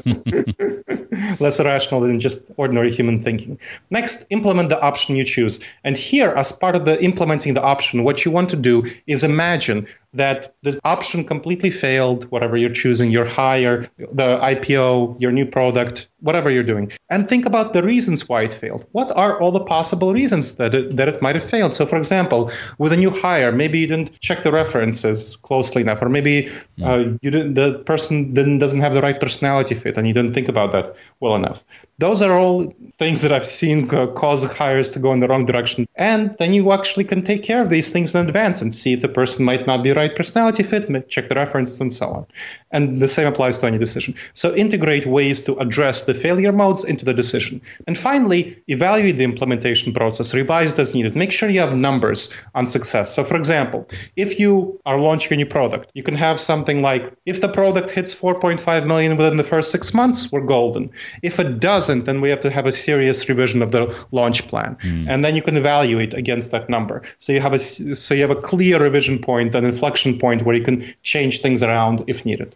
less 1.38 1.60
rational 1.60 2.00
than 2.00 2.18
just 2.18 2.50
ordinary 2.56 2.90
human 2.90 3.22
thinking. 3.22 3.56
Next, 3.90 4.26
implement 4.30 4.68
the 4.68 4.80
option 4.80 5.14
you 5.14 5.24
choose. 5.24 5.60
And 5.84 5.96
here, 5.96 6.30
as 6.30 6.50
part 6.50 6.74
of 6.74 6.86
the 6.86 7.00
implementing 7.04 7.54
the 7.54 7.62
option, 7.62 8.02
what 8.02 8.24
you 8.24 8.32
want 8.32 8.50
to 8.50 8.56
do 8.56 8.84
is 9.06 9.22
imagine 9.22 9.86
that 10.12 10.54
the 10.62 10.78
option 10.84 11.24
completely 11.24 11.70
failed, 11.70 12.30
whatever 12.30 12.56
you're 12.56 12.72
choosing, 12.72 13.10
your 13.10 13.24
hire, 13.24 13.88
the 13.98 14.38
IPO, 14.38 15.20
your 15.20 15.30
new 15.30 15.46
product, 15.46 16.08
whatever 16.20 16.50
you're 16.50 16.62
doing. 16.62 16.90
And 17.08 17.28
think 17.28 17.46
about 17.46 17.72
the 17.72 17.82
reasons 17.82 18.28
why 18.28 18.42
it 18.42 18.52
failed. 18.52 18.86
What 18.92 19.16
are 19.16 19.40
all 19.40 19.52
the 19.52 19.60
possible 19.60 20.12
reasons 20.12 20.56
that 20.56 20.74
it, 20.74 20.96
that 20.96 21.08
it 21.08 21.22
might 21.22 21.36
have 21.36 21.48
failed? 21.48 21.72
So, 21.72 21.86
for 21.86 21.96
example, 21.96 22.50
with 22.78 22.92
a 22.92 22.96
new 22.96 23.10
hire, 23.10 23.52
maybe 23.52 23.78
you 23.78 23.86
didn't 23.86 24.20
check 24.20 24.42
the 24.42 24.52
references 24.52 25.36
closely 25.36 25.82
enough, 25.82 26.02
or 26.02 26.08
maybe 26.08 26.50
uh, 26.82 27.04
you 27.22 27.30
didn't, 27.30 27.54
the 27.54 27.78
person 27.86 28.34
didn't, 28.34 28.58
doesn't 28.58 28.80
have 28.80 28.94
the 28.94 29.02
right 29.02 29.18
personality 29.18 29.74
fit 29.74 29.96
and 29.96 30.06
you 30.08 30.14
didn't 30.14 30.32
think 30.32 30.48
about 30.48 30.72
that 30.72 30.94
well 31.20 31.36
enough. 31.36 31.64
Those 31.98 32.22
are 32.22 32.32
all 32.32 32.74
things 32.98 33.22
that 33.22 33.32
I've 33.32 33.46
seen 33.46 33.86
cause 33.86 34.52
hires 34.52 34.90
to 34.92 34.98
go 34.98 35.12
in 35.12 35.18
the 35.18 35.28
wrong 35.28 35.44
direction. 35.44 35.86
And 35.94 36.34
then 36.38 36.52
you 36.54 36.72
actually 36.72 37.04
can 37.04 37.22
take 37.22 37.42
care 37.42 37.62
of 37.62 37.70
these 37.70 37.90
things 37.90 38.14
in 38.14 38.26
advance 38.26 38.62
and 38.62 38.74
see 38.74 38.92
if 38.92 39.02
the 39.02 39.08
person 39.08 39.44
might 39.44 39.66
not 39.66 39.82
be 39.82 39.92
right 40.00 40.14
personality 40.14 40.62
fit, 40.62 41.08
check 41.08 41.28
the 41.28 41.34
references 41.34 41.80
and 41.80 41.92
so 41.92 42.06
on. 42.08 42.26
And 42.70 43.00
the 43.00 43.08
same 43.08 43.26
applies 43.26 43.58
to 43.58 43.66
any 43.66 43.78
decision. 43.78 44.14
So 44.34 44.54
integrate 44.54 45.06
ways 45.06 45.42
to 45.42 45.56
address 45.58 46.04
the 46.04 46.14
failure 46.14 46.52
modes 46.52 46.84
into 46.84 47.04
the 47.04 47.14
decision. 47.14 47.60
And 47.86 47.96
finally, 47.96 48.42
evaluate 48.68 49.16
the 49.16 49.24
implementation 49.24 49.92
process, 49.92 50.34
revise 50.34 50.78
as 50.78 50.94
needed. 50.94 51.16
Make 51.16 51.32
sure 51.32 51.48
you 51.48 51.60
have 51.60 51.76
numbers 51.76 52.32
on 52.54 52.66
success. 52.66 53.14
So 53.14 53.24
for 53.24 53.36
example, 53.36 53.86
if 54.16 54.40
you 54.40 54.80
are 54.86 54.98
launching 54.98 55.32
a 55.34 55.36
new 55.36 55.46
product, 55.46 55.90
you 55.94 56.02
can 56.02 56.16
have 56.16 56.40
something 56.40 56.82
like 56.82 57.12
if 57.26 57.40
the 57.40 57.48
product 57.48 57.90
hits 57.90 58.14
4.5 58.14 58.86
million 58.86 59.16
within 59.16 59.36
the 59.36 59.44
first 59.44 59.70
six 59.70 59.94
months, 59.94 60.30
we're 60.32 60.46
golden. 60.46 60.90
If 61.22 61.38
it 61.38 61.60
doesn't, 61.60 62.04
then 62.04 62.20
we 62.20 62.30
have 62.30 62.40
to 62.42 62.50
have 62.50 62.66
a 62.66 62.72
serious 62.72 63.28
revision 63.28 63.62
of 63.62 63.70
the 63.72 63.82
launch 64.10 64.48
plan. 64.48 64.76
Mm. 64.82 65.06
And 65.08 65.24
then 65.24 65.36
you 65.36 65.42
can 65.42 65.56
evaluate 65.56 66.14
against 66.14 66.50
that 66.52 66.68
number. 66.68 67.02
So 67.18 67.32
you 67.32 67.40
have 67.40 67.54
a 67.54 67.58
so 67.58 68.14
you 68.14 68.22
have 68.22 68.30
a 68.30 68.42
clear 68.50 68.80
revision 68.80 69.18
point, 69.18 69.54
an 69.54 69.64
inflection 69.64 69.89
point 70.18 70.42
where 70.42 70.54
you 70.54 70.64
can 70.64 70.94
change 71.02 71.40
things 71.40 71.62
around 71.62 72.04
if 72.06 72.24
needed. 72.24 72.54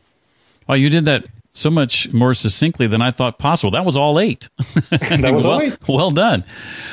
Well, 0.66 0.76
you 0.76 0.88
did 0.88 1.04
that 1.04 1.24
so 1.54 1.70
much 1.70 2.12
more 2.12 2.34
succinctly 2.34 2.88
than 2.88 3.00
I 3.00 3.12
thought 3.12 3.38
possible. 3.38 3.70
That 3.70 3.84
was 3.84 3.96
all 3.96 4.18
eight. 4.18 4.48
that 4.90 5.30
was 5.32 5.44
well, 5.44 5.54
all 5.54 5.62
eight. 5.62 5.78
Well 5.88 6.10
done. 6.10 6.44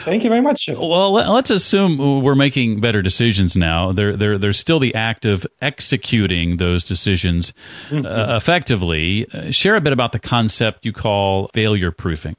Thank 0.04 0.24
you 0.24 0.30
very 0.30 0.42
much. 0.42 0.70
Well, 0.70 1.12
let's 1.14 1.50
assume 1.50 2.22
we're 2.22 2.36
making 2.36 2.80
better 2.80 3.02
decisions 3.02 3.58
now. 3.58 3.92
There, 3.92 4.16
there, 4.16 4.38
there's 4.38 4.60
still 4.60 4.80
the 4.80 4.94
act 4.94 5.26
of 5.26 5.48
executing 5.62 6.58
those 6.58 6.86
decisions 6.86 7.54
mm-hmm. 7.90 8.06
uh, 8.06 8.36
effectively. 8.36 9.28
Uh, 9.32 9.50
share 9.52 9.76
a 9.76 9.82
bit 9.82 9.94
about 9.94 10.12
the 10.12 10.20
concept 10.20 10.86
you 10.86 10.94
call 10.94 11.50
failure 11.54 11.92
proofing. 11.92 12.36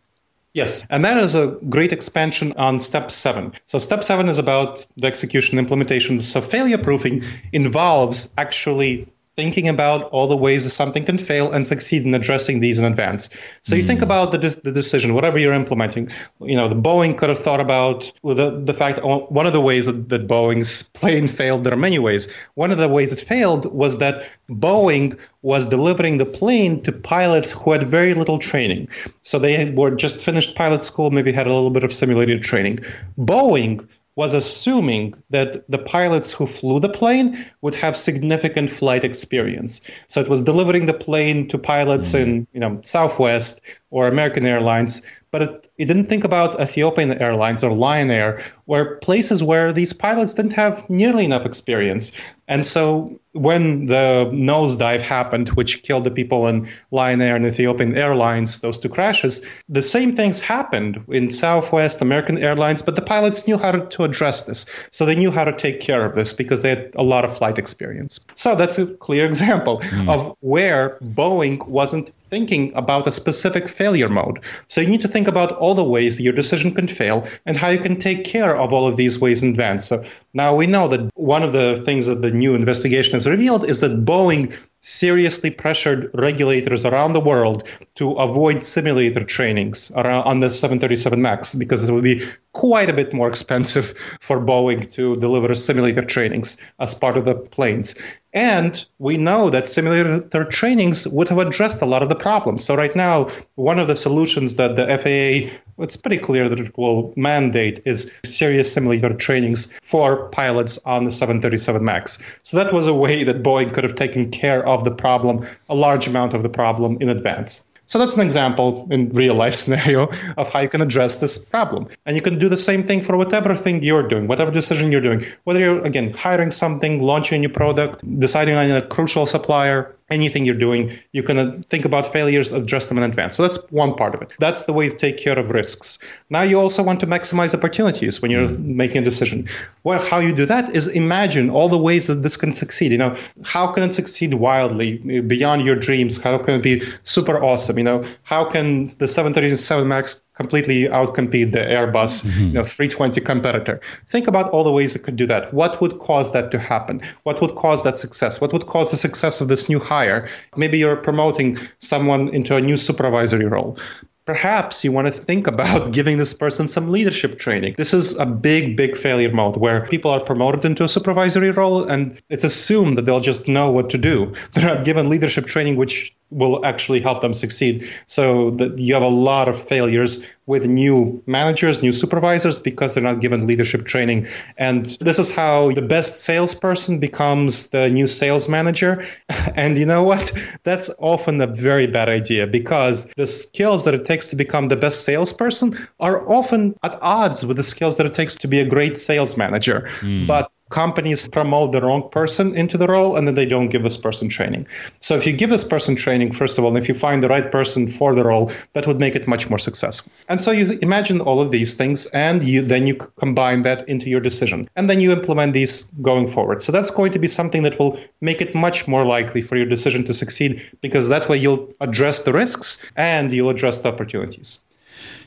Yes, 0.54 0.84
and 0.90 1.04
that 1.04 1.16
is 1.16 1.34
a 1.34 1.56
great 1.68 1.92
expansion 1.92 2.52
on 2.58 2.78
step 2.78 3.10
seven. 3.10 3.52
So, 3.64 3.78
step 3.78 4.04
seven 4.04 4.28
is 4.28 4.38
about 4.38 4.84
the 4.98 5.06
execution 5.06 5.58
implementation. 5.58 6.20
So, 6.20 6.42
failure 6.42 6.76
proofing 6.78 7.24
involves 7.52 8.32
actually 8.36 9.08
thinking 9.36 9.68
about 9.68 10.04
all 10.10 10.26
the 10.28 10.36
ways 10.36 10.64
that 10.64 10.70
something 10.70 11.04
can 11.04 11.16
fail 11.16 11.52
and 11.52 11.66
succeed 11.66 12.04
in 12.04 12.14
addressing 12.14 12.60
these 12.60 12.78
in 12.78 12.84
advance. 12.84 13.30
So 13.62 13.74
you 13.74 13.82
think 13.82 14.00
hmm. 14.00 14.04
about 14.04 14.32
the, 14.32 14.38
de- 14.38 14.60
the 14.60 14.72
decision, 14.72 15.14
whatever 15.14 15.38
you're 15.38 15.54
implementing. 15.54 16.10
You 16.40 16.56
know, 16.56 16.68
the 16.68 16.74
Boeing 16.74 17.16
could 17.16 17.30
have 17.30 17.38
thought 17.38 17.60
about 17.60 18.12
the, 18.22 18.60
the 18.62 18.74
fact 18.74 19.00
one 19.02 19.46
of 19.46 19.54
the 19.54 19.60
ways 19.60 19.86
that, 19.86 20.10
that 20.10 20.28
Boeing's 20.28 20.82
plane 20.90 21.28
failed. 21.28 21.64
There 21.64 21.72
are 21.72 21.78
many 21.78 21.98
ways. 21.98 22.30
One 22.54 22.70
of 22.70 22.78
the 22.78 22.88
ways 22.88 23.12
it 23.12 23.26
failed 23.26 23.72
was 23.72 23.98
that 23.98 24.28
Boeing 24.50 25.18
was 25.40 25.66
delivering 25.66 26.18
the 26.18 26.26
plane 26.26 26.82
to 26.82 26.92
pilots 26.92 27.52
who 27.52 27.72
had 27.72 27.84
very 27.84 28.14
little 28.14 28.38
training. 28.38 28.88
So 29.22 29.38
they 29.38 29.70
were 29.70 29.92
just 29.92 30.22
finished 30.22 30.54
pilot 30.54 30.84
school, 30.84 31.10
maybe 31.10 31.32
had 31.32 31.46
a 31.46 31.54
little 31.54 31.70
bit 31.70 31.84
of 31.84 31.92
simulated 31.92 32.42
training. 32.42 32.80
Boeing 33.18 33.88
was 34.14 34.34
assuming 34.34 35.14
that 35.30 35.68
the 35.70 35.78
pilots 35.78 36.32
who 36.32 36.46
flew 36.46 36.80
the 36.80 36.88
plane 36.88 37.46
would 37.62 37.74
have 37.74 37.96
significant 37.96 38.68
flight 38.68 39.04
experience. 39.04 39.80
So 40.06 40.20
it 40.20 40.28
was 40.28 40.42
delivering 40.42 40.84
the 40.84 40.94
plane 40.94 41.48
to 41.48 41.58
pilots 41.58 42.12
mm-hmm. 42.12 42.30
in, 42.30 42.46
you 42.52 42.60
know, 42.60 42.78
Southwest 42.82 43.62
or 43.90 44.08
American 44.08 44.44
Airlines, 44.44 45.02
but 45.30 45.42
it, 45.42 45.68
it 45.78 45.86
didn't 45.86 46.06
think 46.06 46.24
about 46.24 46.60
Ethiopian 46.60 47.12
Airlines 47.12 47.64
or 47.64 47.72
Lion 47.72 48.10
Air, 48.10 48.44
where 48.72 48.96
places 48.96 49.42
where 49.42 49.70
these 49.70 49.92
pilots 49.92 50.32
didn't 50.32 50.54
have 50.54 50.88
nearly 50.88 51.26
enough 51.26 51.44
experience. 51.44 52.10
And 52.48 52.64
so 52.64 53.20
when 53.32 53.86
the 53.86 54.30
nosedive 54.32 55.00
happened, 55.00 55.50
which 55.50 55.82
killed 55.82 56.04
the 56.04 56.10
people 56.10 56.46
in 56.48 56.68
Lion 56.90 57.20
Air 57.20 57.36
and 57.36 57.44
Ethiopian 57.44 57.96
Airlines, 57.96 58.60
those 58.60 58.78
two 58.78 58.88
crashes, 58.88 59.44
the 59.68 59.82
same 59.82 60.16
things 60.16 60.40
happened 60.40 61.04
in 61.08 61.28
Southwest 61.28 62.00
American 62.00 62.38
Airlines, 62.38 62.80
but 62.80 62.96
the 62.96 63.02
pilots 63.02 63.46
knew 63.46 63.58
how 63.58 63.72
to, 63.72 63.86
to 63.88 64.04
address 64.04 64.44
this. 64.44 64.64
So 64.90 65.04
they 65.04 65.16
knew 65.16 65.30
how 65.30 65.44
to 65.44 65.52
take 65.52 65.80
care 65.80 66.06
of 66.06 66.14
this 66.14 66.32
because 66.32 66.62
they 66.62 66.70
had 66.70 66.92
a 66.94 67.02
lot 67.02 67.24
of 67.26 67.36
flight 67.36 67.58
experience. 67.58 68.20
So 68.36 68.54
that's 68.56 68.78
a 68.78 68.86
clear 68.86 69.26
example 69.32 69.80
mm. 69.80 70.10
of 70.10 70.34
where 70.40 70.98
Boeing 71.02 71.66
wasn't 71.66 72.10
thinking 72.32 72.72
about 72.74 73.06
a 73.06 73.12
specific 73.12 73.68
failure 73.68 74.08
mode. 74.08 74.40
So 74.66 74.80
you 74.80 74.88
need 74.88 75.02
to 75.02 75.08
think 75.08 75.28
about 75.28 75.52
all 75.52 75.74
the 75.74 75.84
ways 75.84 76.16
that 76.16 76.22
your 76.22 76.32
decision 76.32 76.72
can 76.72 76.88
fail 76.88 77.28
and 77.44 77.58
how 77.58 77.68
you 77.68 77.78
can 77.78 77.98
take 77.98 78.24
care 78.24 78.56
of 78.62 78.72
all 78.72 78.88
of 78.88 78.96
these 78.96 79.20
ways 79.20 79.42
in 79.42 79.50
advance. 79.50 79.84
So 79.84 80.04
now 80.34 80.54
we 80.54 80.66
know 80.66 80.88
that 80.88 81.10
one 81.14 81.42
of 81.42 81.52
the 81.52 81.82
things 81.84 82.06
that 82.06 82.22
the 82.22 82.30
new 82.30 82.54
investigation 82.54 83.14
has 83.14 83.26
revealed 83.26 83.68
is 83.68 83.80
that 83.80 84.04
Boeing 84.04 84.56
seriously 84.82 85.50
pressured 85.50 86.10
regulators 86.12 86.84
around 86.84 87.12
the 87.12 87.20
world 87.20 87.66
to 87.94 88.12
avoid 88.12 88.62
simulator 88.62 89.24
trainings 89.24 89.90
on 89.92 90.40
the 90.40 90.50
737 90.50 91.22
MAX 91.22 91.54
because 91.54 91.82
it 91.82 91.90
would 91.90 92.04
be 92.04 92.26
quite 92.52 92.90
a 92.90 92.92
bit 92.92 93.14
more 93.14 93.28
expensive 93.28 93.94
for 94.20 94.38
Boeing 94.38 94.90
to 94.92 95.14
deliver 95.14 95.54
simulator 95.54 96.02
trainings 96.02 96.58
as 96.78 96.94
part 96.94 97.16
of 97.16 97.24
the 97.24 97.34
planes. 97.34 97.94
And 98.34 98.84
we 98.98 99.18
know 99.18 99.50
that 99.50 99.68
simulator 99.68 100.44
trainings 100.44 101.06
would 101.06 101.28
have 101.28 101.38
addressed 101.38 101.82
a 101.82 101.86
lot 101.86 102.02
of 102.02 102.08
the 102.08 102.14
problems. 102.14 102.64
So 102.64 102.74
right 102.74 102.94
now, 102.96 103.28
one 103.56 103.78
of 103.78 103.88
the 103.88 103.94
solutions 103.94 104.54
that 104.54 104.74
the 104.74 104.86
FAA, 104.86 105.82
it's 105.82 105.98
pretty 105.98 106.16
clear 106.16 106.48
that 106.48 106.58
it 106.58 106.78
will 106.78 107.12
mandate 107.14 107.80
is 107.84 108.10
serious 108.24 108.72
simulator 108.72 109.12
trainings 109.12 109.70
for 109.82 110.30
pilots 110.30 110.78
on 110.86 111.04
the 111.04 111.12
737 111.12 111.84
MAX. 111.84 112.18
So 112.42 112.56
that 112.56 112.72
was 112.72 112.86
a 112.86 112.94
way 112.94 113.24
that 113.24 113.42
Boeing 113.42 113.74
could 113.74 113.84
have 113.84 113.96
taken 113.96 114.30
care 114.30 114.66
of 114.66 114.71
the 114.84 114.90
problem, 114.90 115.46
a 115.68 115.74
large 115.74 116.08
amount 116.08 116.34
of 116.34 116.42
the 116.42 116.48
problem 116.48 116.98
in 117.00 117.08
advance. 117.08 117.64
So 117.86 117.98
that's 117.98 118.14
an 118.14 118.22
example 118.22 118.88
in 118.90 119.10
real 119.10 119.34
life 119.34 119.54
scenario 119.62 120.10
of 120.36 120.52
how 120.52 120.60
you 120.60 120.68
can 120.68 120.80
address 120.80 121.16
this 121.16 121.36
problem. 121.36 121.88
And 122.06 122.16
you 122.16 122.22
can 122.22 122.38
do 122.38 122.48
the 122.48 122.56
same 122.56 122.84
thing 122.84 123.02
for 123.02 123.16
whatever 123.16 123.54
thing 123.54 123.82
you're 123.82 124.08
doing, 124.08 124.28
whatever 124.28 124.50
decision 124.50 124.92
you're 124.92 125.02
doing, 125.02 125.24
whether 125.44 125.60
you're 125.60 125.84
again 125.84 126.12
hiring 126.14 126.50
something, 126.50 127.02
launching 127.02 127.36
a 127.36 127.40
new 127.40 127.48
product, 127.48 128.02
deciding 128.18 128.54
on 128.54 128.70
a 128.70 128.80
crucial 128.80 129.26
supplier, 129.26 129.94
anything 130.12 130.44
you're 130.44 130.54
doing, 130.54 130.96
you 131.12 131.22
can 131.22 131.38
uh, 131.38 131.62
think 131.66 131.84
about 131.84 132.06
failures, 132.06 132.52
address 132.52 132.86
them 132.88 132.98
in 132.98 133.04
advance. 133.04 133.36
So 133.36 133.42
that's 133.42 133.58
one 133.70 133.94
part 133.94 134.14
of 134.14 134.22
it. 134.22 134.32
That's 134.38 134.64
the 134.64 134.72
way 134.72 134.88
to 134.88 134.96
take 134.96 135.16
care 135.16 135.38
of 135.38 135.50
risks. 135.50 135.98
Now 136.30 136.42
you 136.42 136.60
also 136.60 136.82
want 136.82 137.00
to 137.00 137.06
maximize 137.06 137.54
opportunities 137.54 138.20
when 138.22 138.30
you're 138.30 138.48
mm. 138.48 138.58
making 138.64 138.98
a 138.98 139.04
decision. 139.04 139.48
Well, 139.84 140.00
how 140.10 140.18
you 140.18 140.34
do 140.34 140.46
that 140.46 140.74
is 140.76 140.94
imagine 140.94 141.50
all 141.50 141.68
the 141.68 141.78
ways 141.78 142.06
that 142.06 142.22
this 142.22 142.36
can 142.36 142.52
succeed. 142.52 142.92
You 142.92 142.98
know, 142.98 143.16
how 143.44 143.66
can 143.72 143.82
it 143.82 143.92
succeed 143.92 144.34
wildly 144.34 144.98
beyond 145.20 145.64
your 145.64 145.76
dreams? 145.76 146.22
How 146.22 146.38
can 146.38 146.54
it 146.54 146.62
be 146.62 146.82
super 147.02 147.42
awesome? 147.42 147.78
You 147.78 147.84
know, 147.84 148.04
how 148.22 148.44
can 148.44 148.84
the 148.98 149.08
737 149.08 149.88
Max 149.88 150.22
completely 150.42 150.78
outcompete 151.00 151.52
the 151.52 151.64
Airbus 151.76 152.12
mm-hmm. 152.26 152.46
you 152.48 152.52
know, 152.58 152.64
320 152.64 153.20
competitor. 153.20 153.80
Think 154.06 154.26
about 154.26 154.50
all 154.50 154.64
the 154.64 154.72
ways 154.78 154.96
it 154.96 155.02
could 155.04 155.16
do 155.16 155.26
that. 155.26 155.54
What 155.54 155.80
would 155.80 155.94
cause 155.98 156.32
that 156.32 156.50
to 156.50 156.58
happen? 156.58 157.00
What 157.22 157.40
would 157.40 157.54
cause 157.54 157.84
that 157.84 157.96
success? 157.96 158.40
What 158.40 158.52
would 158.52 158.66
cause 158.66 158.90
the 158.90 158.96
success 158.96 159.40
of 159.40 159.46
this 159.48 159.68
new 159.68 159.78
hire? 159.78 160.28
Maybe 160.56 160.78
you're 160.78 161.02
promoting 161.08 161.58
someone 161.78 162.22
into 162.34 162.56
a 162.56 162.60
new 162.60 162.76
supervisory 162.76 163.46
role 163.46 163.78
perhaps 164.24 164.84
you 164.84 164.92
want 164.92 165.06
to 165.08 165.12
think 165.12 165.46
about 165.46 165.92
giving 165.98 166.18
this 166.18 166.34
person 166.34 166.68
some 166.68 166.90
leadership 166.90 167.38
training. 167.38 167.74
This 167.76 167.92
is 167.92 168.16
a 168.18 168.26
big, 168.26 168.76
big 168.76 168.96
failure 168.96 169.32
mode 169.32 169.56
where 169.56 169.86
people 169.86 170.10
are 170.10 170.20
promoted 170.20 170.64
into 170.64 170.84
a 170.84 170.88
supervisory 170.88 171.50
role 171.50 171.84
and 171.84 172.20
it's 172.28 172.44
assumed 172.44 172.98
that 172.98 173.04
they'll 173.04 173.20
just 173.32 173.48
know 173.48 173.70
what 173.72 173.90
to 173.90 173.98
do. 173.98 174.32
They're 174.52 174.74
not 174.74 174.84
given 174.84 175.08
leadership 175.08 175.46
training, 175.46 175.76
which 175.76 176.14
will 176.32 176.64
actually 176.64 177.00
help 177.00 177.20
them 177.20 177.34
succeed. 177.34 177.88
So 178.06 178.50
that 178.52 178.78
you 178.78 178.94
have 178.94 179.02
a 179.02 179.08
lot 179.08 179.48
of 179.48 179.60
failures 179.60 180.24
with 180.46 180.66
new 180.66 181.22
managers, 181.26 181.82
new 181.82 181.92
supervisors 181.92 182.58
because 182.58 182.94
they're 182.94 183.02
not 183.02 183.20
given 183.20 183.46
leadership 183.46 183.86
training. 183.86 184.26
And 184.58 184.86
this 185.00 185.18
is 185.18 185.34
how 185.34 185.70
the 185.70 185.82
best 185.82 186.24
salesperson 186.24 186.98
becomes 186.98 187.68
the 187.68 187.88
new 187.88 188.08
sales 188.08 188.48
manager. 188.48 189.06
And 189.54 189.76
you 189.76 189.86
know 189.86 190.02
what? 190.02 190.32
That's 190.62 190.90
often 190.98 191.40
a 191.40 191.46
very 191.46 191.86
bad 191.86 192.08
idea 192.08 192.46
because 192.46 193.06
the 193.16 193.26
skills 193.26 193.84
that 193.84 193.94
it 193.94 194.04
takes 194.04 194.28
to 194.28 194.36
become 194.36 194.68
the 194.68 194.76
best 194.76 195.04
salesperson 195.04 195.78
are 196.00 196.28
often 196.30 196.74
at 196.82 196.98
odds 197.02 197.44
with 197.44 197.56
the 197.56 197.62
skills 197.62 197.96
that 197.98 198.06
it 198.06 198.14
takes 198.14 198.36
to 198.36 198.48
be 198.48 198.60
a 198.60 198.66
great 198.66 198.96
sales 198.96 199.36
manager. 199.36 199.90
Mm. 200.00 200.26
But 200.26 200.50
companies 200.72 201.28
promote 201.28 201.70
the 201.70 201.80
wrong 201.80 202.08
person 202.10 202.56
into 202.56 202.76
the 202.76 202.88
role 202.88 203.16
and 203.16 203.28
then 203.28 203.34
they 203.34 203.46
don't 203.46 203.68
give 203.68 203.82
this 203.82 203.96
person 203.96 204.28
training. 204.28 204.66
So 204.98 205.16
if 205.16 205.26
you 205.26 205.32
give 205.32 205.50
this 205.50 205.64
person 205.64 205.94
training, 205.94 206.32
first 206.32 206.58
of 206.58 206.64
all, 206.64 206.74
and 206.74 206.82
if 206.82 206.88
you 206.88 206.94
find 206.94 207.22
the 207.22 207.28
right 207.28 207.52
person 207.52 207.86
for 207.86 208.14
the 208.14 208.24
role, 208.24 208.50
that 208.72 208.86
would 208.86 208.98
make 208.98 209.14
it 209.14 209.28
much 209.28 209.48
more 209.50 209.58
successful. 209.58 210.10
And 210.28 210.40
so 210.40 210.50
you 210.50 210.78
imagine 210.82 211.20
all 211.20 211.40
of 211.40 211.50
these 211.50 211.74
things 211.74 212.06
and 212.06 212.42
you 212.42 212.62
then 212.62 212.86
you 212.86 212.94
combine 212.96 213.62
that 213.62 213.88
into 213.88 214.08
your 214.08 214.20
decision. 214.20 214.68
And 214.74 214.88
then 214.88 215.00
you 215.00 215.12
implement 215.12 215.52
these 215.52 215.84
going 216.00 216.26
forward. 216.26 216.62
So 216.62 216.72
that's 216.72 216.90
going 216.90 217.12
to 217.12 217.18
be 217.18 217.28
something 217.28 217.62
that 217.64 217.78
will 217.78 218.00
make 218.20 218.40
it 218.40 218.54
much 218.54 218.88
more 218.88 219.04
likely 219.04 219.42
for 219.42 219.56
your 219.56 219.66
decision 219.66 220.04
to 220.04 220.14
succeed 220.14 220.62
because 220.80 221.08
that 221.10 221.28
way 221.28 221.36
you'll 221.36 221.72
address 221.80 222.22
the 222.22 222.32
risks 222.32 222.82
and 222.96 223.30
you'll 223.30 223.50
address 223.50 223.78
the 223.78 223.88
opportunities. 223.88 224.60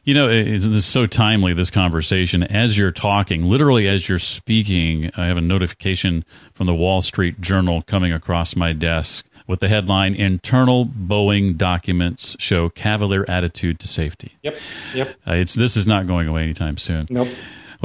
You 0.04 0.14
know, 0.14 0.30
it's, 0.30 0.86
so 0.86 1.06
timely, 1.06 1.54
this 1.54 1.70
conversation. 1.70 2.44
As 2.44 2.78
you're 2.78 2.92
talking, 2.92 3.46
literally 3.46 3.88
as 3.88 4.08
you're 4.08 4.20
speaking, 4.20 5.12
I 5.18 5.26
have 5.28 5.38
a 5.38 5.42
notification 5.42 6.26
from 6.54 6.68
the 6.68 6.76
Wall 6.76 7.02
Street 7.02 7.42
Journal 7.42 7.82
coming 7.82 8.12
across 8.12 8.56
my 8.56 8.72
desk 8.74 9.26
with 9.48 9.60
the 9.60 9.68
headline 9.68 10.16
Internal 10.16 10.86
Boeing 10.86 11.58
Documents 11.58 12.36
Show 12.40 12.70
Cavalier 12.70 13.26
Attitude 13.28 13.80
to 13.80 13.88
Safety. 13.88 14.34
Yep. 14.42 14.58
Yep. 14.94 15.16
Uh, 15.28 15.34
it's, 15.34 15.54
this 15.54 15.78
is 15.78 15.88
not 15.88 16.08
going 16.08 16.28
away 16.28 16.44
anytime 16.44 16.78
soon. 16.78 17.08
Nope. 17.10 17.28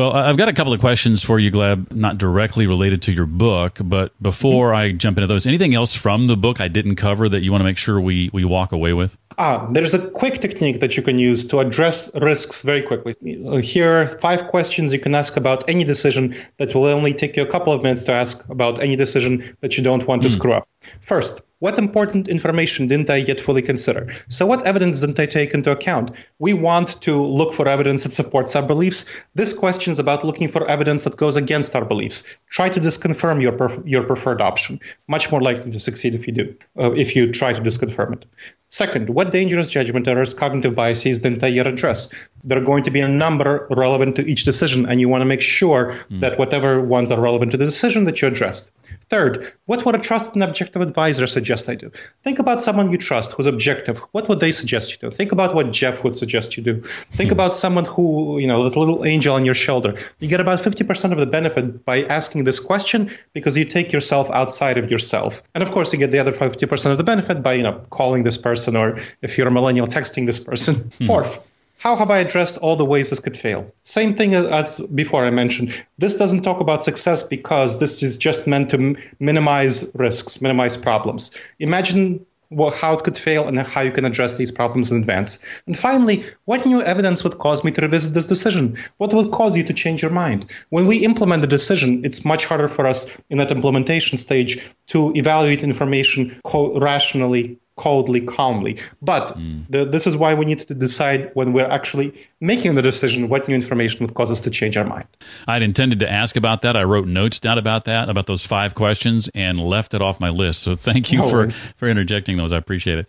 Well, 0.01 0.14
I've 0.14 0.38
got 0.38 0.48
a 0.48 0.55
couple 0.55 0.72
of 0.72 0.80
questions 0.80 1.22
for 1.22 1.38
you, 1.38 1.51
Gleb, 1.51 1.92
not 1.92 2.16
directly 2.16 2.66
related 2.66 3.03
to 3.03 3.12
your 3.12 3.26
book, 3.26 3.78
but 3.84 4.14
before 4.22 4.68
mm-hmm. 4.68 4.80
I 4.80 4.92
jump 4.92 5.18
into 5.18 5.26
those, 5.26 5.46
anything 5.46 5.74
else 5.74 5.94
from 5.94 6.26
the 6.26 6.38
book 6.38 6.59
I 6.59 6.68
didn't 6.68 6.96
cover 6.96 7.28
that 7.28 7.42
you 7.42 7.53
want 7.53 7.61
to 7.61 7.66
make 7.66 7.76
sure 7.76 8.01
we, 8.01 8.30
we 8.32 8.46
walk 8.46 8.72
away 8.72 8.94
with? 8.94 9.18
Ah, 9.36 9.66
there's 9.70 9.92
a 9.92 10.09
quick 10.09 10.38
technique 10.38 10.80
that 10.80 10.96
you 10.96 11.03
can 11.03 11.18
use 11.18 11.46
to 11.48 11.59
address 11.59 12.11
risks 12.14 12.62
very 12.62 12.80
quickly. 12.80 13.14
Here 13.61 13.92
are 13.92 14.07
five 14.20 14.48
questions 14.48 14.90
you 14.90 15.01
can 15.01 15.14
ask 15.14 15.36
about 15.36 15.68
any 15.68 15.84
decision 15.84 16.34
that 16.57 16.74
will 16.74 16.86
only 16.86 17.12
take 17.12 17.36
you 17.36 17.42
a 17.42 17.46
couple 17.46 17.74
of 17.74 17.82
minutes 17.82 18.05
to 18.05 18.12
ask 18.12 18.48
about 18.48 18.82
any 18.82 18.96
decision 18.96 19.55
that 19.61 19.76
you 19.76 19.84
don't 19.84 20.07
want 20.07 20.22
to 20.22 20.28
mm. 20.28 20.32
screw 20.32 20.55
up. 20.55 20.66
First, 21.01 21.43
what 21.59 21.78
important 21.78 22.26
information 22.26 22.89
didn't 22.89 23.11
I 23.11 23.16
yet 23.16 23.39
fully 23.39 23.61
consider? 23.61 24.14
So, 24.28 24.47
what 24.47 24.64
evidence 24.66 25.01
didn't 25.01 25.20
I 25.20 25.26
take 25.26 25.53
into 25.53 25.70
account? 25.70 26.12
We 26.39 26.55
want 26.55 27.03
to 27.03 27.22
look 27.22 27.53
for 27.53 27.68
evidence 27.68 28.05
that 28.05 28.14
supports 28.14 28.57
our 28.57 28.62
beliefs. 28.62 29.05
This 29.35 29.53
question 29.53 29.91
is 29.93 29.99
about 29.99 30.24
looking 30.24 30.49
for 30.49 30.66
evidence 30.66 31.05
that 31.05 31.16
goes 31.16 31.37
against 31.37 31.76
our 31.76 31.85
beliefs. 31.85 32.24
Try 32.49 32.70
to 32.70 32.81
disconfirm 32.81 33.43
your, 33.43 33.53
pref- 33.53 33.85
your 33.85 34.05
preferred 34.05 34.41
option. 34.41 34.81
Much 35.07 35.31
more 35.31 35.43
likely 35.43 35.70
to 35.72 35.81
succeed 35.81 36.14
if 36.14 36.26
you 36.26 36.33
do, 36.33 36.57
uh, 36.78 36.93
if 36.93 37.14
you 37.14 37.31
try 37.31 37.53
to 37.53 37.61
disconfirm 37.61 38.14
it. 38.14 38.24
Second, 38.72 39.10
what 39.10 39.32
dangerous 39.32 39.68
judgment 39.68 40.06
errors, 40.06 40.32
cognitive 40.32 40.76
biases 40.76 41.18
didn't 41.18 41.42
I 41.42 41.48
yet 41.48 41.66
address? 41.66 42.08
There 42.44 42.56
are 42.56 42.64
going 42.64 42.84
to 42.84 42.92
be 42.92 43.00
a 43.00 43.08
number 43.08 43.66
relevant 43.68 44.14
to 44.16 44.24
each 44.24 44.44
decision, 44.44 44.86
and 44.86 45.00
you 45.00 45.08
want 45.08 45.22
to 45.22 45.26
make 45.26 45.40
sure 45.40 45.98
mm. 46.08 46.20
that 46.20 46.38
whatever 46.38 46.80
ones 46.80 47.10
are 47.10 47.20
relevant 47.20 47.50
to 47.50 47.56
the 47.56 47.64
decision 47.64 48.04
that 48.04 48.22
you 48.22 48.28
addressed. 48.28 48.70
Third, 49.08 49.52
what 49.66 49.84
would 49.84 49.96
a 49.96 49.98
trusted 49.98 50.36
and 50.36 50.44
objective 50.44 50.82
advisor 50.82 51.26
suggest 51.26 51.68
I 51.68 51.74
do? 51.74 51.90
Think 52.22 52.38
about 52.38 52.60
someone 52.60 52.92
you 52.92 52.98
trust 52.98 53.32
who's 53.32 53.46
objective. 53.46 53.98
What 54.12 54.28
would 54.28 54.38
they 54.38 54.52
suggest 54.52 54.92
you 54.92 54.98
do? 54.98 55.10
Think 55.14 55.32
about 55.32 55.54
what 55.54 55.72
Jeff 55.72 56.04
would 56.04 56.14
suggest 56.14 56.56
you 56.56 56.62
do. 56.62 56.82
Think 57.10 57.30
hmm. 57.30 57.34
about 57.34 57.54
someone 57.54 57.86
who, 57.86 58.38
you 58.38 58.46
know, 58.46 58.68
that 58.68 58.78
little 58.78 59.04
angel 59.04 59.34
on 59.34 59.44
your 59.44 59.54
shoulder. 59.54 59.98
You 60.20 60.28
get 60.28 60.40
about 60.40 60.60
50% 60.60 61.12
of 61.12 61.18
the 61.18 61.26
benefit 61.26 61.84
by 61.84 62.04
asking 62.04 62.44
this 62.44 62.60
question 62.60 63.10
because 63.32 63.56
you 63.58 63.64
take 63.64 63.92
yourself 63.92 64.30
outside 64.30 64.78
of 64.78 64.92
yourself. 64.92 65.42
And 65.56 65.62
of 65.62 65.72
course, 65.72 65.92
you 65.92 65.98
get 65.98 66.12
the 66.12 66.20
other 66.20 66.32
50% 66.32 66.90
of 66.90 66.98
the 66.98 67.04
benefit 67.04 67.42
by, 67.42 67.54
you 67.54 67.64
know, 67.64 67.82
calling 67.90 68.22
this 68.22 68.38
person 68.38 68.59
or 68.68 68.98
if 69.22 69.36
you're 69.36 69.48
a 69.48 69.50
millennial, 69.50 69.86
texting 69.86 70.26
this 70.26 70.38
person. 70.38 70.90
Hmm. 71.00 71.06
Fourth, 71.06 71.38
how 71.78 71.96
have 71.96 72.11
I 72.11 72.18
addressed 72.18 72.58
all 72.58 72.76
the 72.76 72.84
ways 72.84 73.08
this 73.08 73.20
could 73.20 73.38
fail? 73.38 73.72
Same 73.80 74.14
thing 74.14 74.34
as 74.34 74.80
before 74.94 75.24
I 75.24 75.30
mentioned. 75.30 75.72
This 75.96 76.16
doesn't 76.16 76.42
talk 76.42 76.61
about 76.61 76.82
success 76.82 77.22
because 77.22 77.78
this 77.78 78.02
is 78.02 78.18
just 78.18 78.46
meant 78.46 78.68
to 78.70 78.96
minimize 79.18 79.90
risks, 79.94 80.42
minimize 80.42 80.76
problems. 80.76 81.30
Imagine 81.58 82.26
well, 82.50 82.70
how 82.70 82.94
it 82.94 83.04
could 83.04 83.16
fail 83.16 83.46
and 83.46 83.64
how 83.64 83.80
you 83.80 83.92
can 83.92 84.04
address 84.04 84.36
these 84.36 84.50
problems 84.50 84.90
in 84.90 84.98
advance. 84.98 85.38
And 85.66 85.78
finally, 85.78 86.24
what 86.46 86.66
new 86.66 86.82
evidence 86.82 87.22
would 87.22 87.38
cause 87.38 87.62
me 87.62 87.70
to 87.72 87.80
revisit 87.80 88.12
this 88.12 88.26
decision? 88.26 88.76
What 88.98 89.14
will 89.14 89.28
cause 89.28 89.56
you 89.56 89.62
to 89.64 89.72
change 89.72 90.02
your 90.02 90.11
mind? 90.11 90.50
When 90.70 90.86
we 90.86 90.98
implement 90.98 91.42
the 91.42 91.48
decision, 91.48 92.04
it's 92.04 92.24
much 92.24 92.44
harder 92.44 92.66
for 92.66 92.86
us 92.86 93.16
in 93.30 93.38
that 93.38 93.52
implementation 93.52 94.18
stage 94.18 94.61
to 94.88 95.12
evaluate 95.14 95.62
information 95.62 96.40
co- 96.44 96.76
rationally 96.80 97.56
coldly, 97.76 98.20
calmly. 98.20 98.78
But 99.00 99.36
mm. 99.38 99.64
the, 99.70 99.84
this 99.84 100.06
is 100.06 100.16
why 100.16 100.34
we 100.34 100.44
need 100.44 100.60
to 100.60 100.74
decide 100.74 101.30
when 101.34 101.52
we're 101.52 101.64
actually 101.64 102.26
making 102.40 102.74
the 102.74 102.82
decision 102.82 103.28
what 103.28 103.48
new 103.48 103.54
information 103.54 104.04
would 104.04 104.14
cause 104.14 104.30
us 104.30 104.40
to 104.40 104.50
change 104.50 104.76
our 104.76 104.84
mind. 104.84 105.06
I'd 105.46 105.62
intended 105.62 106.00
to 106.00 106.10
ask 106.10 106.36
about 106.36 106.62
that. 106.62 106.76
I 106.76 106.84
wrote 106.84 107.06
notes 107.06 107.40
down 107.40 107.58
about 107.58 107.86
that, 107.86 108.08
about 108.08 108.26
those 108.26 108.46
five 108.46 108.74
questions, 108.74 109.28
and 109.34 109.58
left 109.58 109.94
it 109.94 110.02
off 110.02 110.20
my 110.20 110.30
list. 110.30 110.62
So 110.62 110.74
thank 110.74 111.10
you 111.12 111.18
no 111.18 111.28
for, 111.28 111.48
for 111.48 111.88
interjecting 111.88 112.36
those. 112.36 112.52
I 112.52 112.58
appreciate 112.58 112.98
it. 112.98 113.06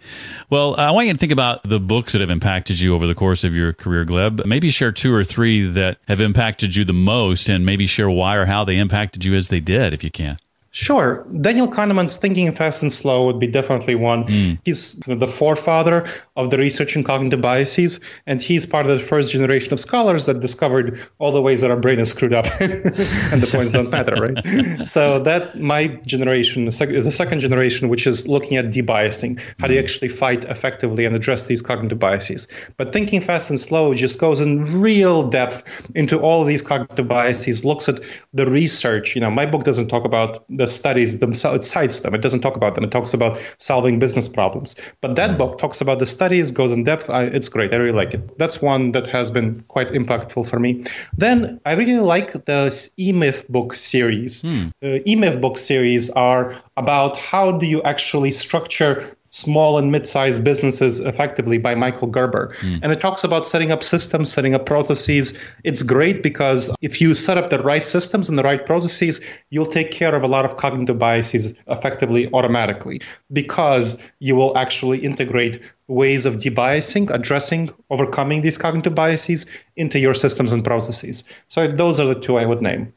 Well, 0.50 0.80
I 0.80 0.92
want 0.92 1.08
you 1.08 1.14
to 1.14 1.20
think 1.20 1.32
about 1.32 1.64
the 1.64 1.80
books 1.80 2.14
that 2.14 2.22
have 2.22 2.30
impacted 2.30 2.80
you 2.80 2.94
over 2.94 3.08
the 3.08 3.16
course 3.16 3.44
of 3.44 3.54
your 3.54 3.74
career, 3.74 4.06
Gleb. 4.06 4.46
Maybe 4.46 4.70
share 4.70 4.92
two 4.92 5.14
or 5.14 5.24
three 5.24 5.68
that 5.68 5.98
have 6.08 6.22
impacted 6.22 6.76
you 6.76 6.86
the 6.86 6.94
most, 6.94 7.50
and 7.50 7.66
maybe 7.66 7.88
share 7.88 8.10
why 8.10 8.36
or 8.36 8.46
how 8.46 8.64
they 8.64 8.78
impacted 8.78 9.26
you 9.26 9.36
as 9.36 9.50
they 9.50 9.60
did, 9.60 9.94
if 9.94 10.04
you 10.04 10.12
can. 10.12 10.38
Sure. 10.74 11.28
Daniel 11.42 11.68
Kahneman's 11.68 12.16
Thinking 12.16 12.50
Fast 12.54 12.82
and 12.82 12.92
Slow 12.92 13.26
would 13.26 13.40
be 13.42 13.48
definitely 13.48 13.96
one. 13.96 14.24
Mm. 14.24 14.60
He's 14.64 14.96
the 15.06 15.28
forefather 15.28 16.10
of 16.38 16.50
the 16.50 16.58
research 16.58 16.96
in 16.96 17.04
cognitive 17.04 17.42
biases, 17.42 18.00
and 18.26 18.42
he's 18.42 18.66
part 18.66 18.86
of 18.86 18.94
the 18.94 19.00
first 19.00 19.34
generation 19.34 19.74
of 19.74 19.82
scholars 19.82 20.28
that 20.28 20.40
discovered 20.40 21.02
all 21.20 21.34
the 21.34 21.42
ways 21.42 21.60
that 21.60 21.72
our 21.72 21.78
brain 21.78 22.00
is 22.00 22.12
screwed 22.12 22.34
up 22.34 22.46
and 22.62 23.42
the 23.42 23.50
points 23.52 23.74
don't 23.74 23.90
matter, 23.90 24.16
right? 24.16 24.88
so 24.88 25.20
that 25.20 25.60
my 25.60 25.88
generation 26.08 26.70
is 26.70 26.80
the 26.80 27.12
second 27.12 27.42
generation, 27.42 27.90
which 27.90 28.08
is 28.08 28.30
looking 28.30 28.56
at 28.56 28.66
debiasing, 28.68 29.42
how 29.60 29.68
do 29.68 29.74
you 29.74 29.80
hmm. 29.82 29.84
actually 29.84 30.08
fight 30.08 30.46
effectively 30.46 31.04
and 31.04 31.18
address 31.18 31.48
these 31.48 31.62
cognitive 31.62 32.00
biases. 32.00 32.48
But 32.78 32.94
Thinking 32.94 33.20
Fast 33.20 33.50
and 33.50 33.60
Slow 33.60 33.94
just 33.94 34.22
goes 34.22 34.40
in 34.40 34.64
real 34.80 35.28
depth 35.28 35.64
into 35.96 36.18
all 36.18 36.42
of 36.42 36.48
these 36.48 36.62
cognitive 36.62 37.10
biases, 37.10 37.66
looks 37.66 37.90
at 37.90 38.00
the 38.34 38.46
research. 38.46 39.16
You 39.16 39.22
know, 39.22 39.32
my 39.32 39.46
book 39.46 39.66
doesn't 39.66 39.90
talk 39.90 40.06
about 40.06 40.46
the 40.62 40.68
studies 40.68 41.18
themselves, 41.18 41.66
it 41.66 41.68
cites 41.68 42.00
them. 42.02 42.14
It 42.14 42.22
doesn't 42.22 42.42
talk 42.42 42.56
about 42.56 42.76
them. 42.76 42.84
It 42.84 42.92
talks 42.92 43.16
about 43.16 43.42
solving 43.58 43.98
business 43.98 44.28
problems. 44.30 44.76
But 45.02 45.16
that 45.16 45.38
book 45.38 45.58
talks 45.58 45.82
about 45.82 45.98
the 45.98 46.06
studies, 46.06 46.52
goes 46.52 46.72
in 46.72 46.84
depth. 46.84 47.10
I, 47.10 47.24
it's 47.24 47.50
great. 47.50 47.74
I 47.74 47.78
really 47.78 47.98
like 47.98 48.14
it. 48.14 48.38
That's 48.38 48.62
one 48.62 48.92
that 48.92 49.08
has 49.08 49.32
been 49.32 49.64
quite 49.70 49.88
impactful 49.88 50.48
for 50.48 50.60
me. 50.60 50.86
Then 51.18 51.60
I 51.66 51.74
really 51.74 52.00
like 52.00 52.34
the 52.46 52.62
E-Myth 52.98 53.48
book 53.50 53.74
series. 53.74 54.44
Hmm. 54.44 54.68
The 54.82 55.02
E-Myth 55.10 55.42
book 55.42 55.58
series 55.58 56.12
are 56.12 56.62
about 56.78 57.18
how 57.18 57.52
do 57.52 57.66
you 57.66 57.82
actually 57.82 58.32
structure 58.32 59.18
small 59.32 59.78
and 59.78 59.92
mid-sized 59.92 60.44
businesses 60.44 61.00
effectively 61.00 61.58
by 61.58 61.74
Michael 61.74 62.08
Gerber. 62.08 62.56
Mm. 62.60 62.82
And 62.84 62.92
it 62.92 63.00
talks 63.00 63.24
about 63.24 63.46
setting 63.46 63.72
up 63.72 63.82
systems, 63.82 64.32
setting 64.32 64.54
up 64.54 64.66
processes. 64.66 65.40
It's 65.64 65.84
great 65.84 66.22
because 66.22 66.76
if 66.82 67.02
you 67.02 67.16
set 67.16 67.38
up 67.38 67.50
the 67.50 67.60
right 67.60 67.88
systems 67.88 68.30
and 68.30 68.38
the 68.38 68.44
right 68.44 68.64
processes, 68.66 69.22
you'll 69.50 69.66
take 69.66 69.92
care 69.92 70.14
of 70.14 70.24
a 70.24 70.28
lot 70.28 70.44
of 70.44 70.58
cognitive 70.58 71.00
biases 71.00 71.56
effectively 71.68 72.30
automatically 72.34 73.02
because 73.32 73.98
you 74.20 74.36
will 74.36 74.56
actually 74.58 75.00
integrate 75.00 75.62
ways 75.88 76.26
of 76.26 76.36
debiasing, 76.36 77.10
addressing, 77.10 77.70
overcoming 77.90 78.42
these 78.42 78.58
cognitive 78.58 78.96
biases 78.96 79.46
into 79.78 79.98
your 79.98 80.14
systems 80.14 80.52
and 80.52 80.64
processes. 80.64 81.24
So 81.48 81.68
those 81.70 82.00
are 82.00 82.06
the 82.06 82.20
two 82.20 82.38
I 82.38 82.46
would 82.46 82.62
name. 82.62 82.94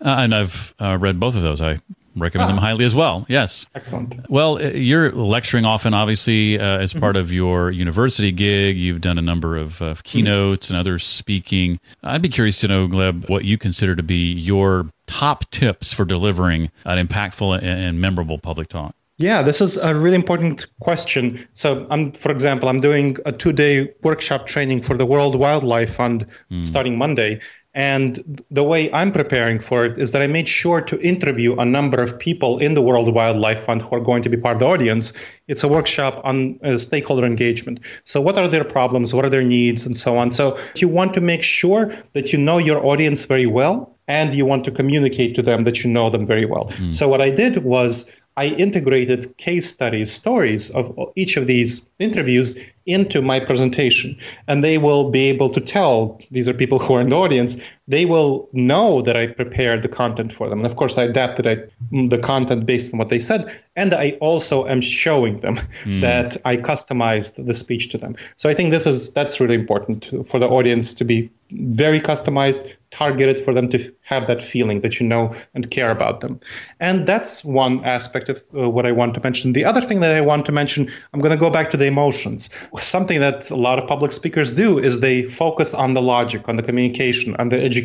Uh, 0.00 0.10
and 0.20 0.34
I've 0.34 0.74
uh, 0.80 0.96
read 0.98 1.18
both 1.18 1.34
of 1.34 1.42
those. 1.42 1.60
I 1.60 1.78
recommend 2.20 2.50
ah. 2.50 2.54
them 2.54 2.62
highly 2.62 2.84
as 2.84 2.94
well. 2.94 3.26
Yes. 3.28 3.66
Excellent. 3.74 4.16
Well, 4.28 4.56
uh, 4.56 4.70
you're 4.70 5.12
lecturing 5.12 5.64
often, 5.64 5.94
obviously, 5.94 6.58
uh, 6.58 6.78
as 6.78 6.92
part 6.92 7.16
mm-hmm. 7.16 7.22
of 7.22 7.32
your 7.32 7.70
university 7.70 8.32
gig. 8.32 8.76
You've 8.76 9.00
done 9.00 9.18
a 9.18 9.22
number 9.22 9.56
of 9.56 9.80
uh, 9.82 9.94
keynotes 10.02 10.66
mm-hmm. 10.66 10.76
and 10.76 10.80
other 10.80 10.98
speaking. 10.98 11.80
I'd 12.02 12.22
be 12.22 12.28
curious 12.28 12.60
to 12.60 12.68
know, 12.68 12.88
Gleb, 12.88 13.28
what 13.28 13.44
you 13.44 13.58
consider 13.58 13.96
to 13.96 14.02
be 14.02 14.32
your 14.32 14.90
top 15.06 15.50
tips 15.50 15.92
for 15.92 16.04
delivering 16.04 16.70
an 16.84 17.04
impactful 17.06 17.62
and 17.62 18.00
memorable 18.00 18.38
public 18.38 18.68
talk. 18.68 18.94
Yeah, 19.20 19.42
this 19.42 19.60
is 19.60 19.76
a 19.76 19.96
really 19.96 20.14
important 20.14 20.66
question. 20.78 21.48
So, 21.54 21.86
I'm, 21.90 22.12
for 22.12 22.30
example, 22.30 22.68
I'm 22.68 22.80
doing 22.80 23.16
a 23.26 23.32
two-day 23.32 23.92
workshop 24.02 24.46
training 24.46 24.82
for 24.82 24.96
the 24.96 25.04
World 25.04 25.34
Wildlife 25.34 25.96
Fund 25.96 26.24
mm. 26.52 26.64
starting 26.64 26.96
Monday, 26.96 27.40
and 27.78 28.42
the 28.50 28.64
way 28.64 28.92
I'm 28.92 29.12
preparing 29.12 29.60
for 29.60 29.84
it 29.84 29.98
is 29.98 30.10
that 30.10 30.20
I 30.20 30.26
made 30.26 30.48
sure 30.48 30.80
to 30.80 31.00
interview 31.00 31.54
a 31.54 31.64
number 31.64 32.02
of 32.02 32.18
people 32.18 32.58
in 32.58 32.74
the 32.74 32.82
World 32.82 33.14
Wildlife 33.14 33.60
Fund 33.60 33.82
who 33.82 33.94
are 33.94 34.00
going 34.00 34.24
to 34.24 34.28
be 34.28 34.36
part 34.36 34.56
of 34.56 34.58
the 34.58 34.66
audience. 34.66 35.12
It's 35.46 35.62
a 35.62 35.68
workshop 35.68 36.20
on 36.24 36.58
uh, 36.64 36.76
stakeholder 36.76 37.24
engagement. 37.24 37.78
So, 38.02 38.20
what 38.20 38.36
are 38.36 38.48
their 38.48 38.64
problems? 38.64 39.14
What 39.14 39.24
are 39.24 39.30
their 39.30 39.44
needs? 39.44 39.86
And 39.86 39.96
so 39.96 40.18
on. 40.18 40.30
So, 40.30 40.58
you 40.74 40.88
want 40.88 41.14
to 41.14 41.20
make 41.20 41.44
sure 41.44 41.92
that 42.14 42.32
you 42.32 42.38
know 42.40 42.58
your 42.58 42.84
audience 42.84 43.26
very 43.26 43.46
well 43.46 43.94
and 44.08 44.34
you 44.34 44.44
want 44.44 44.64
to 44.64 44.72
communicate 44.72 45.36
to 45.36 45.42
them 45.42 45.62
that 45.62 45.84
you 45.84 45.90
know 45.90 46.10
them 46.10 46.26
very 46.26 46.46
well. 46.46 46.64
Mm. 46.70 46.92
So, 46.92 47.06
what 47.06 47.20
I 47.20 47.30
did 47.30 47.58
was 47.58 48.10
I 48.38 48.46
integrated 48.46 49.36
case 49.36 49.68
studies, 49.68 50.12
stories 50.12 50.70
of 50.70 50.96
each 51.16 51.36
of 51.36 51.48
these 51.48 51.84
interviews 51.98 52.56
into 52.86 53.20
my 53.20 53.40
presentation. 53.40 54.16
And 54.46 54.62
they 54.62 54.78
will 54.78 55.10
be 55.10 55.28
able 55.28 55.50
to 55.50 55.60
tell 55.60 56.20
these 56.30 56.48
are 56.48 56.54
people 56.54 56.78
who 56.78 56.94
are 56.94 57.00
in 57.00 57.08
the 57.08 57.16
audience, 57.16 57.60
they 57.88 58.04
will 58.04 58.48
know 58.52 59.00
that 59.00 59.16
I 59.16 59.26
prepared 59.26 59.82
the 59.82 59.88
content 59.88 60.32
for 60.32 60.48
them. 60.48 60.58
And 60.58 60.66
of 60.66 60.76
course, 60.76 60.98
I 60.98 61.04
adapted 61.04 61.72
the 61.90 62.18
content 62.18 62.66
based 62.66 62.92
on 62.92 62.98
what 62.98 63.08
they 63.08 63.18
said. 63.18 63.50
And 63.76 63.94
I 63.94 64.18
also 64.20 64.66
am 64.66 64.82
showing 64.82 65.40
them 65.40 65.56
mm. 65.84 66.02
that 66.02 66.36
I 66.44 66.58
customized 66.58 67.44
the 67.44 67.54
speech 67.54 67.88
to 67.90 67.98
them. 67.98 68.16
So 68.36 68.50
I 68.50 68.54
think 68.54 68.70
this 68.70 68.86
is 68.86 69.10
that's 69.12 69.40
really 69.40 69.54
important 69.54 70.10
for 70.26 70.38
the 70.38 70.48
audience 70.48 70.92
to 70.94 71.04
be 71.04 71.30
very 71.50 71.98
customized, 71.98 72.74
targeted 72.90 73.40
for 73.40 73.54
them 73.54 73.68
to 73.70 73.94
have 74.02 74.26
that 74.26 74.42
feeling 74.42 74.82
that 74.82 75.00
you 75.00 75.06
know 75.06 75.34
and 75.54 75.70
care 75.70 75.90
about 75.90 76.20
them. 76.20 76.40
And 76.78 77.06
that's 77.06 77.42
one 77.42 77.84
aspect 77.84 78.28
of 78.28 78.44
uh, 78.54 78.68
what 78.68 78.84
I 78.84 78.92
want 78.92 79.14
to 79.14 79.20
mention. 79.22 79.54
The 79.54 79.64
other 79.64 79.80
thing 79.80 80.00
that 80.00 80.14
I 80.14 80.20
want 80.20 80.44
to 80.46 80.52
mention, 80.52 80.92
I'm 81.14 81.20
going 81.20 81.32
to 81.32 81.40
go 81.40 81.48
back 81.48 81.70
to 81.70 81.78
the 81.78 81.86
emotions. 81.86 82.50
Something 82.78 83.20
that 83.20 83.50
a 83.50 83.56
lot 83.56 83.78
of 83.78 83.88
public 83.88 84.12
speakers 84.12 84.54
do 84.54 84.78
is 84.78 85.00
they 85.00 85.22
focus 85.22 85.72
on 85.72 85.94
the 85.94 86.02
logic, 86.02 86.48
on 86.48 86.56
the 86.56 86.62
communication, 86.62 87.34
on 87.36 87.48
the 87.48 87.56
education. 87.56 87.77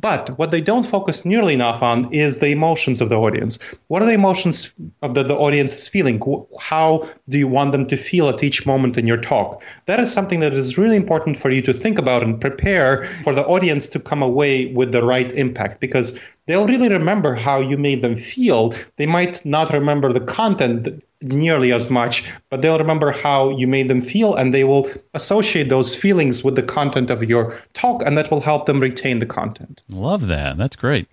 But 0.00 0.38
what 0.38 0.50
they 0.50 0.62
don't 0.62 0.86
focus 0.86 1.26
nearly 1.26 1.52
enough 1.52 1.82
on 1.82 2.12
is 2.12 2.38
the 2.38 2.48
emotions 2.48 3.02
of 3.02 3.10
the 3.10 3.16
audience. 3.16 3.58
What 3.88 4.00
are 4.00 4.06
the 4.06 4.14
emotions 4.14 4.72
of 5.02 5.12
the, 5.12 5.22
the 5.22 5.36
audience 5.36 5.74
is 5.74 5.88
feeling? 5.88 6.22
How 6.58 7.10
do 7.28 7.38
you 7.38 7.46
want 7.46 7.72
them 7.72 7.84
to 7.86 7.96
feel 7.96 8.28
at 8.30 8.42
each 8.42 8.64
moment 8.64 8.96
in 8.96 9.06
your 9.06 9.18
talk? 9.18 9.62
That 9.86 10.00
is 10.00 10.10
something 10.10 10.40
that 10.40 10.54
is 10.54 10.78
really 10.78 10.96
important 10.96 11.36
for 11.36 11.50
you 11.50 11.60
to 11.62 11.74
think 11.74 11.98
about 11.98 12.22
and 12.22 12.40
prepare 12.40 13.06
for 13.24 13.34
the 13.34 13.44
audience 13.44 13.90
to 13.90 14.00
come 14.00 14.22
away 14.22 14.72
with 14.72 14.92
the 14.92 15.04
right 15.04 15.30
impact 15.32 15.80
because 15.80 16.18
they'll 16.46 16.66
really 16.66 16.88
remember 16.88 17.34
how 17.34 17.60
you 17.60 17.76
made 17.76 18.00
them 18.00 18.16
feel. 18.16 18.74
They 18.96 19.06
might 19.06 19.44
not 19.44 19.72
remember 19.72 20.12
the 20.12 20.20
content 20.20 21.04
nearly 21.22 21.72
as 21.72 21.90
much, 21.90 22.28
but 22.48 22.62
they'll 22.62 22.78
remember 22.78 23.12
how 23.12 23.50
you 23.50 23.66
made 23.66 23.88
them 23.88 24.00
feel 24.00 24.34
and 24.34 24.54
they 24.54 24.64
will 24.64 24.90
associate 25.14 25.68
those 25.68 25.94
feelings 25.94 26.42
with 26.42 26.56
the 26.56 26.62
content 26.62 27.10
of 27.10 27.22
your 27.22 27.60
talk, 27.74 28.02
and 28.04 28.16
that 28.16 28.30
will 28.30 28.40
help 28.40 28.66
them 28.66 28.80
retain 28.80 29.18
the 29.18 29.26
content. 29.26 29.82
Love 29.88 30.28
that. 30.28 30.56
That's 30.56 30.76
great. 30.76 31.06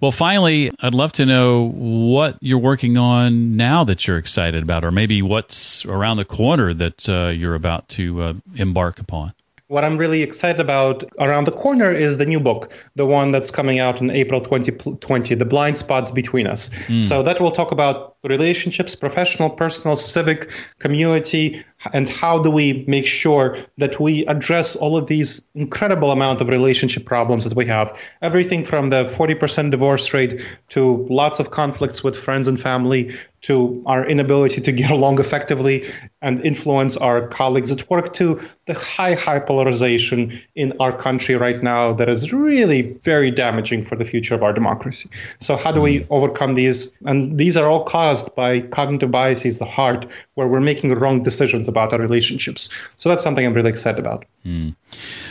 Well, 0.00 0.10
finally, 0.10 0.72
I'd 0.80 0.94
love 0.94 1.12
to 1.12 1.26
know 1.26 1.68
what 1.68 2.38
you're 2.40 2.58
working 2.58 2.96
on 2.96 3.56
now 3.56 3.84
that 3.84 4.08
you're 4.08 4.16
excited 4.16 4.62
about, 4.62 4.82
or 4.82 4.90
maybe 4.90 5.20
what's 5.20 5.84
around 5.84 6.16
the 6.16 6.24
corner 6.24 6.72
that 6.72 7.06
uh, 7.08 7.28
you're 7.28 7.54
about 7.54 7.88
to 7.90 8.22
uh, 8.22 8.34
embark 8.56 8.98
upon. 8.98 9.34
What 9.70 9.84
I'm 9.84 9.98
really 9.98 10.22
excited 10.22 10.60
about 10.60 11.04
around 11.20 11.44
the 11.44 11.52
corner 11.52 11.92
is 11.92 12.16
the 12.16 12.26
new 12.26 12.40
book, 12.40 12.72
the 12.96 13.06
one 13.06 13.30
that's 13.30 13.52
coming 13.52 13.78
out 13.78 14.00
in 14.00 14.10
April 14.10 14.40
2020, 14.40 15.36
The 15.36 15.44
Blind 15.44 15.78
Spots 15.78 16.10
Between 16.10 16.48
Us. 16.48 16.70
Mm. 16.88 17.04
So 17.04 17.22
that 17.22 17.40
will 17.40 17.52
talk 17.52 17.70
about 17.70 18.16
relationships, 18.24 18.96
professional, 18.96 19.48
personal, 19.48 19.96
civic, 19.96 20.50
community, 20.80 21.64
and 21.92 22.08
how 22.08 22.38
do 22.38 22.50
we 22.50 22.84
make 22.86 23.06
sure 23.06 23.56
that 23.78 23.98
we 23.98 24.26
address 24.26 24.76
all 24.76 24.96
of 24.96 25.06
these 25.06 25.42
incredible 25.54 26.10
amount 26.10 26.40
of 26.40 26.48
relationship 26.48 27.06
problems 27.06 27.44
that 27.44 27.54
we 27.54 27.66
have? 27.66 27.98
Everything 28.20 28.64
from 28.64 28.88
the 28.88 29.04
40% 29.04 29.70
divorce 29.70 30.12
rate 30.12 30.40
to 30.70 31.06
lots 31.08 31.40
of 31.40 31.50
conflicts 31.50 32.04
with 32.04 32.16
friends 32.16 32.48
and 32.48 32.60
family 32.60 33.16
to 33.42 33.82
our 33.86 34.06
inability 34.06 34.60
to 34.60 34.72
get 34.72 34.90
along 34.90 35.18
effectively 35.18 35.90
and 36.20 36.44
influence 36.44 36.96
our 36.98 37.26
colleagues 37.28 37.72
at 37.72 37.88
work 37.88 38.12
to 38.12 38.40
the 38.66 38.74
high 38.74 39.14
high 39.14 39.40
polarization 39.40 40.38
in 40.54 40.74
our 40.80 40.96
country 40.96 41.34
right 41.34 41.62
now 41.62 41.92
that 41.94 42.08
is 42.08 42.32
really 42.32 42.82
very 43.02 43.30
damaging 43.30 43.82
for 43.82 43.96
the 43.96 44.04
future 44.04 44.34
of 44.34 44.42
our 44.42 44.52
democracy. 44.52 45.08
So 45.38 45.56
how 45.56 45.72
do 45.72 45.80
we 45.80 46.00
mm-hmm. 46.00 46.12
overcome 46.12 46.54
these? 46.54 46.92
And 47.06 47.38
these 47.38 47.56
are 47.56 47.70
all 47.70 47.84
caused 47.84 48.34
by 48.34 48.60
cognitive 48.60 49.10
biases 49.10 49.58
the 49.58 49.64
heart 49.64 50.06
where 50.34 50.46
we're 50.46 50.60
making 50.60 50.90
wrong 50.94 51.22
decisions 51.22 51.68
about 51.70 51.92
our 51.92 51.98
relationships. 51.98 52.68
So 52.96 53.08
that's 53.08 53.22
something 53.22 53.44
I'm 53.44 53.54
really 53.54 53.70
excited 53.70 53.98
about. 53.98 54.26
Mm. 54.44 54.76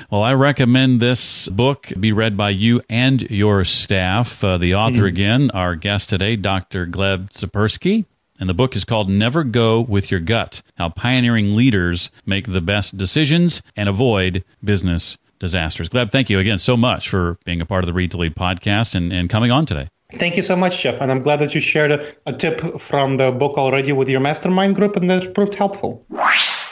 Well, 0.10 0.24
I 0.24 0.34
recommend 0.34 1.00
this 1.00 1.48
book 1.50 1.92
be 2.00 2.12
read 2.12 2.36
by 2.36 2.50
you 2.50 2.82
and 2.90 3.22
your 3.30 3.64
staff. 3.64 4.44
Uh, 4.44 4.58
the 4.58 4.74
author, 4.76 5.04
mm 5.04 5.10
again, 5.10 5.52
our 5.52 5.76
guest 5.76 6.10
today, 6.10 6.36
Dr. 6.36 6.86
Gleb 6.86 7.30
Tsipursky. 7.30 8.06
And 8.40 8.48
the 8.48 8.54
book 8.54 8.76
is 8.76 8.86
called 8.86 9.10
Never 9.10 9.44
Go 9.44 9.82
With 9.82 10.12
Your 10.12 10.22
Gut 10.22 10.62
How 10.78 10.90
Pioneering 10.90 11.56
Leaders 11.56 12.10
Make 12.26 12.48
the 12.48 12.62
Best 12.62 12.96
Decisions 12.96 13.62
and 13.76 13.90
Avoid 13.90 14.46
Business 14.64 15.18
Disasters. 15.40 15.90
Gleb, 15.90 16.12
thank 16.12 16.30
you 16.30 16.40
again 16.40 16.60
so 16.60 16.78
much 16.78 17.10
for 17.10 17.38
being 17.44 17.60
a 17.60 17.66
part 17.66 17.84
of 17.84 17.88
the 17.88 17.94
Read 17.94 18.12
to 18.12 18.18
Lead 18.18 18.36
podcast 18.36 18.96
and, 18.96 19.12
and 19.12 19.30
coming 19.30 19.52
on 19.52 19.66
today. 19.66 19.90
Thank 20.16 20.38
you 20.38 20.42
so 20.42 20.56
much, 20.56 20.82
Jeff. 20.82 21.02
And 21.02 21.12
I'm 21.12 21.22
glad 21.22 21.38
that 21.38 21.54
you 21.54 21.62
shared 21.62 21.92
a, 21.92 22.14
a, 22.26 22.34
tip 22.34 22.82
from 22.82 23.18
the 23.18 23.32
book 23.32 23.60
already 23.60 23.92
with 23.92 24.10
your 24.10 24.20
mastermind 24.20 24.74
group 24.74 24.96
and 24.96 25.08
that 25.10 25.36
proved 25.36 25.54
helpful. 25.54 26.04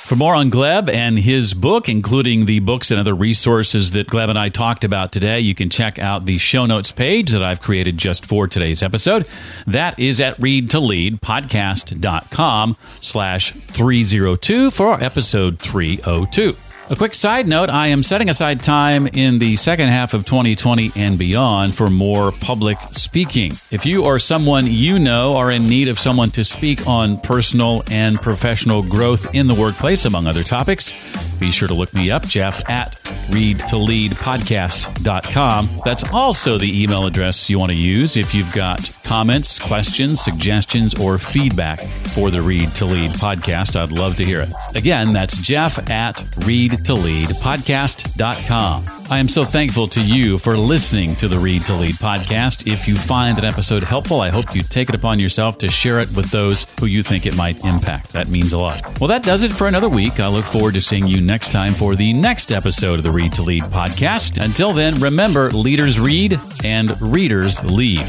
For 0.07 0.15
more 0.15 0.33
on 0.33 0.49
Gleb 0.49 0.89
and 0.89 1.19
his 1.19 1.53
book, 1.53 1.87
including 1.89 2.45
the 2.45 2.61
books 2.61 2.91
and 2.91 2.99
other 2.99 3.13
resources 3.13 3.91
that 3.91 4.07
Gleb 4.07 4.29
and 4.29 4.39
I 4.39 4.49
talked 4.49 4.83
about 4.83 5.11
today, 5.11 5.39
you 5.41 5.53
can 5.53 5.69
check 5.69 5.99
out 5.99 6.25
the 6.25 6.39
show 6.39 6.65
notes 6.65 6.91
page 6.91 7.29
that 7.31 7.43
I've 7.43 7.61
created 7.61 7.95
just 7.97 8.25
for 8.25 8.47
today's 8.47 8.81
episode. 8.81 9.27
That 9.67 9.99
is 9.99 10.19
at 10.19 10.37
readtoleadpodcast.com 10.37 12.77
slash 13.01 13.51
302 13.51 14.71
for 14.71 14.87
our 14.87 15.03
episode 15.03 15.59
302. 15.59 16.55
A 16.89 16.95
quick 16.95 17.13
side 17.13 17.49
note 17.49 17.69
I 17.69 17.87
am 17.87 18.01
setting 18.01 18.29
aside 18.29 18.61
time 18.61 19.07
in 19.07 19.39
the 19.39 19.57
second 19.57 19.89
half 19.89 20.13
of 20.13 20.23
2020 20.23 20.93
and 20.95 21.19
beyond 21.19 21.75
for 21.75 21.89
more 21.89 22.31
public 22.31 22.77
speaking. 22.91 23.51
If 23.71 23.85
you 23.85 24.05
or 24.05 24.19
someone 24.19 24.67
you 24.67 24.97
know 24.97 25.35
are 25.35 25.51
in 25.51 25.67
need 25.67 25.89
of 25.89 25.99
someone 25.99 26.31
to 26.31 26.45
speak 26.45 26.87
on 26.87 27.19
personal 27.19 27.83
and 27.91 28.21
professional 28.21 28.83
growth 28.83 29.35
in 29.35 29.47
the 29.47 29.53
workplace, 29.53 30.05
among 30.05 30.27
other 30.27 30.43
topics, 30.43 30.93
be 31.41 31.51
sure 31.51 31.67
to 31.67 31.73
look 31.73 31.93
me 31.93 32.09
up, 32.09 32.25
Jeff 32.25 32.61
at 32.69 32.93
readtoleadpodcast.com. 33.27 35.79
That's 35.83 36.09
also 36.13 36.57
the 36.57 36.83
email 36.83 37.05
address 37.05 37.49
you 37.49 37.59
want 37.59 37.73
to 37.73 37.77
use 37.77 38.15
if 38.15 38.33
you've 38.33 38.53
got 38.53 38.89
comments, 39.03 39.59
questions, 39.59 40.21
suggestions, 40.21 40.95
or 40.95 41.17
feedback 41.17 41.81
for 42.09 42.31
the 42.31 42.41
Read 42.41 42.73
to 42.75 42.85
Lead 42.85 43.11
podcast. 43.11 43.75
I'd 43.75 43.91
love 43.91 44.15
to 44.17 44.25
hear 44.25 44.39
it. 44.41 44.53
Again, 44.75 45.11
that's 45.11 45.35
Jeff 45.37 45.89
at 45.89 46.23
read 46.45 46.76
to 46.83 46.93
Lead 46.93 47.29
podcast.com. 47.29 48.85
I 49.09 49.19
am 49.19 49.27
so 49.29 49.43
thankful 49.45 49.87
to 49.89 50.01
you 50.01 50.37
for 50.37 50.57
listening 50.57 51.15
to 51.17 51.27
the 51.27 51.39
Read 51.39 51.65
to 51.65 51.73
Lead 51.73 51.95
podcast. 51.95 52.71
If 52.71 52.87
you 52.87 52.97
find 52.97 53.37
an 53.37 53.45
episode 53.45 53.83
helpful, 53.83 54.21
I 54.21 54.29
hope 54.29 54.53
you 54.53 54.61
take 54.61 54.89
it 54.89 54.95
upon 54.95 55.19
yourself 55.19 55.57
to 55.59 55.69
share 55.69 55.99
it 55.99 56.13
with 56.15 56.29
those 56.29 56.65
who 56.79 56.85
you 56.85 57.03
think 57.03 57.25
it 57.25 57.35
might 57.35 57.63
impact. 57.63 58.11
That 58.13 58.27
means 58.27 58.53
a 58.53 58.57
lot. 58.57 58.99
Well, 58.99 59.07
that 59.07 59.23
does 59.23 59.43
it 59.43 59.51
for 59.53 59.67
another 59.67 59.89
week. 59.89 60.19
I 60.19 60.27
look 60.27 60.45
forward 60.45 60.73
to 60.73 60.81
seeing 60.81 61.07
you 61.07 61.21
next 61.21 61.51
time 61.51 61.73
for 61.73 61.95
the 61.95 62.13
next 62.13 62.51
episode 62.51 62.95
of 62.95 63.03
the 63.03 63.11
Read 63.11 63.33
to 63.33 63.43
Lead 63.43 63.63
podcast. 63.63 64.43
Until 64.43 64.73
then, 64.73 64.99
remember 64.99 65.49
leaders 65.51 65.99
read 65.99 66.39
and 66.63 66.99
readers 67.01 67.63
lead. 67.63 68.07